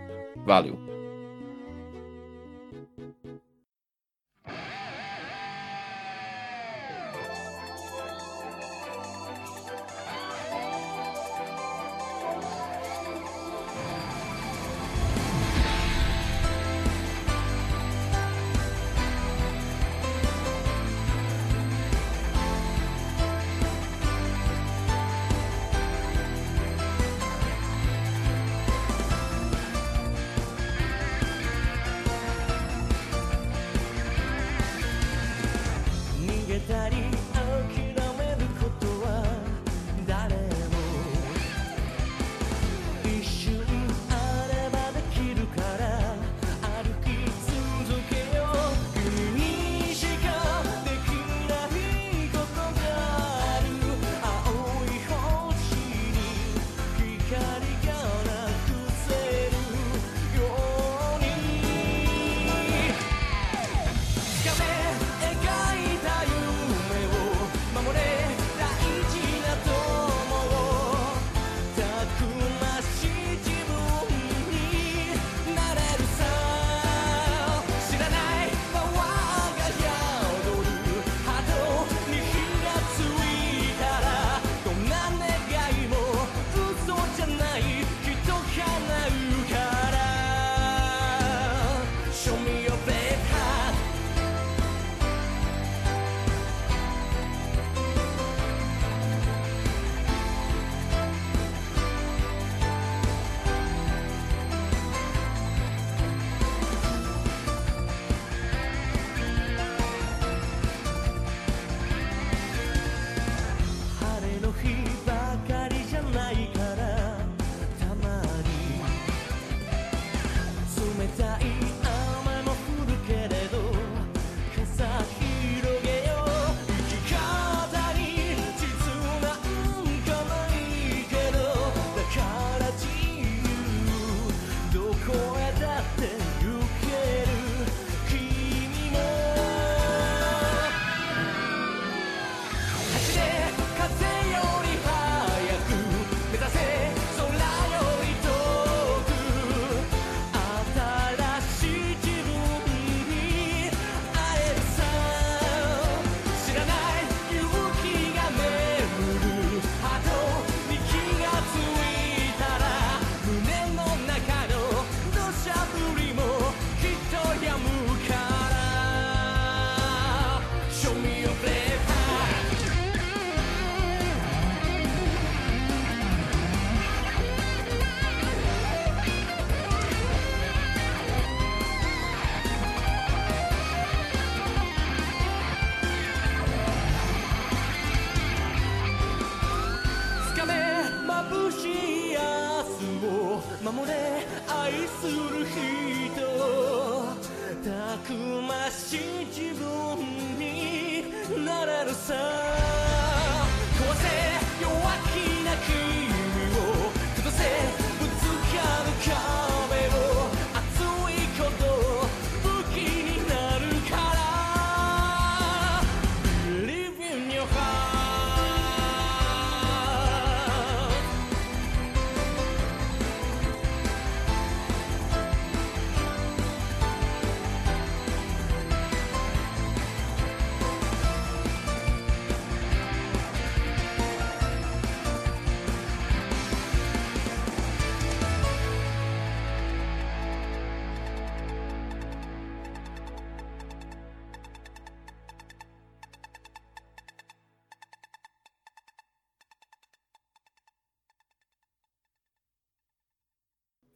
Valeu. 0.45 0.92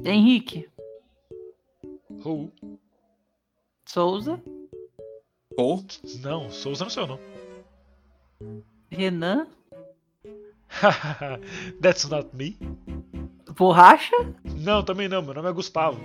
Henrique 0.03 0.69
Who? 2.23 2.51
Souza, 3.85 4.39
Ou 5.57 5.83
Não, 6.21 6.49
Souza 6.49 6.83
não 6.83 6.89
sou 6.91 7.03
eu, 7.03 7.07
não. 7.07 7.19
Renan, 8.91 9.47
That's 11.81 12.07
not 12.09 12.29
me. 12.35 12.57
Borracha. 13.57 14.15
Não, 14.43 14.83
também 14.83 15.07
não. 15.07 15.21
Meu 15.21 15.33
nome 15.33 15.49
é 15.49 15.53
Gustavo. 15.53 15.99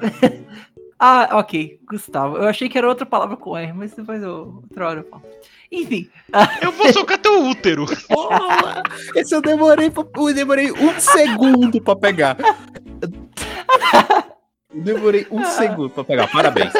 Ah, 1.02 1.38
ok, 1.38 1.80
Gustavo. 1.88 2.36
Eu 2.36 2.46
achei 2.46 2.68
que 2.68 2.76
era 2.76 2.86
outra 2.86 3.06
palavra 3.06 3.34
com 3.34 3.56
R, 3.56 3.72
mas 3.72 3.94
depois 3.94 4.22
eu, 4.22 4.60
outra 4.62 4.86
hora 4.86 5.00
eu 5.00 5.08
falo. 5.08 5.22
Enfim, 5.72 6.10
Eu 6.62 6.70
vou 6.72 6.92
socar 6.92 7.16
teu 7.16 7.42
útero. 7.46 7.86
Esse 9.16 9.34
eu 9.34 9.40
demorei, 9.40 9.88
pra- 9.90 10.04
eu 10.14 10.34
demorei 10.34 10.70
um 10.70 11.00
segundo 11.00 11.80
pra 11.80 11.96
pegar. 11.96 12.36
Eu 14.74 14.82
demorei 14.82 15.26
um 15.30 15.44
segundo 15.44 15.90
pra 15.90 16.04
pegar. 16.04 16.28
Parabéns. 16.28 16.72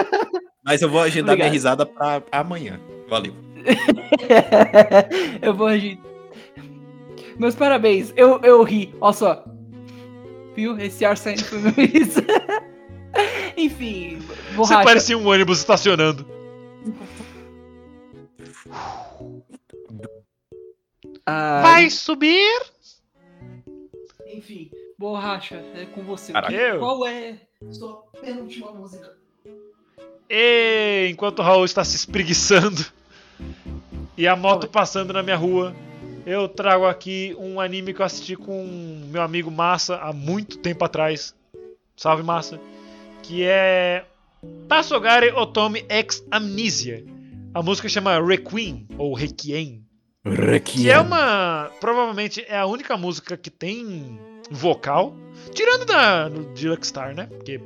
Mas 0.64 0.82
eu 0.82 0.88
vou 0.90 1.00
agendar 1.00 1.34
minha 1.36 1.46
Obrigado. 1.46 1.52
risada 1.52 1.86
pra 1.86 2.22
amanhã. 2.30 2.80
Valeu. 3.08 3.34
eu 5.42 5.54
vou 5.54 5.66
agir. 5.66 5.98
Meus 7.38 7.54
parabéns, 7.54 8.12
eu, 8.16 8.38
eu 8.42 8.62
ri, 8.62 8.94
olha 9.00 9.12
só. 9.12 9.44
Viu? 10.54 10.78
Esse 10.78 11.04
ar 11.04 11.16
saindo 11.16 11.44
foi 11.44 11.58
meu 11.58 11.72
riso. 11.72 12.20
Enfim, 13.56 14.18
Você 14.54 14.72
borracha. 14.74 14.84
parecia 14.84 15.18
um 15.18 15.26
ônibus 15.26 15.58
estacionando. 15.58 16.26
Ah, 21.26 21.60
Vai 21.62 21.90
subir? 21.90 22.60
Enfim, 24.26 24.70
borracha, 24.98 25.56
é 25.74 25.86
com 25.86 26.02
você. 26.02 26.32
Caraca. 26.32 26.52
Eu? 26.52 26.78
Qual 26.78 27.06
é 27.06 27.40
sua 27.68 28.02
penúltima 28.20 28.72
música? 28.72 29.16
E 30.28 31.08
enquanto 31.10 31.40
o 31.40 31.42
Raul 31.42 31.64
está 31.64 31.84
se 31.84 31.94
espreguiçando 31.94 32.86
e 34.16 34.26
a 34.26 34.34
moto 34.34 34.66
passando 34.68 35.12
na 35.12 35.22
minha 35.22 35.36
rua, 35.36 35.74
eu 36.24 36.48
trago 36.48 36.86
aqui 36.86 37.36
um 37.38 37.60
anime 37.60 37.92
que 37.92 38.00
eu 38.00 38.06
assisti 38.06 38.34
com 38.34 39.04
meu 39.10 39.20
amigo 39.20 39.50
Massa 39.50 39.96
há 39.96 40.12
muito 40.12 40.58
tempo 40.58 40.84
atrás. 40.84 41.34
Salve 41.96 42.22
Massa! 42.22 42.58
Que 43.22 43.44
é 43.44 44.06
Tassogare 44.66 45.30
Otome 45.32 45.84
Ex 45.88 46.24
Amnesia. 46.30 47.04
A 47.52 47.62
música 47.62 47.88
chama 47.88 48.24
Requiem 48.24 48.86
ou 48.96 49.14
Requiem. 49.14 49.84
Que 50.64 50.90
é 50.90 50.98
uma. 50.98 51.70
Provavelmente 51.80 52.44
é 52.48 52.56
a 52.56 52.66
única 52.66 52.96
música 52.96 53.36
que 53.36 53.50
tem 53.50 54.18
vocal. 54.50 55.14
Tirando 55.52 55.84
da 55.84 56.28
de 56.54 56.68
Luckstar, 56.68 57.14
né? 57.14 57.26
Porque. 57.26 57.60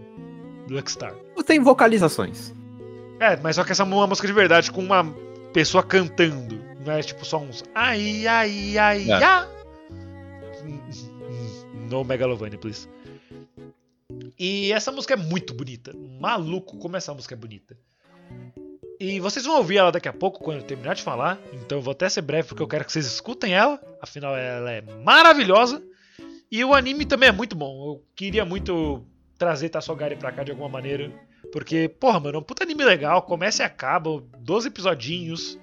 Luckstar. 0.68 1.14
Tem 1.47 1.61
vocalizações. 1.61 2.53
É, 3.20 3.37
mas 3.37 3.57
só 3.57 3.64
que 3.64 3.72
essa 3.72 3.82
é 3.82 3.87
uma 3.87 4.07
música 4.07 4.26
de 4.26 4.32
verdade 4.32 4.70
com 4.72 4.80
uma 4.80 5.05
pessoa 5.53 5.82
cantando. 5.82 6.59
Não 6.85 6.93
é 6.93 7.03
tipo 7.03 7.24
só 7.24 7.39
uns. 7.39 7.62
Ai, 7.74 8.26
ai, 8.26 8.78
ai, 8.78 9.11
É. 9.11 9.22
ai. 9.22 9.49
No 11.89 12.03
Megalovania, 12.05 12.59
please. 12.59 12.89
E 14.39 14.72
essa 14.72 14.91
música 14.91 15.14
é 15.14 15.16
muito 15.16 15.55
bonita. 15.55 15.93
Maluco, 16.20 16.78
como 16.78 16.97
essa 16.97 17.12
música 17.14 17.35
é 17.35 17.39
bonita. 17.39 17.76
E 18.99 19.20
vocês 19.20 19.45
vão 19.45 19.57
ouvir 19.59 19.76
ela 19.78 19.93
daqui 19.93 20.09
a 20.09 20.12
pouco, 20.12 20.43
quando 20.43 20.59
eu 20.59 20.62
terminar 20.64 20.95
de 20.95 21.03
falar. 21.03 21.39
Então 21.53 21.78
eu 21.78 21.82
vou 21.82 21.93
até 21.93 22.09
ser 22.09 22.22
breve, 22.22 22.49
porque 22.49 22.62
eu 22.62 22.68
quero 22.68 22.85
que 22.85 22.93
vocês 22.93 23.07
escutem 23.07 23.55
ela. 23.55 23.80
Afinal, 24.01 24.35
ela 24.37 24.70
é 24.72 24.82
maravilhosa. 25.05 25.82
E 26.55 26.65
o 26.65 26.73
anime 26.73 27.05
também 27.05 27.29
é 27.29 27.33
muito 27.33 27.57
bom. 27.57 27.95
Eu 27.97 28.05
queria 28.15 28.45
muito 28.45 29.03
trazer 29.37 29.71
Tassogari 29.71 30.15
pra 30.15 30.31
cá 30.31 30.45
de 30.45 30.53
alguma 30.53 30.69
maneira. 30.69 31.11
Porque, 31.53 31.89
porra, 31.89 32.21
mano, 32.21 32.37
é 32.37 32.39
um 32.39 32.45
puta 32.45 32.63
anime 32.63 32.85
legal. 32.85 33.23
Começa 33.23 33.65
e 33.65 33.67
acaba, 33.67 34.23
12 34.39 34.69
episodinhos. 34.69 35.59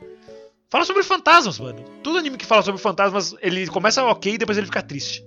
Fala 0.70 0.84
sobre 0.84 1.02
fantasmas, 1.04 1.58
mano. 1.60 1.82
Todo 2.04 2.18
anime 2.18 2.36
que 2.36 2.46
fala 2.46 2.62
sobre 2.62 2.82
fantasmas, 2.82 3.34
ele 3.42 3.66
começa 3.68 4.04
ok 4.04 4.34
e 4.34 4.38
depois 4.38 4.58
ele 4.58 4.68
fica 4.68 4.82
triste. 4.82 5.24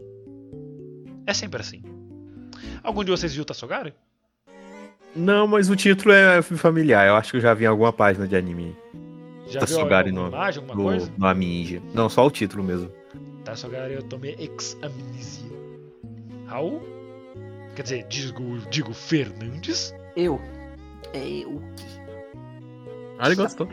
É 1.27 1.33
sempre 1.33 1.62
assim. 1.62 1.83
Algum 2.83 3.03
de 3.03 3.11
vocês 3.11 3.35
viu 3.35 3.43
Tassogari? 3.47 3.95
Não, 5.17 5.47
mas 5.47 5.71
o 5.71 5.77
título 5.77 6.12
é 6.12 6.43
familiar. 6.43 7.07
Eu 7.09 7.17
acho 7.17 7.31
que 7.31 7.39
eu 7.39 7.41
já 7.41 7.55
vi 7.55 7.65
em 7.65 7.69
alguma 7.69 7.91
página 7.91 8.29
de 8.29 8.37
anime. 8.37 8.77
Já 9.49 9.61
Tassogari 9.61 10.11
viu 10.11 10.21
alguma 10.21 10.37
no- 10.37 10.45
imagem, 10.45 10.61
alguma 10.62 10.77
No, 10.77 10.91
coisa? 10.91 11.12
no. 11.17 11.95
Não, 11.95 12.09
só 12.11 12.27
o 12.27 12.31
título 12.31 12.62
mesmo. 12.62 12.91
Tassogari 13.45 13.95
eu 13.95 14.03
tomei 14.03 14.34
ex 14.38 14.76
amnesia. 14.82 15.51
Raul? 16.47 16.80
Quer 17.76 17.82
dizer, 17.82 18.03
digo, 18.05 18.59
digo 18.70 18.92
Fernandes? 18.95 19.92
Eu. 20.16 20.40
É 21.12 21.18
eu. 21.28 21.61
Ah, 23.18 23.26
ele 23.26 23.36
gostou. 23.36 23.68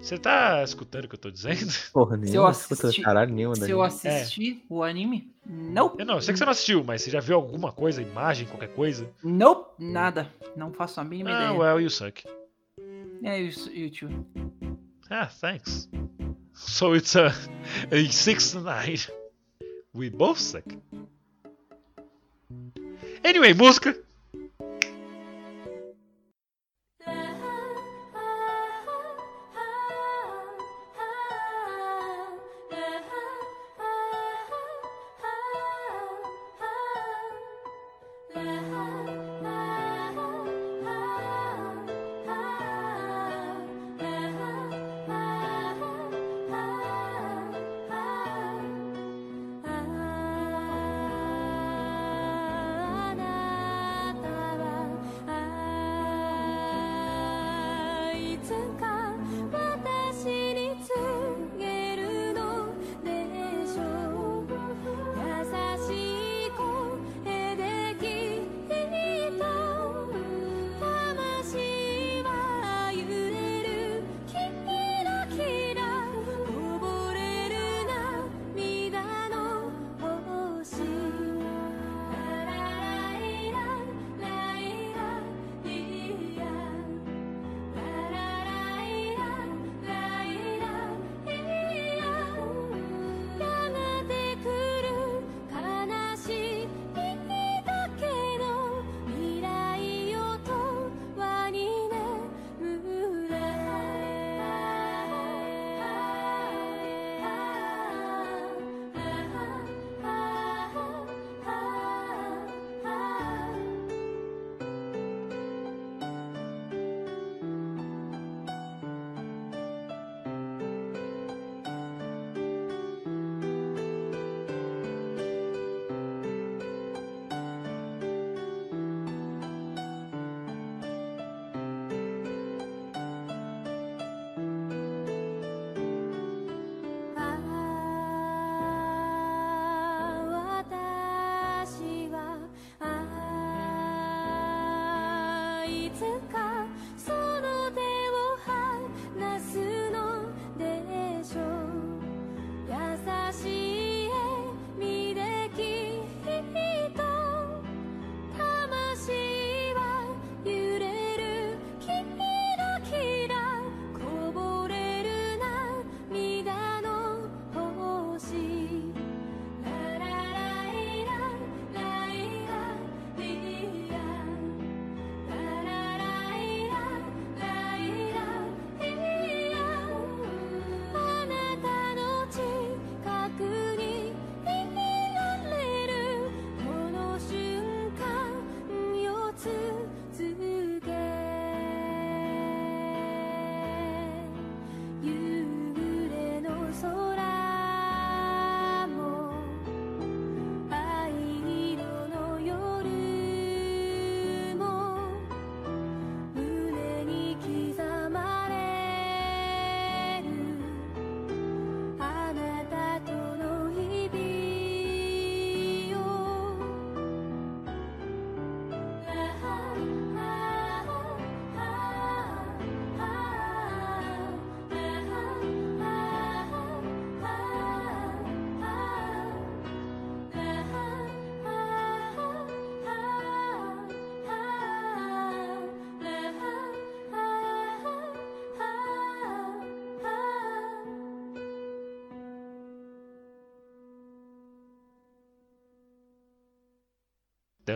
Você 0.00 0.16
tá 0.18 0.62
escutando 0.62 1.04
o 1.04 1.08
que 1.08 1.14
eu 1.14 1.18
tô 1.18 1.30
dizendo? 1.30 1.72
Porra, 1.92 2.16
Se 2.16 2.22
eu 2.26 2.30
nenhuma. 2.30 2.50
assisti- 2.50 3.02
Caralho, 3.02 3.34
nenhuma. 3.34 3.56
Se 3.56 3.70
eu 3.70 3.82
assisti 3.82 4.62
o 4.68 4.82
anime, 4.84 5.32
não. 5.44 5.94
Eu 5.98 6.06
não, 6.06 6.14
eu 6.14 6.22
sei 6.22 6.32
que 6.32 6.38
você 6.38 6.44
não 6.44 6.52
assistiu, 6.52 6.84
mas 6.84 7.02
você 7.02 7.10
já 7.10 7.18
viu 7.20 7.34
alguma 7.36 7.72
coisa, 7.72 8.00
imagem, 8.00 8.46
qualquer 8.46 8.68
coisa? 8.68 9.08
Nope, 9.22 9.72
nada. 9.78 10.30
Não 10.56 10.72
faço 10.72 11.00
a 11.00 11.04
mínima 11.04 11.30
Ah, 11.30 11.44
ideia. 11.46 11.52
well, 11.58 11.80
you 11.80 11.90
suck. 11.90 12.24
É 13.24 13.40
isso, 13.40 13.68
YouTube. 13.72 14.14
Ah, 15.10 15.26
thanks. 15.26 15.88
So 16.54 16.92
it's 16.92 17.14
a, 17.16 17.34
a 17.90 18.06
six 18.08 18.54
night. 18.54 19.08
We 19.92 20.08
both 20.08 20.38
suck. 20.38 20.64
Anyway, 23.24 23.52
música. 23.54 23.96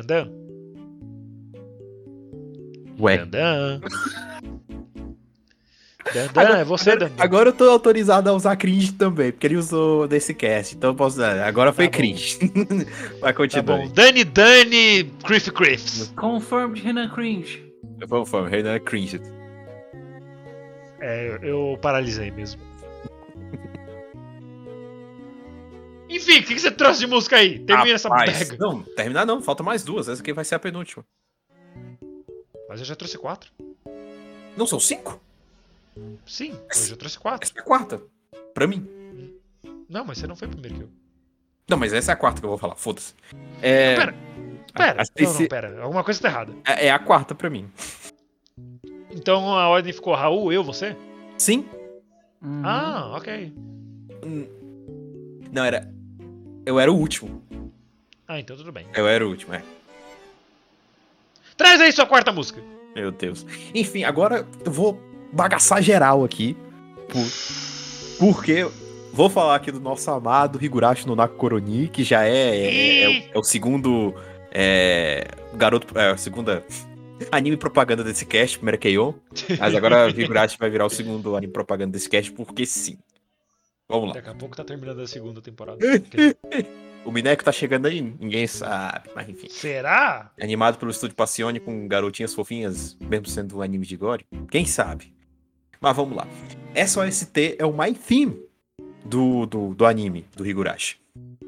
Dandan. 0.02 0.30
Ué. 3.00 3.18
Dandan. 3.18 3.80
Dandan, 6.14 6.56
é 6.60 6.64
você, 6.64 6.90
agora, 6.92 7.08
Dandan. 7.08 7.22
agora 7.22 7.48
eu 7.50 7.52
tô 7.52 7.64
autorizado 7.70 8.30
a 8.30 8.32
usar 8.32 8.56
cringe 8.56 8.92
também, 8.92 9.30
porque 9.30 9.46
ele 9.46 9.56
usou 9.56 10.08
nesse 10.08 10.32
cast, 10.32 10.74
então 10.74 10.90
eu 10.90 10.94
posso 10.94 11.16
usar. 11.16 11.46
Agora 11.46 11.70
foi 11.72 11.84
Tá 11.86 11.90
bom. 11.90 11.96
cringe. 11.98 12.38
Vai 13.20 13.32
Tá 13.32 13.34
continuar. 13.34 13.78
bom. 13.78 13.88
Dani 13.92 14.24
Dani 14.24 15.04
Criff 15.24 15.50
Criffs. 15.50 16.12
Confirmed 16.16 16.80
Renan 16.80 17.08
Cringe. 17.10 17.62
Vamos, 18.08 18.30
Renan 18.48 18.74
é 18.74 18.78
cringe. 18.80 19.20
É, 21.00 21.38
eu 21.42 21.78
paralisei 21.82 22.30
mesmo. 22.30 22.60
O 26.40 26.44
que, 26.46 26.54
que 26.54 26.60
você 26.60 26.70
trouxe 26.70 27.00
de 27.00 27.06
música 27.06 27.36
aí? 27.36 27.58
Termina 27.60 27.94
essa 27.94 28.08
pega. 28.10 28.56
Não, 28.58 28.82
terminar 28.82 29.26
não, 29.26 29.42
falta 29.42 29.62
mais 29.62 29.82
duas. 29.82 30.08
Essa 30.08 30.22
aqui 30.22 30.32
vai 30.32 30.44
ser 30.44 30.54
a 30.54 30.58
penúltima. 30.58 31.04
Mas 32.68 32.80
eu 32.80 32.86
já 32.86 32.94
trouxe 32.96 33.16
quatro. 33.18 33.50
Não 34.56 34.66
são 34.66 34.78
cinco? 34.80 35.20
Sim, 36.26 36.52
eu 36.52 36.86
já 36.88 36.96
trouxe 36.96 37.18
quatro. 37.18 37.48
Essa 37.48 37.58
é 37.58 37.62
a 37.62 37.64
quarta. 37.64 38.02
Pra 38.54 38.66
mim. 38.66 38.86
Não, 39.88 40.04
mas 40.04 40.18
você 40.18 40.26
não 40.26 40.36
foi 40.36 40.48
primeiro 40.48 40.76
que 40.76 40.82
eu. 40.82 40.88
Não, 41.68 41.76
mas 41.78 41.92
essa 41.92 42.12
é 42.12 42.14
a 42.14 42.16
quarta 42.16 42.40
que 42.40 42.46
eu 42.46 42.50
vou 42.50 42.58
falar, 42.58 42.74
foda-se. 42.76 43.14
É, 43.60 43.94
Pera, 43.96 44.14
pera. 44.74 45.02
a 45.02 45.22
Não, 45.22 45.32
não, 45.32 45.46
pera. 45.48 45.82
Alguma 45.82 46.04
coisa 46.04 46.20
tá 46.20 46.28
errada. 46.28 46.54
é 46.66 46.86
é 46.86 46.90
a 46.90 46.98
quarta 46.98 47.34
pra 47.34 47.50
mim. 47.50 47.70
Então 49.10 49.54
a 49.56 49.68
ordem 49.68 49.92
ficou 49.92 50.14
Raul, 50.14 50.52
eu, 50.52 50.62
você? 50.62 50.96
Sim? 51.36 51.66
Uhum. 52.42 52.62
Ah, 52.64 53.16
ok. 53.16 53.52
Não, 55.52 55.64
era. 55.64 55.90
Eu 56.68 56.78
era 56.78 56.92
o 56.92 56.94
último. 56.94 57.42
Ah, 58.28 58.38
então 58.38 58.54
tudo 58.54 58.70
bem. 58.70 58.86
Eu 58.94 59.08
era 59.08 59.26
o 59.26 59.30
último, 59.30 59.54
é. 59.54 59.62
Traz 61.56 61.80
aí 61.80 61.90
sua 61.90 62.04
quarta 62.04 62.30
música. 62.30 62.62
Meu 62.94 63.10
Deus. 63.10 63.46
Enfim, 63.74 64.04
agora 64.04 64.46
eu 64.62 64.70
vou 64.70 65.00
bagaçar 65.32 65.82
geral 65.82 66.22
aqui. 66.22 66.54
Por... 67.08 67.26
Porque 68.18 68.68
vou 69.14 69.30
falar 69.30 69.54
aqui 69.54 69.72
do 69.72 69.80
nosso 69.80 70.10
amado 70.10 70.62
Higurashi 70.62 71.06
no 71.06 71.16
Naku 71.16 71.36
Koroni, 71.36 71.88
que 71.88 72.04
já 72.04 72.26
é, 72.26 72.58
é, 72.58 73.02
é 73.02 73.08
o, 73.08 73.36
é 73.36 73.38
o 73.38 73.42
segundo. 73.42 74.14
É, 74.52 75.26
garoto. 75.54 75.98
É 75.98 76.10
a 76.10 76.18
segunda. 76.18 76.62
Anime 77.32 77.56
propaganda 77.56 78.04
desse 78.04 78.26
cast, 78.26 78.58
primeiro 78.58 78.76
é 78.76 78.94
KO. 78.94 79.18
Mas 79.58 79.74
agora 79.74 80.10
Higurashi 80.14 80.58
vai 80.58 80.68
virar 80.68 80.84
o 80.84 80.90
segundo 80.90 81.34
anime 81.34 81.50
propaganda 81.50 81.92
desse 81.92 82.10
cast, 82.10 82.30
porque 82.30 82.66
sim. 82.66 82.98
Vamos 83.88 84.08
lá. 84.08 84.14
Daqui 84.14 84.28
a 84.28 84.34
pouco 84.34 84.56
tá 84.56 84.64
terminando 84.64 85.00
a 85.00 85.06
segunda 85.06 85.40
temporada. 85.40 85.78
O 87.04 87.12
Mineco 87.12 87.42
tá 87.42 87.52
chegando 87.52 87.86
aí, 87.86 88.02
ninguém 88.02 88.46
sabe, 88.46 89.08
mas 89.14 89.26
enfim. 89.28 89.48
Será? 89.48 90.30
Animado 90.38 90.76
pelo 90.78 90.90
estúdio 90.90 91.16
Passione 91.16 91.58
com 91.58 91.88
garotinhas 91.88 92.34
fofinhas, 92.34 92.98
mesmo 93.00 93.26
sendo 93.26 93.56
um 93.56 93.62
anime 93.62 93.86
de 93.86 93.96
gore? 93.96 94.26
Quem 94.50 94.66
sabe? 94.66 95.14
Mas 95.80 95.96
vamos 95.96 96.14
lá. 96.14 96.26
SOST 96.86 97.56
é 97.58 97.64
o 97.64 97.72
My 97.72 97.94
Theme 97.94 98.38
do, 99.06 99.46
do, 99.46 99.74
do 99.74 99.86
anime, 99.86 100.26
do 100.36 100.46
Higurashi. 100.46 100.98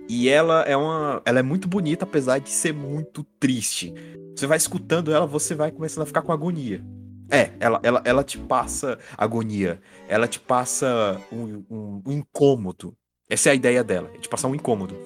E 0.09 0.29
ela 0.29 0.63
é 0.63 0.77
uma. 0.77 1.21
Ela 1.25 1.41
é 1.41 1.43
muito 1.43 1.69
bonita, 1.69 2.05
apesar 2.05 2.39
de 2.39 2.49
ser 2.49 2.73
muito 2.73 3.23
triste. 3.39 3.93
Você 4.35 4.47
vai 4.47 4.57
escutando 4.57 5.13
ela, 5.13 5.27
você 5.27 5.55
vai 5.55 5.71
começando 5.71 6.05
a 6.05 6.07
ficar 6.07 6.23
com 6.23 6.33
agonia. 6.33 6.83
É, 7.31 7.51
ela, 7.61 7.81
ela, 7.83 8.03
ela 8.05 8.25
te 8.25 8.39
passa 8.39 8.99
agonia. 9.17 9.81
Ela 10.09 10.27
te 10.27 10.41
passa 10.41 11.21
um, 11.33 11.65
um- 11.71 12.03
um 12.07 12.13
incômodo. 12.13 12.95
Essa 13.29 13.51
é 13.51 13.53
a 13.53 13.55
ideia 13.55 13.85
dela, 13.85 14.11
é 14.15 14.19
te 14.19 14.29
passar 14.29 14.49
um 14.49 14.55
incômodo. 14.55 14.97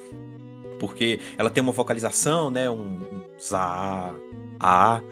Porque 0.81 1.21
ela 1.37 1.51
tem 1.51 1.63
uma 1.63 1.73
vocalização, 1.73 2.51
né? 2.51 2.69
Um, 2.71 2.75
um 3.03 3.21
a. 4.59 5.03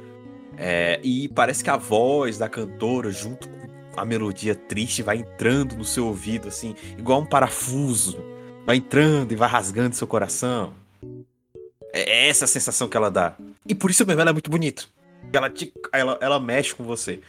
é, 0.57 1.01
e 1.03 1.29
parece 1.29 1.63
que 1.63 1.71
a 1.71 1.77
voz 1.77 2.39
da 2.39 2.49
cantora, 2.49 3.11
junto 3.11 3.49
com 3.93 4.01
a 4.01 4.05
melodia 4.05 4.55
triste, 4.55 5.03
vai 5.03 5.19
entrando 5.19 5.77
no 5.77 5.85
seu 5.85 6.07
ouvido, 6.07 6.49
assim, 6.49 6.75
igual 6.99 7.21
um 7.21 7.27
parafuso. 7.27 8.19
Vai 8.65 8.77
entrando 8.77 9.33
e 9.33 9.37
vai 9.37 9.49
rasgando 9.49 9.95
seu 9.95 10.07
coração. 10.07 10.73
É 11.93 12.29
essa 12.29 12.47
a 12.47 12.49
sensação 12.49 12.89
que 12.89 12.97
ela 12.97 13.11
dá. 13.11 13.35
E 13.67 13.75
por 13.75 13.91
isso 13.91 14.07
mesmo 14.07 14.21
ela 14.21 14.31
é 14.31 14.33
muito 14.33 14.51
bonita. 14.51 14.85
Ela, 15.33 15.51
te, 15.51 15.73
ela, 15.93 16.19
ela 16.21 16.41
mexe 16.41 16.75
com 16.75 16.85
você. 16.85 17.21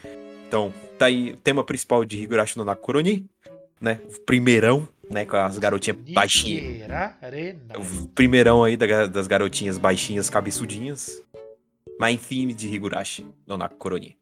Então, 0.48 0.74
tá 0.98 1.08
aí 1.08 1.32
o 1.32 1.38
tema 1.38 1.64
principal 1.64 2.06
de 2.06 2.22
Higurashi 2.22 2.58
no 2.58 2.64
Nakuroni, 2.66 3.26
né? 3.82 4.00
O 4.16 4.22
primeirão, 4.22 4.88
né? 5.10 5.26
Com 5.26 5.36
as 5.38 5.58
garotinhas 5.58 5.98
baixinhas. 6.14 6.88
O 8.04 8.08
primeirão 8.10 8.64
aí 8.64 8.78
da- 8.78 9.08
das 9.08 9.28
garotinhas 9.28 9.78
baixinhas, 9.78 10.30
cabeçudinhas. 10.30 11.22
Main 12.00 12.18
theme 12.18 12.54
de 12.54 12.68
Higurashi 12.68 13.26
no 13.48 13.58
Nakuroni. 13.58 14.18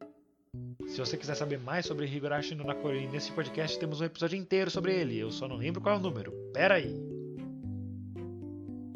Se 0.88 0.98
você 1.00 1.16
quiser 1.16 1.36
saber 1.36 1.58
mais 1.60 1.86
sobre 1.86 2.06
Higurashi 2.06 2.54
no 2.54 2.66
Nakori, 2.66 3.08
nesse 3.08 3.32
podcast 3.32 3.80
temos 3.80 4.02
um 4.02 4.04
episódio 4.04 4.38
inteiro 4.38 4.70
sobre 4.70 4.94
ele. 4.94 5.18
Eu 5.18 5.32
só 5.32 5.48
não 5.48 5.56
lembro 5.56 5.80
qual 5.80 5.96
é 5.96 5.98
o 5.98 6.02
número. 6.02 6.32
Pera 6.54 6.76
aí. 6.76 6.94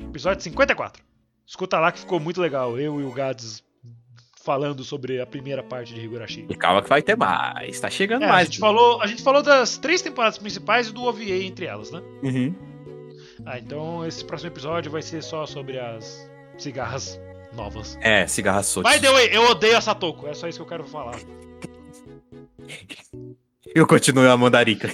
Episódio 0.09 0.43
54. 0.43 1.03
Escuta 1.45 1.80
lá 1.80 1.91
que 1.91 1.99
ficou 1.99 2.19
muito 2.19 2.41
legal. 2.41 2.78
Eu 2.80 2.99
e 2.99 3.03
o 3.03 3.11
Gads 3.11 3.63
falando 4.46 4.84
sobre 4.84 5.20
a 5.20 5.26
primeira 5.26 5.64
parte 5.64 5.93
de 5.93 6.00
Higurashi. 6.00 6.46
E 6.48 6.56
calma 6.56 6.82
que 6.84 6.88
vai 6.88 7.02
ter 7.02 7.18
mais. 7.18 7.80
Tá 7.80 7.89
chegando 7.89 8.22
É, 8.24 8.26
a, 8.28 8.30
mais. 8.30 8.46
gente 8.48 8.60
falou, 8.60 9.02
a 9.02 9.08
gente 9.08 9.24
falou 9.24 9.41
das 9.41 9.78
três 9.78 10.02
temporadas 10.04 10.38
principais 10.38 10.88
e 10.88 10.93
do 10.93 11.04
OVA 11.04 11.24
entre 11.24 11.66
elas, 11.66 11.89
né? 11.91 12.02
Uhum. 12.22 12.54
Ah, 13.46 13.58
então 13.58 14.06
esse 14.06 14.24
próximo 14.24 14.52
episódio 14.52 14.91
vai 14.91 15.02
ser 15.02 15.22
só 15.24 15.46
sobre 15.48 15.80
as 15.80 16.30
cigarras 16.58 17.20
novas. 17.54 17.98
É, 18.02 18.28
cigarra 18.28 18.62
solta. 18.64 18.89
By 18.91 19.00
the 19.00 19.12
way, 19.12 19.30
eu 19.32 19.50
odeio 19.50 19.78
a 19.78 19.82
Satoko. 19.82 20.28
É 20.28 20.34
só 20.36 20.48
isso 20.48 20.60
que 20.60 20.64
eu 20.64 20.68
quero 20.70 20.84
falar. 20.84 21.16
Eu 23.74 23.86
continuo 23.86 24.30
a 24.30 24.38
Mandarica. 24.38 24.88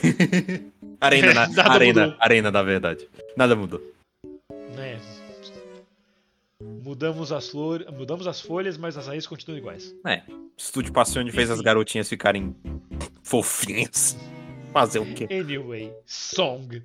arena, 1.00 1.34
na, 1.34 1.42
arena, 1.72 2.02
mudou. 2.08 2.18
arena, 2.20 2.52
na 2.52 2.64
verdade. 2.64 3.08
Nada 3.38 3.56
mudou. 3.56 3.80
Mudamos 6.84 7.32
as 7.32 7.48
flores, 7.50 7.86
mudamos 7.96 8.26
as 8.26 8.42
folhas, 8.42 8.76
mas 8.76 8.98
as 8.98 9.06
raízes 9.06 9.28
continuam 9.28 9.60
iguais. 9.60 9.96
Estúdio 10.58 10.92
Passione 10.92 11.32
fez 11.32 11.52
as 11.52 11.62
garotinhas 11.62 12.10
ficarem 12.10 12.56
fofinhas. 13.22 14.18
Fazer 14.74 15.00
o 15.00 15.14
quê? 15.14 15.28
Anyway, 15.30 15.94
song. 16.06 16.82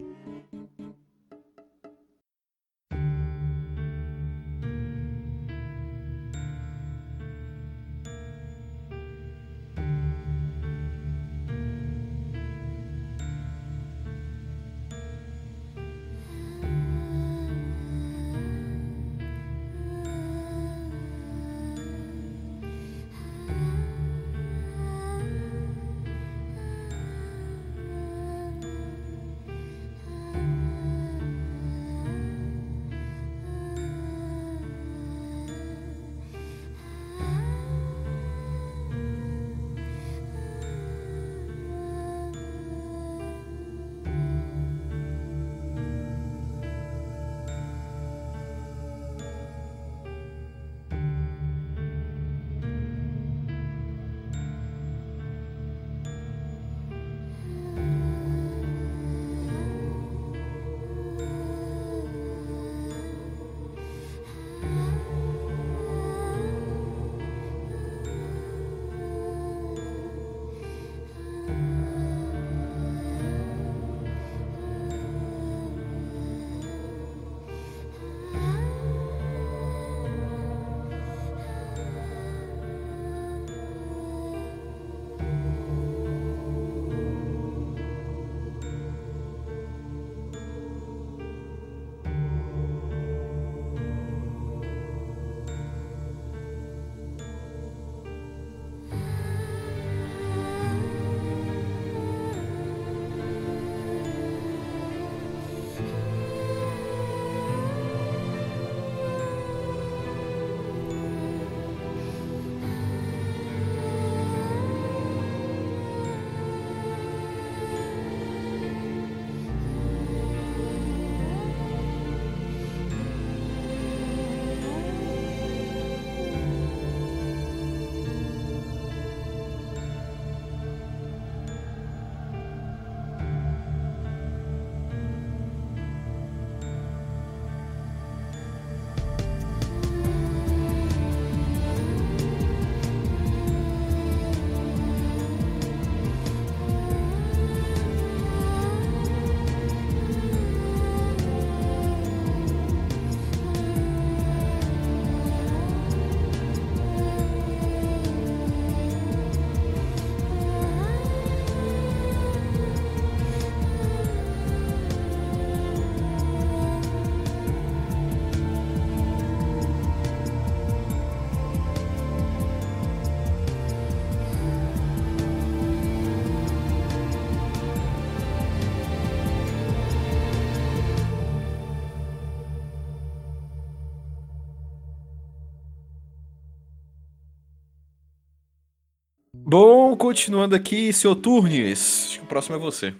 Continuando 190.06 190.54
aqui, 190.54 190.92
seu 190.92 191.16
Turnes. 191.16 192.06
Acho 192.06 192.18
que 192.20 192.24
o 192.24 192.28
próximo 192.28 192.54
é 192.54 192.58
você. 192.60 192.94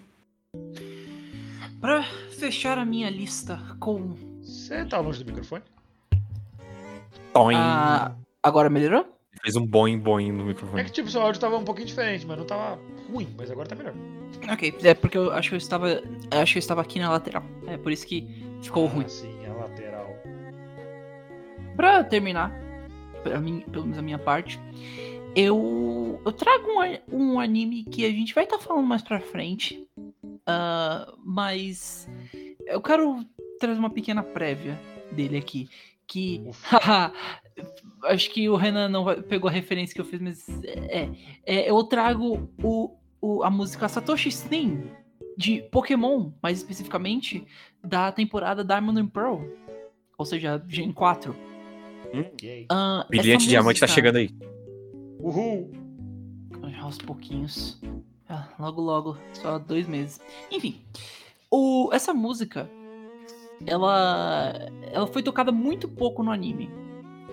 Pra 1.80 2.02
fechar 2.36 2.78
a 2.78 2.84
minha 2.84 3.08
lista 3.08 3.60
com. 3.78 4.16
Você 4.42 4.84
tá 4.86 4.98
longe 4.98 5.22
do 5.22 5.26
microfone? 5.30 5.62
Toin. 7.32 7.54
Ah, 7.56 8.12
agora 8.42 8.68
melhorou? 8.68 9.06
Fez 9.40 9.54
um 9.54 9.64
boing 9.64 9.98
boing 10.00 10.32
no 10.32 10.42
É 10.42 10.46
microfone. 10.46 10.84
que 10.84 10.90
tipo, 10.90 11.08
seu 11.08 11.22
áudio 11.22 11.40
tava 11.40 11.56
um 11.56 11.62
pouquinho 11.64 11.86
diferente, 11.86 12.26
mas 12.26 12.38
não 12.38 12.44
tava 12.44 12.76
ruim, 13.08 13.28
mas 13.38 13.52
agora 13.52 13.68
tá 13.68 13.76
melhor. 13.76 13.94
Ok, 14.50 14.74
é 14.82 14.92
porque 14.94 15.16
eu 15.16 15.30
acho 15.32 15.50
que 15.50 15.54
eu 15.54 15.58
estava. 15.58 15.88
eu 15.88 16.02
Acho 16.42 16.54
que 16.54 16.58
eu 16.58 16.60
estava 16.60 16.80
aqui 16.80 16.98
na 16.98 17.08
lateral. 17.10 17.44
É 17.68 17.76
por 17.76 17.92
isso 17.92 18.04
que 18.04 18.26
ficou 18.60 18.86
ruim. 18.86 19.04
Ah, 19.04 19.08
sim, 19.08 19.46
a 19.46 19.52
lateral. 19.52 20.10
Pra 21.76 22.02
terminar, 22.02 22.52
pra 23.22 23.38
mim, 23.38 23.60
pelo 23.70 23.84
menos 23.84 23.98
a 23.98 24.02
minha 24.02 24.18
parte, 24.18 24.58
eu, 25.36 26.20
eu 26.24 26.32
trago 26.32 26.66
um, 27.12 27.34
um 27.34 27.40
anime 27.40 27.84
que 27.84 28.04
a 28.06 28.10
gente 28.10 28.34
vai 28.34 28.44
estar 28.44 28.58
falando 28.58 28.86
mais 28.86 29.02
pra 29.02 29.20
frente, 29.20 29.86
ah, 30.46 31.12
mas 31.22 32.08
eu 32.66 32.80
quero 32.80 33.24
trazer 33.60 33.78
uma 33.78 33.90
pequena 33.90 34.22
prévia 34.22 34.80
dele 35.12 35.36
aqui, 35.36 35.68
que 36.06 36.42
acho 38.04 38.30
que 38.30 38.48
o 38.48 38.56
Renan 38.56 38.88
não 38.88 39.04
pegou 39.22 39.48
a 39.48 39.52
referência 39.52 39.94
que 39.94 40.00
eu 40.00 40.04
fiz, 40.04 40.20
mas 40.20 40.48
é, 40.64 41.08
é, 41.44 41.70
eu 41.70 41.82
trago 41.84 42.48
o, 42.62 42.96
o- 43.20 43.42
a 43.42 43.50
música 43.50 43.88
Satoshi's 43.88 44.40
Theme 44.42 44.90
de 45.36 45.60
Pokémon, 45.70 46.30
mais 46.42 46.58
especificamente 46.58 47.46
da 47.84 48.10
temporada 48.10 48.64
Diamond 48.64 49.00
and 49.00 49.08
Pearl, 49.08 49.42
ou 50.16 50.24
seja, 50.24 50.62
Gen 50.66 50.92
4. 50.92 51.36
Yay. 52.42 52.66
Ah, 52.70 53.04
Brilhante 53.08 53.42
essa 53.42 53.48
Diamante 53.50 53.80
tá 53.80 53.86
música- 53.86 53.94
chegando 53.94 54.16
aí. 54.16 54.30
Uhul! 55.18 55.70
Aos 56.80 56.98
pouquinhos. 56.98 57.80
Ah, 58.28 58.48
logo, 58.58 58.80
logo. 58.80 59.16
Só 59.32 59.58
dois 59.58 59.86
meses. 59.88 60.20
Enfim. 60.50 60.80
O, 61.50 61.90
essa 61.92 62.12
música, 62.14 62.68
ela, 63.66 64.52
ela 64.92 65.06
foi 65.06 65.22
tocada 65.22 65.50
muito 65.50 65.88
pouco 65.88 66.22
no 66.22 66.30
anime. 66.30 66.70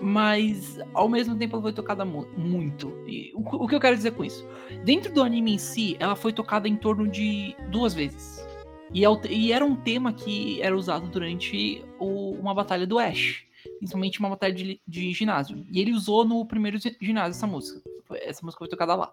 Mas, 0.00 0.78
ao 0.92 1.08
mesmo 1.08 1.36
tempo, 1.36 1.54
ela 1.56 1.62
foi 1.62 1.72
tocada 1.72 2.04
mu- 2.04 2.26
muito. 2.36 2.92
E 3.06 3.32
o, 3.34 3.64
o 3.64 3.68
que 3.68 3.74
eu 3.74 3.80
quero 3.80 3.96
dizer 3.96 4.10
com 4.12 4.24
isso? 4.24 4.44
Dentro 4.84 5.12
do 5.12 5.22
anime 5.22 5.54
em 5.54 5.58
si, 5.58 5.96
ela 6.00 6.16
foi 6.16 6.32
tocada 6.32 6.68
em 6.68 6.76
torno 6.76 7.06
de 7.08 7.54
duas 7.70 7.94
vezes. 7.94 8.44
E, 8.92 9.04
é 9.04 9.50
era 9.52 9.64
um 9.64 9.76
tema 9.76 10.12
que 10.12 10.60
era 10.60 10.76
usado 10.76 11.08
durante 11.08 11.84
o- 11.98 12.32
uma 12.32 12.52
batalha 12.54 12.86
do 12.86 12.98
Ash. 12.98 13.44
Principalmente 13.78 14.18
uma 14.20 14.30
batalha 14.30 14.54
de, 14.54 14.80
de 14.86 15.12
ginásio. 15.12 15.64
E 15.70 15.80
ele 15.80 15.92
usou 15.92 16.24
no 16.24 16.44
primeiro 16.46 16.78
gi- 16.78 16.96
ginásio 17.00 17.30
essa 17.36 17.46
música. 17.46 17.80
Essa 18.22 18.44
música 18.44 18.58
foi 18.58 18.68
tocada 18.68 18.94
lá. 18.94 19.12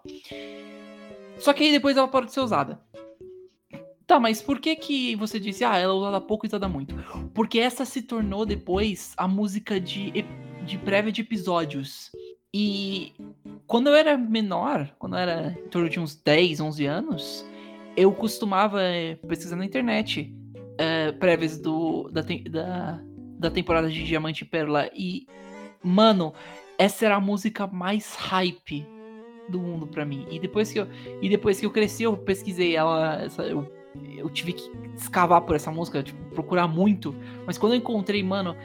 Só 1.38 1.52
que 1.52 1.64
aí 1.64 1.72
depois 1.72 1.96
ela 1.96 2.08
parou 2.08 2.26
de 2.26 2.32
ser 2.32 2.40
usada. 2.40 2.80
Tá, 4.06 4.20
mas 4.20 4.42
por 4.42 4.60
que 4.60 4.76
que 4.76 5.16
você 5.16 5.40
disse, 5.40 5.64
ah, 5.64 5.76
ela 5.78 5.94
é 5.94 5.96
usada 5.96 6.20
pouco 6.20 6.44
e 6.44 6.48
usada 6.48 6.68
muito? 6.68 6.94
Porque 7.34 7.58
essa 7.58 7.84
se 7.84 8.02
tornou 8.02 8.44
depois 8.44 9.14
a 9.16 9.26
música 9.26 9.80
de, 9.80 10.12
de 10.66 10.78
prévia 10.78 11.12
de 11.12 11.22
episódios. 11.22 12.10
E 12.52 13.12
quando 13.66 13.86
eu 13.88 13.94
era 13.94 14.16
menor, 14.18 14.94
quando 14.98 15.14
eu 15.14 15.18
era 15.20 15.58
em 15.58 15.68
torno 15.68 15.88
de 15.88 15.98
uns 15.98 16.14
10, 16.14 16.60
11 16.60 16.84
anos, 16.84 17.46
eu 17.96 18.12
costumava 18.12 18.82
eh, 18.82 19.14
pesquisar 19.26 19.56
na 19.56 19.64
internet 19.64 20.30
eh, 20.76 21.12
prévias 21.12 21.58
do, 21.58 22.10
da, 22.10 22.20
da, 22.50 23.02
da 23.42 23.50
temporada 23.50 23.90
de 23.90 24.02
Diamante 24.04 24.42
e 24.42 24.46
Pérola. 24.46 24.88
E, 24.94 25.26
mano, 25.82 26.32
essa 26.78 27.04
era 27.04 27.16
a 27.16 27.20
música 27.20 27.66
mais 27.66 28.14
hype 28.14 28.86
do 29.48 29.58
mundo 29.60 29.86
pra 29.86 30.04
mim. 30.04 30.26
E 30.30 30.38
depois 30.38 30.72
que 30.72 30.78
eu, 30.80 30.86
e 31.20 31.28
depois 31.28 31.58
que 31.60 31.66
eu 31.66 31.70
cresci, 31.70 32.04
eu 32.04 32.16
pesquisei 32.16 32.74
ela. 32.76 33.22
essa- 33.22 33.42
eu, 33.42 33.70
eu 34.16 34.30
tive 34.30 34.54
que 34.54 34.70
escavar 34.96 35.42
por 35.42 35.54
essa 35.56 35.70
música, 35.70 36.02
tipo, 36.02 36.18
procurar 36.30 36.66
muito. 36.68 37.14
Mas 37.46 37.58
quando 37.58 37.72
eu 37.72 37.78
encontrei, 37.78 38.22
mano, 38.22 38.56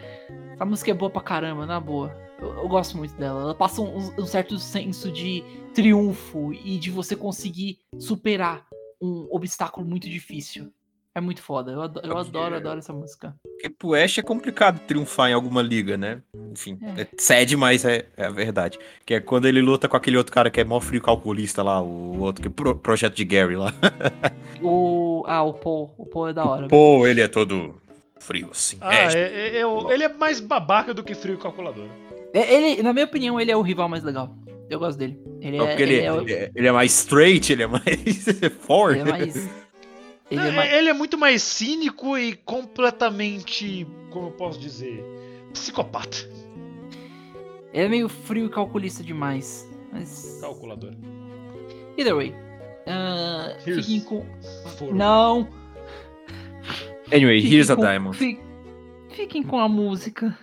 essa 0.53 0.63
música 0.65 0.91
é 0.91 0.93
boa 0.93 1.09
pra 1.11 1.21
caramba, 1.21 1.65
na 1.65 1.79
boa. 1.79 2.15
Eu, 2.39 2.53
eu 2.53 2.67
gosto 2.69 2.95
muito 2.97 3.15
dela. 3.15 3.41
Ela 3.41 3.55
passa 3.55 3.81
um, 3.81 3.97
um 3.97 4.25
certo 4.25 4.57
senso 4.59 5.11
de 5.11 5.43
triunfo 5.73 6.53
e 6.53 6.77
de 6.77 6.89
você 6.91 7.15
conseguir 7.15 7.79
superar 7.99 8.65
um 9.01 9.27
obstáculo 9.31 9.85
muito 9.85 10.07
difícil. 10.09 10.71
É 11.17 11.21
muito 11.21 11.41
foda. 11.41 11.71
Eu 11.71 11.81
adoro, 11.81 12.07
eu 12.07 12.15
adoro, 12.17 12.55
adoro 12.55 12.77
essa 12.77 12.93
música. 12.93 13.33
Porque 13.41 13.69
pro 13.69 13.95
Ash 13.95 14.19
é 14.19 14.21
complicado 14.21 14.79
triunfar 14.85 15.31
em 15.31 15.33
alguma 15.33 15.63
liga, 15.63 15.97
né? 15.97 16.21
Enfim, 16.51 16.77
É. 16.95 17.01
é 17.01 17.07
cede, 17.17 17.57
mas 17.57 17.83
é, 17.83 18.05
é 18.15 18.25
a 18.25 18.29
verdade. 18.29 18.77
Que 19.03 19.15
é 19.15 19.19
quando 19.19 19.47
ele 19.47 19.59
luta 19.59 19.87
com 19.87 19.97
aquele 19.97 20.15
outro 20.15 20.31
cara 20.31 20.51
que 20.51 20.61
é 20.61 20.63
mó 20.63 20.79
frio 20.79 21.01
calculista 21.01 21.63
lá, 21.63 21.81
o 21.81 22.19
outro 22.19 22.43
que 22.43 22.47
é 22.49 22.51
pro, 22.51 22.75
projeto 22.75 23.15
de 23.15 23.25
Gary 23.25 23.55
lá. 23.55 23.73
O. 24.61 25.23
Ah, 25.27 25.43
o 25.43 25.53
Paul. 25.53 25.93
O 25.97 26.05
Paul 26.05 26.27
é 26.29 26.33
da 26.33 26.45
hora. 26.45 26.67
Pô, 26.67 27.05
ele 27.07 27.21
é 27.21 27.27
todo 27.27 27.75
frio 28.19 28.49
assim. 28.51 28.77
Ah, 28.81 28.95
É, 28.95 29.13
é- 29.13 29.57
é- 29.57 29.63
eu- 29.63 29.91
ele 29.91 30.03
é 30.03 30.09
mais 30.09 30.39
babaca 30.39 30.93
do 30.93 31.03
que 31.03 31.13
frio 31.15 31.37
calculador. 31.37 31.85
É, 32.33 32.53
Ele, 32.53 32.81
na 32.83 32.91
minha 32.93 33.05
opinião, 33.05 33.39
ele 33.39 33.51
é 33.51 33.55
o 33.57 33.61
rival 33.61 33.87
mais 33.89 34.03
legal. 34.03 34.35
Eu 34.69 34.79
gosto 34.79 34.97
dele. 34.97 35.17
Ele 35.41 35.57
Não, 35.57 35.65
é, 35.65 35.69
porque 35.69 35.83
ele, 35.83 35.93
ele 35.95 36.05
é, 36.05 36.11
o- 36.13 36.21
ele 36.21 36.33
é- 36.33 36.51
ele 36.55 36.67
é 36.67 36.71
mais 36.71 36.91
straight, 36.93 37.53
ele 37.53 37.63
é 37.63 37.67
mais 37.67 37.83
forte. 38.61 38.99
ele 39.01 39.09
é 39.09 39.11
mais. 39.11 39.49
Ele 40.29 40.41
Não, 40.41 40.47
é 40.47 40.51
mais. 40.51 40.73
Ele 40.73 40.89
é 40.89 40.93
muito 40.93 41.17
mais 41.17 41.41
cínico 41.41 42.17
e 42.17 42.35
completamente, 42.35 43.87
como 44.11 44.27
eu 44.27 44.31
posso 44.31 44.59
dizer, 44.59 45.03
psicopata. 45.53 46.17
Ele 47.73 47.85
é 47.85 47.89
meio 47.89 48.09
frio 48.09 48.45
e 48.45 48.49
calculista 48.49 49.03
demais. 49.03 49.69
Mas. 49.91 50.39
Calculador. 50.41 50.93
Either 51.97 52.15
way. 52.15 52.33
Here's- 53.65 53.85
fiquem 53.85 54.01
com. 54.01 54.25
Foro. 54.77 54.95
Não! 54.95 55.47
Anyway, 57.11 57.37
Fiquem 57.41 57.53
here's 57.53 57.69
a 57.69 57.75
com- 57.75 57.81
diamond. 57.81 58.17
fi- 58.17 58.39
Fiquem 59.09 59.43
com 59.43 59.57
a 59.59 59.67
música. 59.67 60.37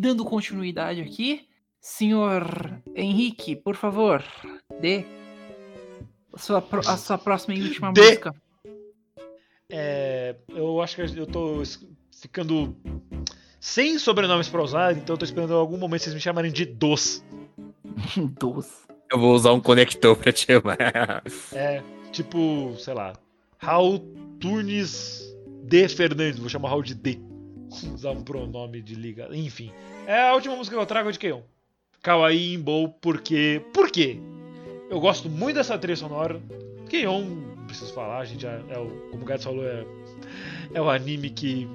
Dando 0.00 0.24
continuidade 0.24 1.00
aqui, 1.00 1.46
senhor 1.80 2.80
Henrique, 2.96 3.54
por 3.54 3.76
favor, 3.76 4.24
dê 4.80 5.04
a 6.32 6.38
sua, 6.38 6.62
pro- 6.62 6.80
a 6.80 6.96
sua 6.96 7.18
próxima 7.18 7.54
e 7.54 7.62
última 7.62 7.92
Dê. 7.92 8.00
música. 8.02 8.34
É, 9.68 10.34
eu 10.48 10.80
acho 10.80 10.96
que 10.96 11.02
eu 11.18 11.26
tô 11.26 11.62
ficando 12.10 12.76
sem 13.60 13.98
sobrenomes 13.98 14.48
pra 14.48 14.62
usar, 14.62 14.96
então 14.96 15.14
eu 15.14 15.18
tô 15.18 15.24
esperando 15.24 15.54
algum 15.54 15.76
momento 15.76 16.02
vocês 16.02 16.14
me 16.14 16.20
chamarem 16.20 16.50
de 16.50 16.64
Dos. 16.64 17.22
Doce. 18.38 18.88
Eu 19.12 19.18
vou 19.18 19.34
usar 19.34 19.52
um 19.52 19.60
conector 19.60 20.16
pra 20.16 20.32
te 20.32 20.46
chamar. 20.46 21.22
É, 21.52 21.82
tipo, 22.12 22.74
sei 22.78 22.94
lá, 22.94 23.12
Raul 23.58 23.98
Turnes 24.40 25.22
D. 25.64 25.88
Fernandes, 25.88 26.38
vou 26.38 26.48
chamar 26.48 26.70
Raul 26.70 26.82
de 26.82 26.94
D. 26.94 27.20
Usar 27.94 28.10
um 28.10 28.22
pronome 28.22 28.82
de 28.82 28.94
liga. 28.94 29.28
Enfim, 29.32 29.72
é 30.06 30.28
a 30.28 30.34
última 30.34 30.56
música 30.56 30.76
que 30.76 30.82
eu 30.82 30.86
trago 30.86 31.08
é 31.08 31.12
de 31.12 31.18
Keion. 31.18 31.42
Kawaii 32.02 32.54
Imbo, 32.54 32.88
porque. 33.00 33.62
Por 33.72 33.90
quê? 33.90 34.18
Eu 34.88 34.98
gosto 35.00 35.28
muito 35.28 35.56
dessa 35.56 35.78
trilha 35.78 35.96
sonora. 35.96 36.40
Keion, 36.88 37.24
preciso 37.66 37.92
falar, 37.92 38.18
a 38.18 38.24
gente 38.24 38.42
já. 38.42 38.60
É 38.68 38.78
o, 38.78 38.90
como 39.10 39.22
o 39.22 39.26
Gato 39.26 39.44
falou, 39.44 39.64
é, 39.64 39.86
é 40.74 40.80
o 40.80 40.90
anime 40.90 41.30
que 41.30 41.68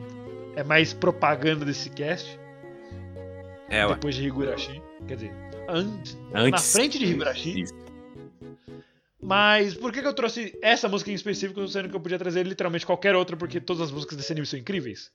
é 0.56 0.64
mais 0.64 0.94
propaganda 0.94 1.64
desse 1.64 1.90
cast. 1.90 2.40
É, 3.70 3.88
depois 3.88 4.16
de 4.16 4.26
Higurashi. 4.26 4.82
Quer 5.08 5.16
dizer, 5.16 5.32
antes, 5.68 6.18
na 6.32 6.42
Antes. 6.42 6.72
frente 6.72 7.00
de 7.00 7.06
Higurashi. 7.06 7.62
Isso. 7.62 7.86
Mas 9.22 9.74
por 9.74 9.92
que, 9.92 10.02
que 10.02 10.08
eu 10.08 10.14
trouxe 10.14 10.56
essa 10.62 10.88
música 10.88 11.10
em 11.10 11.16
específico, 11.16 11.68
sendo 11.68 11.90
que 11.90 11.96
eu 11.96 12.00
podia 12.00 12.20
trazer 12.20 12.46
literalmente 12.46 12.86
qualquer 12.86 13.16
outra, 13.16 13.36
porque 13.36 13.60
todas 13.60 13.82
as 13.82 13.92
músicas 13.92 14.18
desse 14.18 14.32
anime 14.32 14.46
são 14.46 14.60
incríveis? 14.60 15.12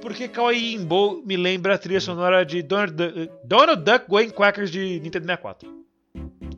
Porque 0.00 0.28
Kawaii 0.28 0.74
Imbo 0.74 1.22
me 1.24 1.36
lembra 1.36 1.74
a 1.74 1.78
trilha 1.78 2.00
sonora 2.00 2.44
de 2.44 2.62
Donald 2.62 2.92
Duck, 2.92 3.32
Donald 3.44 3.82
Duck 3.82 4.08
Going 4.08 4.30
Quackers 4.30 4.70
de 4.70 5.00
Nintendo 5.00 5.26
64. 5.26 5.84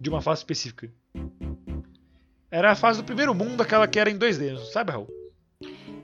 De 0.00 0.10
uma 0.10 0.20
fase 0.20 0.40
específica. 0.40 0.92
Era 2.50 2.72
a 2.72 2.74
fase 2.74 3.00
do 3.00 3.04
primeiro 3.04 3.34
mundo, 3.34 3.62
aquela 3.62 3.86
que 3.86 3.98
era 3.98 4.10
em 4.10 4.18
2D, 4.18 4.56
sabe, 4.72 4.92
Raul? 4.92 5.08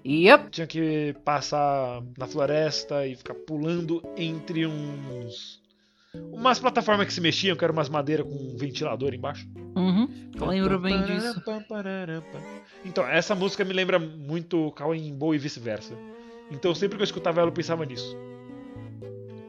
Yep. 0.06 0.50
Tinha 0.50 0.66
que 0.66 1.16
passar 1.24 2.02
na 2.18 2.26
floresta 2.26 3.06
e 3.06 3.16
ficar 3.16 3.34
pulando 3.34 4.02
entre 4.16 4.66
uns. 4.66 5.62
Umas 6.30 6.60
plataformas 6.60 7.06
que 7.06 7.12
se 7.12 7.20
mexiam, 7.20 7.56
que 7.56 7.64
eram 7.64 7.72
umas 7.72 7.88
madeiras 7.88 8.26
com 8.26 8.34
um 8.34 8.56
ventilador 8.56 9.14
embaixo. 9.14 9.48
Uhum. 9.74 10.08
Eu 10.34 10.46
lembro 10.46 10.78
bem 10.78 11.02
disso. 11.04 11.42
Então, 12.84 13.06
essa 13.08 13.34
música 13.34 13.64
me 13.64 13.72
lembra 13.72 13.98
muito 13.98 14.70
Kawaii 14.72 15.08
Imbo 15.08 15.34
e 15.34 15.38
vice-versa. 15.38 15.94
Então, 16.50 16.74
sempre 16.74 16.96
que 16.96 17.02
eu 17.02 17.06
escutava 17.06 17.40
ela, 17.40 17.48
eu 17.48 17.52
pensava 17.54 17.84
nisso. 17.84 18.16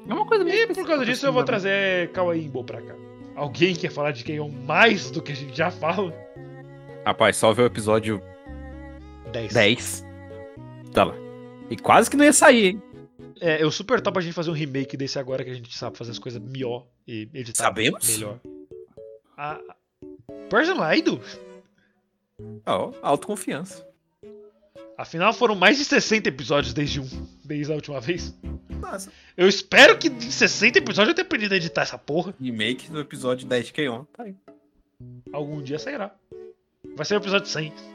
É 0.08 0.14
uma 0.14 0.26
coisa 0.26 0.44
meio 0.44 0.64
E 0.64 0.74
por 0.74 0.86
causa 0.86 1.06
disso, 1.06 1.26
eu 1.26 1.34
vou 1.34 1.44
trazer 1.44 2.12
Kawaii 2.12 2.46
Imbo 2.46 2.64
pra 2.64 2.82
cá. 2.82 2.96
Alguém 3.36 3.76
quer 3.76 3.92
falar 3.92 4.12
de 4.12 4.24
Keion 4.24 4.50
mais 4.50 5.12
do 5.12 5.22
que 5.22 5.32
a 5.32 5.36
gente 5.36 5.56
já 5.56 5.70
fala? 5.70 6.14
Rapaz, 7.06 7.36
só 7.36 7.52
ver 7.54 7.64
o 7.64 7.66
episódio 7.66 8.22
10. 9.32 9.54
10. 9.54 10.06
Tá 10.94 11.04
lá. 11.04 11.16
E 11.70 11.76
quase 11.76 12.10
que 12.10 12.16
não 12.16 12.24
ia 12.24 12.34
sair, 12.34 12.66
hein? 12.68 12.84
É, 13.42 13.62
eu 13.62 13.70
super 13.70 14.00
topo 14.00 14.20
a 14.20 14.22
gente 14.22 14.34
fazer 14.34 14.50
um 14.50 14.54
remake 14.54 14.96
desse 14.96 15.20
agora 15.20 15.44
que 15.44 15.50
a 15.50 15.54
gente 15.54 15.78
sabe 15.78 15.98
fazer 15.98 16.12
as 16.12 16.20
coisas 16.20 16.42
melhor 16.42 16.88
e 17.06 17.30
editar 17.34 17.66
Sabemos? 17.66 18.08
melhor. 18.08 18.40
A... 19.38 19.60
Person 20.50 20.78
Idol? 20.94 21.20
Ó, 22.66 22.94
autoconfiança. 23.02 23.85
Afinal, 24.98 25.34
foram 25.34 25.56
mais 25.56 25.78
de 25.78 25.86
60 25.86 26.30
episódios 26.30 26.74
desde 26.74 27.02
um, 27.02 27.28
desde 27.44 27.72
a 27.72 27.76
última 27.76 28.00
vez. 28.00 28.34
Nossa. 28.70 29.12
Eu 29.36 29.48
espero 29.48 29.98
que 29.98 30.08
em 30.08 30.20
60 30.20 30.78
episódios 30.80 31.10
eu 31.10 31.16
tenha 31.16 31.26
aprendido 31.26 31.54
a 31.54 31.58
editar 31.58 31.82
essa 31.82 31.98
porra. 31.98 32.34
Remake 32.42 32.90
do 32.90 33.00
episódio 33.00 33.48
10 33.48 33.66
de 33.66 33.74
Keion. 33.74 34.06
Tá 34.16 34.24
aí. 34.24 34.36
Algum 35.34 35.62
dia 35.62 35.78
sairá. 35.78 36.12
Vai 36.96 37.06
ser 37.06 37.16
o 37.16 37.18
episódio 37.18 37.48
100. 37.48 37.95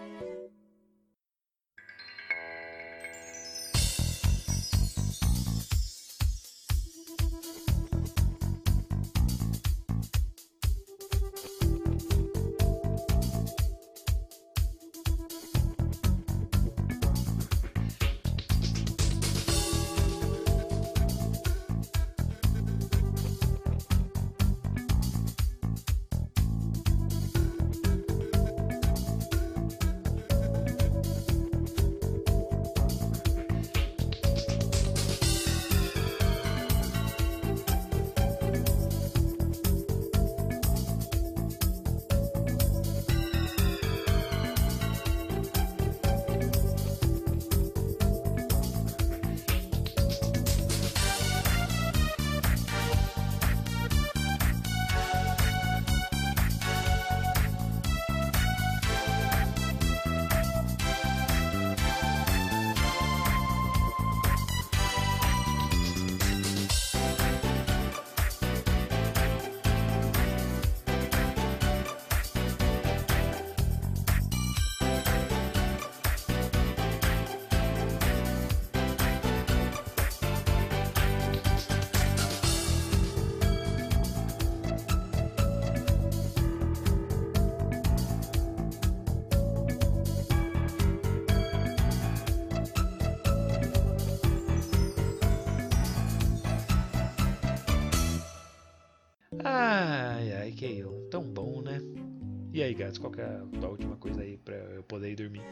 Aí, 102.70 102.74
gatos, 102.74 102.98
qual 102.98 103.12
é 103.18 103.22
a 103.22 103.60
tua 103.60 103.70
última 103.70 103.96
coisa 103.96 104.22
aí 104.22 104.36
pra 104.38 104.54
eu 104.54 104.82
poder 104.84 105.10
ir 105.10 105.16
dormir? 105.16 105.42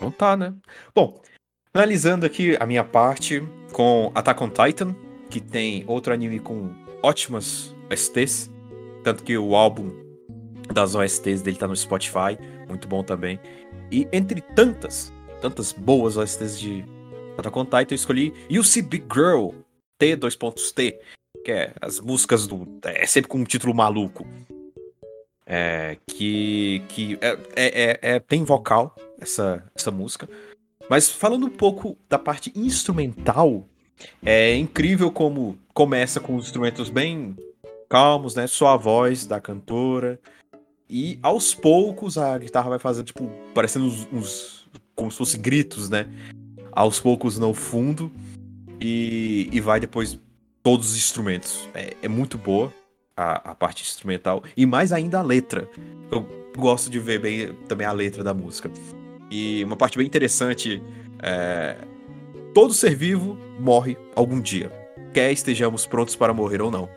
Não 0.00 0.10
tá, 0.10 0.36
né? 0.36 0.54
Bom, 0.94 1.20
analisando 1.74 2.24
aqui 2.24 2.56
a 2.58 2.66
minha 2.66 2.84
parte 2.84 3.42
com 3.72 4.10
Attack 4.14 4.42
on 4.42 4.50
Titan, 4.50 4.96
que 5.28 5.40
tem 5.40 5.84
outro 5.86 6.12
anime 6.12 6.38
com 6.38 6.72
ótimas 7.02 7.74
OSTs, 7.90 8.50
tanto 9.02 9.22
que 9.24 9.36
o 9.36 9.54
álbum 9.54 9.90
das 10.72 10.94
OSTs 10.94 11.42
dele 11.42 11.56
tá 11.56 11.66
no 11.66 11.76
Spotify, 11.76 12.38
muito 12.68 12.86
bom 12.88 13.02
também. 13.02 13.40
E 13.90 14.08
entre 14.12 14.40
tantas, 14.40 15.12
tantas 15.40 15.72
boas 15.72 16.16
OSTs 16.16 16.58
de 16.58 16.84
Attack 17.36 17.58
on 17.58 17.64
Titan, 17.64 17.86
eu 17.90 17.96
escolhi 17.96 18.32
Big 18.84 19.04
Girl, 19.12 19.50
T, 19.98 20.16
dois 20.16 20.36
pontos 20.36 20.72
T, 20.72 21.00
que 21.44 21.52
é 21.52 21.72
as 21.80 22.00
músicas 22.00 22.46
do... 22.46 22.66
é 22.84 23.06
sempre 23.06 23.28
com 23.28 23.38
um 23.38 23.44
título 23.44 23.74
maluco. 23.74 24.26
É, 25.48 25.96
que 26.08 26.82
que 26.88 27.18
é, 27.20 27.38
é, 27.54 27.82
é- 27.82 27.98
é- 28.16 28.18
tem 28.20 28.42
vocal 28.42 28.94
essa, 29.20 29.62
essa 29.74 29.90
música. 29.92 30.28
Mas 30.90 31.08
falando 31.08 31.46
um 31.46 31.50
pouco 31.50 31.96
da 32.08 32.18
parte 32.18 32.52
instrumental, 32.56 33.64
é 34.24 34.54
incrível 34.56 35.10
como 35.10 35.56
começa 35.72 36.18
com 36.20 36.34
os 36.36 36.46
instrumentos 36.46 36.90
bem 36.90 37.36
calmos, 37.88 38.34
né? 38.34 38.46
Só 38.46 38.68
a 38.68 38.76
voz 38.76 39.24
da 39.26 39.40
cantora. 39.40 40.18
E 40.88 41.18
aos 41.22 41.54
poucos 41.54 42.18
a 42.18 42.36
guitarra 42.38 42.70
vai 42.70 42.78
fazendo, 42.78 43.06
tipo, 43.06 43.28
parecendo 43.54 43.86
uns, 43.86 44.08
uns- 44.12 44.68
como 44.94 45.10
se 45.10 45.18
fosse 45.18 45.38
gritos, 45.38 45.88
né? 45.88 46.06
Aos 46.72 46.98
poucos 47.00 47.38
no 47.38 47.54
fundo. 47.54 48.10
E, 48.80 49.48
e 49.52 49.60
vai 49.60 49.80
depois 49.80 50.18
todos 50.62 50.90
os 50.90 50.96
instrumentos. 50.96 51.68
É, 51.74 51.96
é 52.02 52.08
muito 52.08 52.36
boa 52.36 52.72
a, 53.16 53.50
a 53.50 53.54
parte 53.54 53.82
instrumental. 53.82 54.42
E 54.56 54.66
mais 54.66 54.92
ainda 54.92 55.18
a 55.18 55.22
letra. 55.22 55.68
Eu 56.10 56.26
gosto 56.56 56.90
de 56.90 56.98
ver 56.98 57.20
bem 57.20 57.52
também 57.66 57.86
a 57.86 57.92
letra 57.92 58.22
da 58.22 58.34
música. 58.34 58.70
E 59.30 59.64
uma 59.64 59.76
parte 59.76 59.96
bem 59.96 60.06
interessante 60.06 60.82
é. 61.22 61.76
Todo 62.54 62.72
ser 62.72 62.94
vivo 62.94 63.36
morre 63.60 63.98
algum 64.14 64.40
dia. 64.40 64.72
quer 65.12 65.30
estejamos 65.30 65.86
prontos 65.86 66.16
para 66.16 66.32
morrer 66.32 66.62
ou 66.62 66.70
não. 66.70 66.88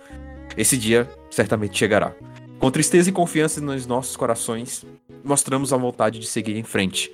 Esse 0.55 0.77
dia 0.77 1.09
certamente 1.29 1.77
chegará. 1.77 2.13
Com 2.59 2.71
tristeza 2.71 3.09
e 3.09 3.13
confiança 3.13 3.61
nos 3.61 3.85
nossos 3.85 4.15
corações, 4.15 4.85
mostramos 5.23 5.71
a 5.73 5.77
vontade 5.77 6.19
de 6.19 6.27
seguir 6.27 6.57
em 6.57 6.63
frente. 6.63 7.13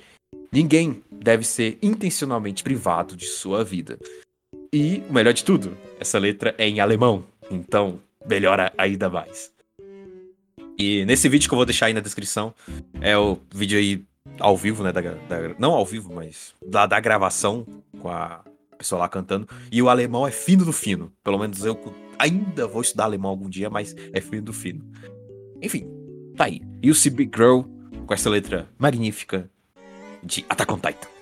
Ninguém 0.52 1.02
deve 1.10 1.44
ser 1.44 1.78
intencionalmente 1.82 2.62
privado 2.62 3.16
de 3.16 3.26
sua 3.26 3.64
vida. 3.64 3.98
E 4.72 5.02
o 5.08 5.12
melhor 5.12 5.32
de 5.32 5.44
tudo, 5.44 5.76
essa 5.98 6.18
letra 6.18 6.54
é 6.58 6.68
em 6.68 6.80
alemão, 6.80 7.24
então 7.50 8.00
melhora 8.28 8.72
ainda 8.76 9.08
mais. 9.08 9.50
E 10.78 11.04
nesse 11.06 11.28
vídeo 11.28 11.48
que 11.48 11.54
eu 11.54 11.56
vou 11.56 11.64
deixar 11.66 11.86
aí 11.86 11.94
na 11.94 12.00
descrição, 12.00 12.54
é 13.00 13.16
o 13.16 13.38
vídeo 13.54 13.78
aí 13.78 14.04
ao 14.38 14.56
vivo, 14.56 14.82
né? 14.82 14.92
da- 14.92 15.00
da- 15.00 15.54
não 15.58 15.72
ao 15.72 15.86
vivo, 15.86 16.12
mas 16.12 16.54
da, 16.66 16.84
da 16.86 17.00
gravação 17.00 17.66
com 17.98 18.08
a 18.10 18.44
pessoa 18.76 19.00
lá 19.00 19.08
cantando. 19.08 19.48
E 19.72 19.80
o 19.82 19.88
alemão 19.88 20.26
é 20.26 20.30
fino 20.30 20.64
do 20.64 20.72
fino. 20.72 21.10
Pelo 21.24 21.38
menos 21.38 21.64
eu 21.64 21.78
ainda 22.18 22.66
vou 22.66 22.82
estudar 22.82 23.04
alemão 23.04 23.30
algum 23.30 23.48
dia, 23.48 23.70
mas 23.70 23.94
é 24.12 24.20
fino 24.20 24.42
do 24.42 24.52
fino. 24.52 24.84
Enfim, 25.62 25.86
tá 26.36 26.44
aí. 26.44 26.60
E 26.82 26.90
o 26.90 26.94
Big 27.12 27.30
Girl 27.34 27.62
com 28.06 28.12
essa 28.14 28.28
letra 28.28 28.68
magnífica 28.78 29.50
de 30.22 30.44
Attack 30.48 30.72
on 30.72 30.76
Titan. 30.76 31.15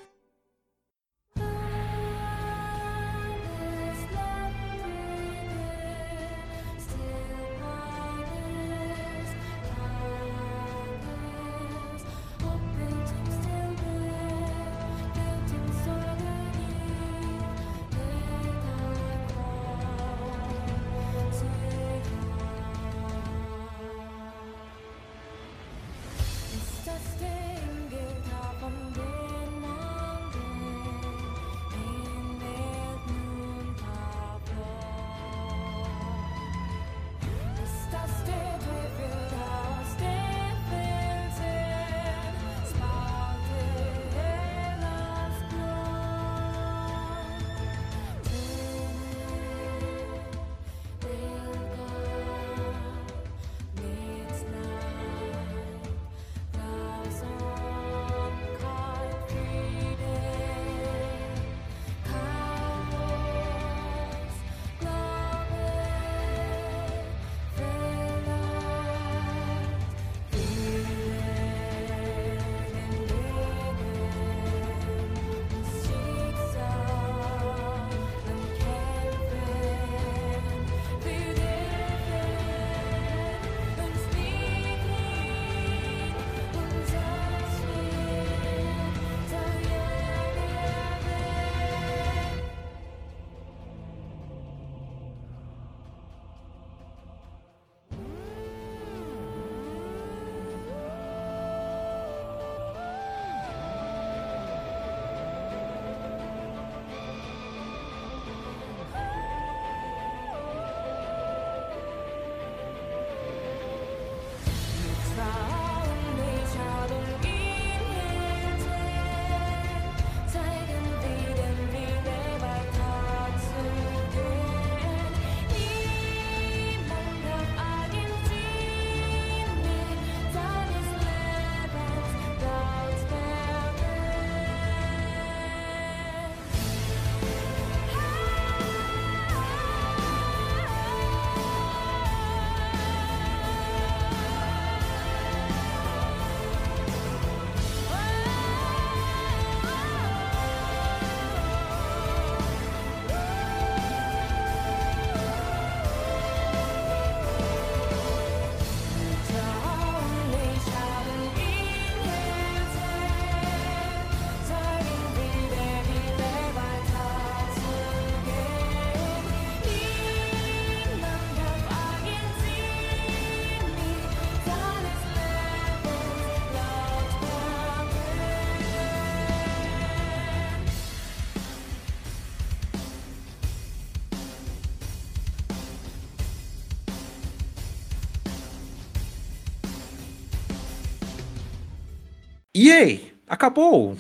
E 192.54 192.70
aí? 192.70 193.12
Acabou! 193.26 193.96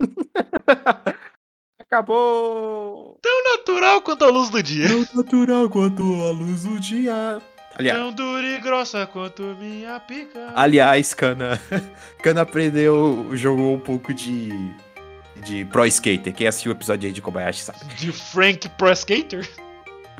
Acabou! 1.80 3.18
Tão 3.22 3.44
natural 3.56 4.02
quanto 4.02 4.24
a 4.24 4.28
luz 4.30 4.50
do 4.50 4.62
dia. 4.62 4.88
Tão 4.88 5.06
natural 5.14 5.68
quanto 5.70 6.02
a 6.02 6.30
luz 6.30 6.62
do 6.64 6.78
dia. 6.78 7.40
Aliás, 7.76 7.98
Tão 7.98 8.12
dura 8.12 8.46
e 8.46 8.60
grossa 8.60 9.06
quanto 9.06 9.42
minha 9.60 9.98
pica. 10.00 10.52
aliás 10.54 11.14
Kana, 11.14 11.60
Kana 12.22 12.42
aprendeu, 12.42 13.28
jogou 13.34 13.74
um 13.74 13.78
pouco 13.80 14.12
de, 14.12 14.48
de 15.44 15.64
Pro 15.66 15.86
Skater. 15.86 16.34
Quem 16.34 16.46
assistiu 16.48 16.72
o 16.72 16.74
episódio 16.74 17.06
aí 17.06 17.12
de 17.12 17.22
Kobayashi 17.22 17.60
sabe. 17.62 17.78
De 17.96 18.10
Frank 18.12 18.68
Pro 18.70 18.90
Skater. 18.92 19.48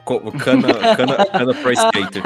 Co- 0.04 0.20
Kana, 0.32 0.96
Kana, 0.96 1.26
Kana 1.26 1.54
Pro 1.54 1.72
Skater. 1.74 2.22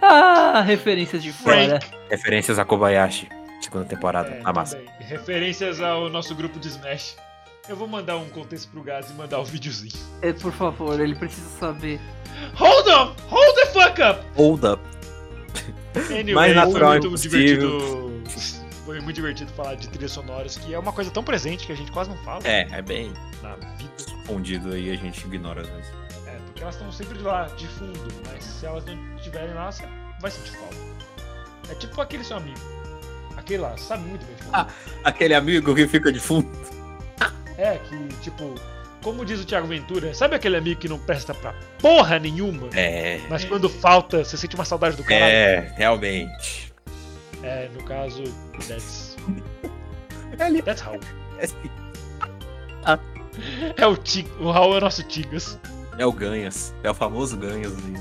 Ah, 0.00 0.60
referências 0.62 1.22
de 1.22 1.32
fora. 1.32 1.80
Frank. 1.80 1.86
Referências 2.08 2.58
a 2.58 2.64
Kobayashi. 2.64 3.28
Segunda 3.70 3.84
temporada. 3.84 4.28
É, 4.30 4.40
a 4.44 4.52
massa. 4.52 4.76
também. 4.76 4.92
Referências 5.00 5.80
ao 5.80 6.08
nosso 6.08 6.34
grupo 6.34 6.58
de 6.58 6.68
Smash. 6.68 7.16
Eu 7.68 7.76
vou 7.76 7.86
mandar 7.86 8.16
um 8.16 8.28
contexto 8.30 8.68
pro 8.70 8.82
Gaz 8.82 9.10
e 9.10 9.14
mandar 9.14 9.38
o 9.38 9.44
videozinho. 9.44 9.92
É, 10.22 10.32
por 10.32 10.52
favor, 10.52 10.98
ele 10.98 11.14
precisa 11.14 11.48
saber. 11.58 12.00
Hold 12.56 12.86
up! 12.88 13.22
Hold 13.28 13.54
the 13.54 13.66
fuck 13.66 14.02
up! 14.02 14.20
Hold 14.36 14.64
up. 14.64 14.82
Anyway, 16.10 16.34
Mais 16.34 16.54
natural 16.56 16.90
foi 16.90 17.00
muito 17.00 17.06
impossível. 17.08 17.38
divertido. 17.38 18.60
Foi 18.84 19.00
muito 19.00 19.14
divertido 19.16 19.52
falar 19.52 19.76
de 19.76 19.88
trilhas 19.88 20.10
sonoras, 20.10 20.56
que 20.56 20.74
é 20.74 20.78
uma 20.78 20.92
coisa 20.92 21.10
tão 21.12 21.22
presente 21.22 21.64
que 21.64 21.72
a 21.72 21.76
gente 21.76 21.92
quase 21.92 22.10
não 22.10 22.16
fala 22.24 22.40
É, 22.44 22.66
é 22.72 22.82
bem 22.82 23.12
na 23.40 23.54
vida. 23.54 23.90
escondido 23.96 24.72
aí, 24.72 24.90
a 24.90 24.96
gente 24.96 25.24
ignora 25.26 25.60
às 25.60 25.68
vezes. 25.68 25.92
É, 26.26 26.36
porque 26.46 26.62
elas 26.62 26.74
estão 26.74 26.90
sempre 26.90 27.18
lá, 27.20 27.44
de 27.56 27.68
fundo, 27.68 28.08
mas 28.26 28.42
se 28.42 28.66
elas 28.66 28.84
não 28.84 29.16
estiverem 29.16 29.54
lá, 29.54 29.70
você 29.70 29.84
vai 30.20 30.30
sentir 30.32 30.50
falta. 30.58 30.76
É 31.70 31.74
tipo 31.76 32.00
aquele 32.00 32.24
seu 32.24 32.38
amigo. 32.38 32.58
Aquele 33.36 33.62
lá, 33.62 33.76
sabe 33.76 34.04
muito 34.04 34.24
bem. 34.26 34.36
Ah. 34.52 34.66
Aquele 35.04 35.34
amigo 35.34 35.74
que 35.74 35.86
fica 35.88 36.12
de 36.12 36.20
fundo. 36.20 36.48
É, 37.56 37.78
que 37.78 37.96
tipo, 38.22 38.54
como 39.02 39.24
diz 39.24 39.40
o 39.40 39.44
Thiago 39.44 39.66
Ventura, 39.66 40.14
sabe 40.14 40.34
aquele 40.36 40.56
amigo 40.56 40.80
que 40.80 40.88
não 40.88 40.98
presta 40.98 41.34
pra 41.34 41.54
porra 41.78 42.18
nenhuma? 42.18 42.68
É. 42.74 43.20
Mas 43.28 43.44
quando 43.44 43.68
falta, 43.68 44.24
você 44.24 44.36
sente 44.36 44.54
uma 44.54 44.64
saudade 44.64 44.96
do 44.96 45.04
caralho? 45.04 45.24
É, 45.32 45.74
realmente. 45.76 46.72
É, 47.42 47.68
no 47.74 47.82
caso, 47.84 48.22
that's. 48.68 49.16
That's 50.64 50.82
how. 50.82 50.98
É, 53.76 53.82
É 53.82 53.86
o 53.86 53.96
Tig... 53.96 54.26
O 54.40 54.50
Raul 54.50 54.74
é 54.74 54.78
o 54.78 54.80
nosso 54.80 55.02
Tigas. 55.02 55.58
é 55.98 56.04
o 56.06 56.12
Ganhas. 56.12 56.74
É 56.82 56.90
o 56.90 56.94
famoso 56.94 57.36
Ganhas. 57.36 57.72
ali. 57.72 57.94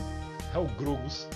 É 0.54 0.58
o 0.58 0.66
Grogos. 0.66 1.28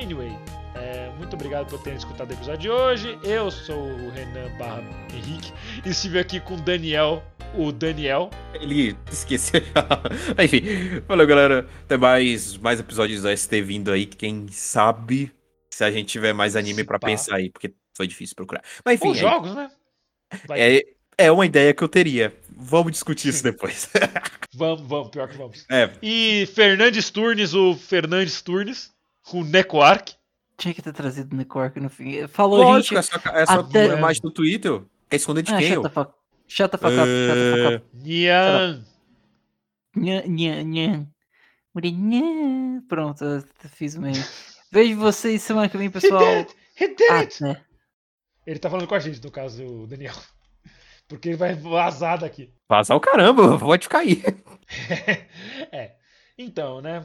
Anyway, 0.00 0.32
é, 0.74 1.10
muito 1.18 1.34
obrigado 1.34 1.68
por 1.68 1.82
terem 1.82 1.98
escutado 1.98 2.30
o 2.30 2.32
episódio 2.32 2.60
de 2.60 2.70
hoje. 2.70 3.18
Eu 3.22 3.50
sou 3.50 3.76
o 3.76 4.10
Renan 4.10 4.50
Barra 4.58 4.82
Henrique 5.12 5.52
e 5.84 5.90
estive 5.90 6.18
aqui 6.18 6.40
com 6.40 6.54
o 6.54 6.60
Daniel, 6.60 7.22
o 7.56 7.70
Daniel. 7.70 8.30
Ele 8.54 8.96
esqueceu. 9.10 9.60
Enfim, 10.42 10.62
valeu, 11.06 11.26
galera. 11.26 11.68
Até 11.84 11.96
mais, 11.96 12.56
mais 12.56 12.80
episódios 12.80 13.22
da 13.22 13.36
ST 13.36 13.60
vindo 13.62 13.90
aí. 13.92 14.06
Quem 14.06 14.48
sabe 14.48 15.32
se 15.70 15.84
a 15.84 15.90
gente 15.90 16.08
tiver 16.08 16.32
mais 16.32 16.56
anime 16.56 16.84
pá. 16.84 16.98
pensar 16.98 17.36
aí, 17.36 17.50
porque 17.50 17.72
foi 17.96 18.06
difícil 18.06 18.34
procurar. 18.34 18.62
Mas 18.84 18.94
enfim, 18.94 19.08
Ou 19.08 19.14
jogos, 19.14 19.54
né? 19.54 19.70
Vai. 20.46 20.60
é, 20.60 20.82
é 21.18 21.30
uma 21.30 21.44
ideia 21.44 21.74
que 21.74 21.82
eu 21.84 21.88
teria. 21.88 22.34
Vamos 22.56 22.92
discutir 22.92 23.28
isso 23.28 23.42
depois. 23.44 23.88
Vamos, 24.54 24.86
vamos, 24.86 25.08
pior 25.08 25.26
que 25.30 25.36
vamos. 25.38 25.64
é, 25.70 25.90
E 26.02 26.46
Fernandes 26.54 27.08
Turnes, 27.08 27.54
o 27.54 27.74
Fernandes 27.74 28.42
Turnes, 28.42 28.90
com 29.22 29.42
Necoark. 29.42 30.12
Tinha 30.62 30.72
que 30.74 30.80
ter 30.80 30.92
trazido 30.92 31.34
o 31.34 31.36
Necork 31.36 31.80
no 31.80 31.90
fim. 31.90 32.24
Falou, 32.28 32.62
lógico, 32.62 32.94
gente. 32.94 33.10
é 33.28 33.42
é 33.42 33.46
só 33.46 33.52
até- 33.58 33.86
imagem 33.98 34.20
no 34.22 34.30
Twitter. 34.30 34.80
Quer 35.10 35.16
esconder 35.16 35.42
de 35.42 35.52
Ah, 35.52 35.58
quem? 35.58 35.66
shut 35.66 35.76
eu? 35.76 35.82
the 35.82 35.88
fuck. 35.88 36.12
Shut 36.46 36.70
the 36.70 36.78
fuck 36.78 36.94
up, 36.94 37.04
shut 37.04 37.34
the 37.34 37.56
fuck 37.56 37.74
up. 37.74 37.86
Nian. 37.94 38.84
Nhan, 39.96 40.22
nhan, 40.28 40.62
nhan. 40.62 41.06
Muri, 41.74 41.90
nhan. 41.90 42.80
Pronto, 42.88 43.24
eu 43.24 43.42
fiz 43.70 43.96
o 43.96 44.00
meme. 44.00 44.24
Vejo 44.70 44.96
vocês 45.00 45.42
semana 45.42 45.68
que 45.68 45.76
vem, 45.76 45.90
pessoal. 45.90 46.22
He 46.80 46.86
did 46.94 47.10
it! 47.10 47.44
Até. 47.44 47.60
Ele 48.46 48.58
tá 48.60 48.70
falando 48.70 48.86
com 48.86 48.94
a 48.94 49.00
gente, 49.00 49.20
no 49.20 49.32
caso, 49.32 49.64
o 49.66 49.86
Daniel. 49.88 50.14
Porque 51.08 51.30
ele 51.30 51.36
vai 51.36 51.54
vazar 51.54 52.20
daqui. 52.20 52.54
Vazar 52.68 52.96
o 52.96 53.00
caramba, 53.00 53.58
pode 53.58 53.82
ficar 53.86 53.98
aí. 53.98 54.22
é. 55.72 55.96
Então, 56.38 56.80
né? 56.80 57.04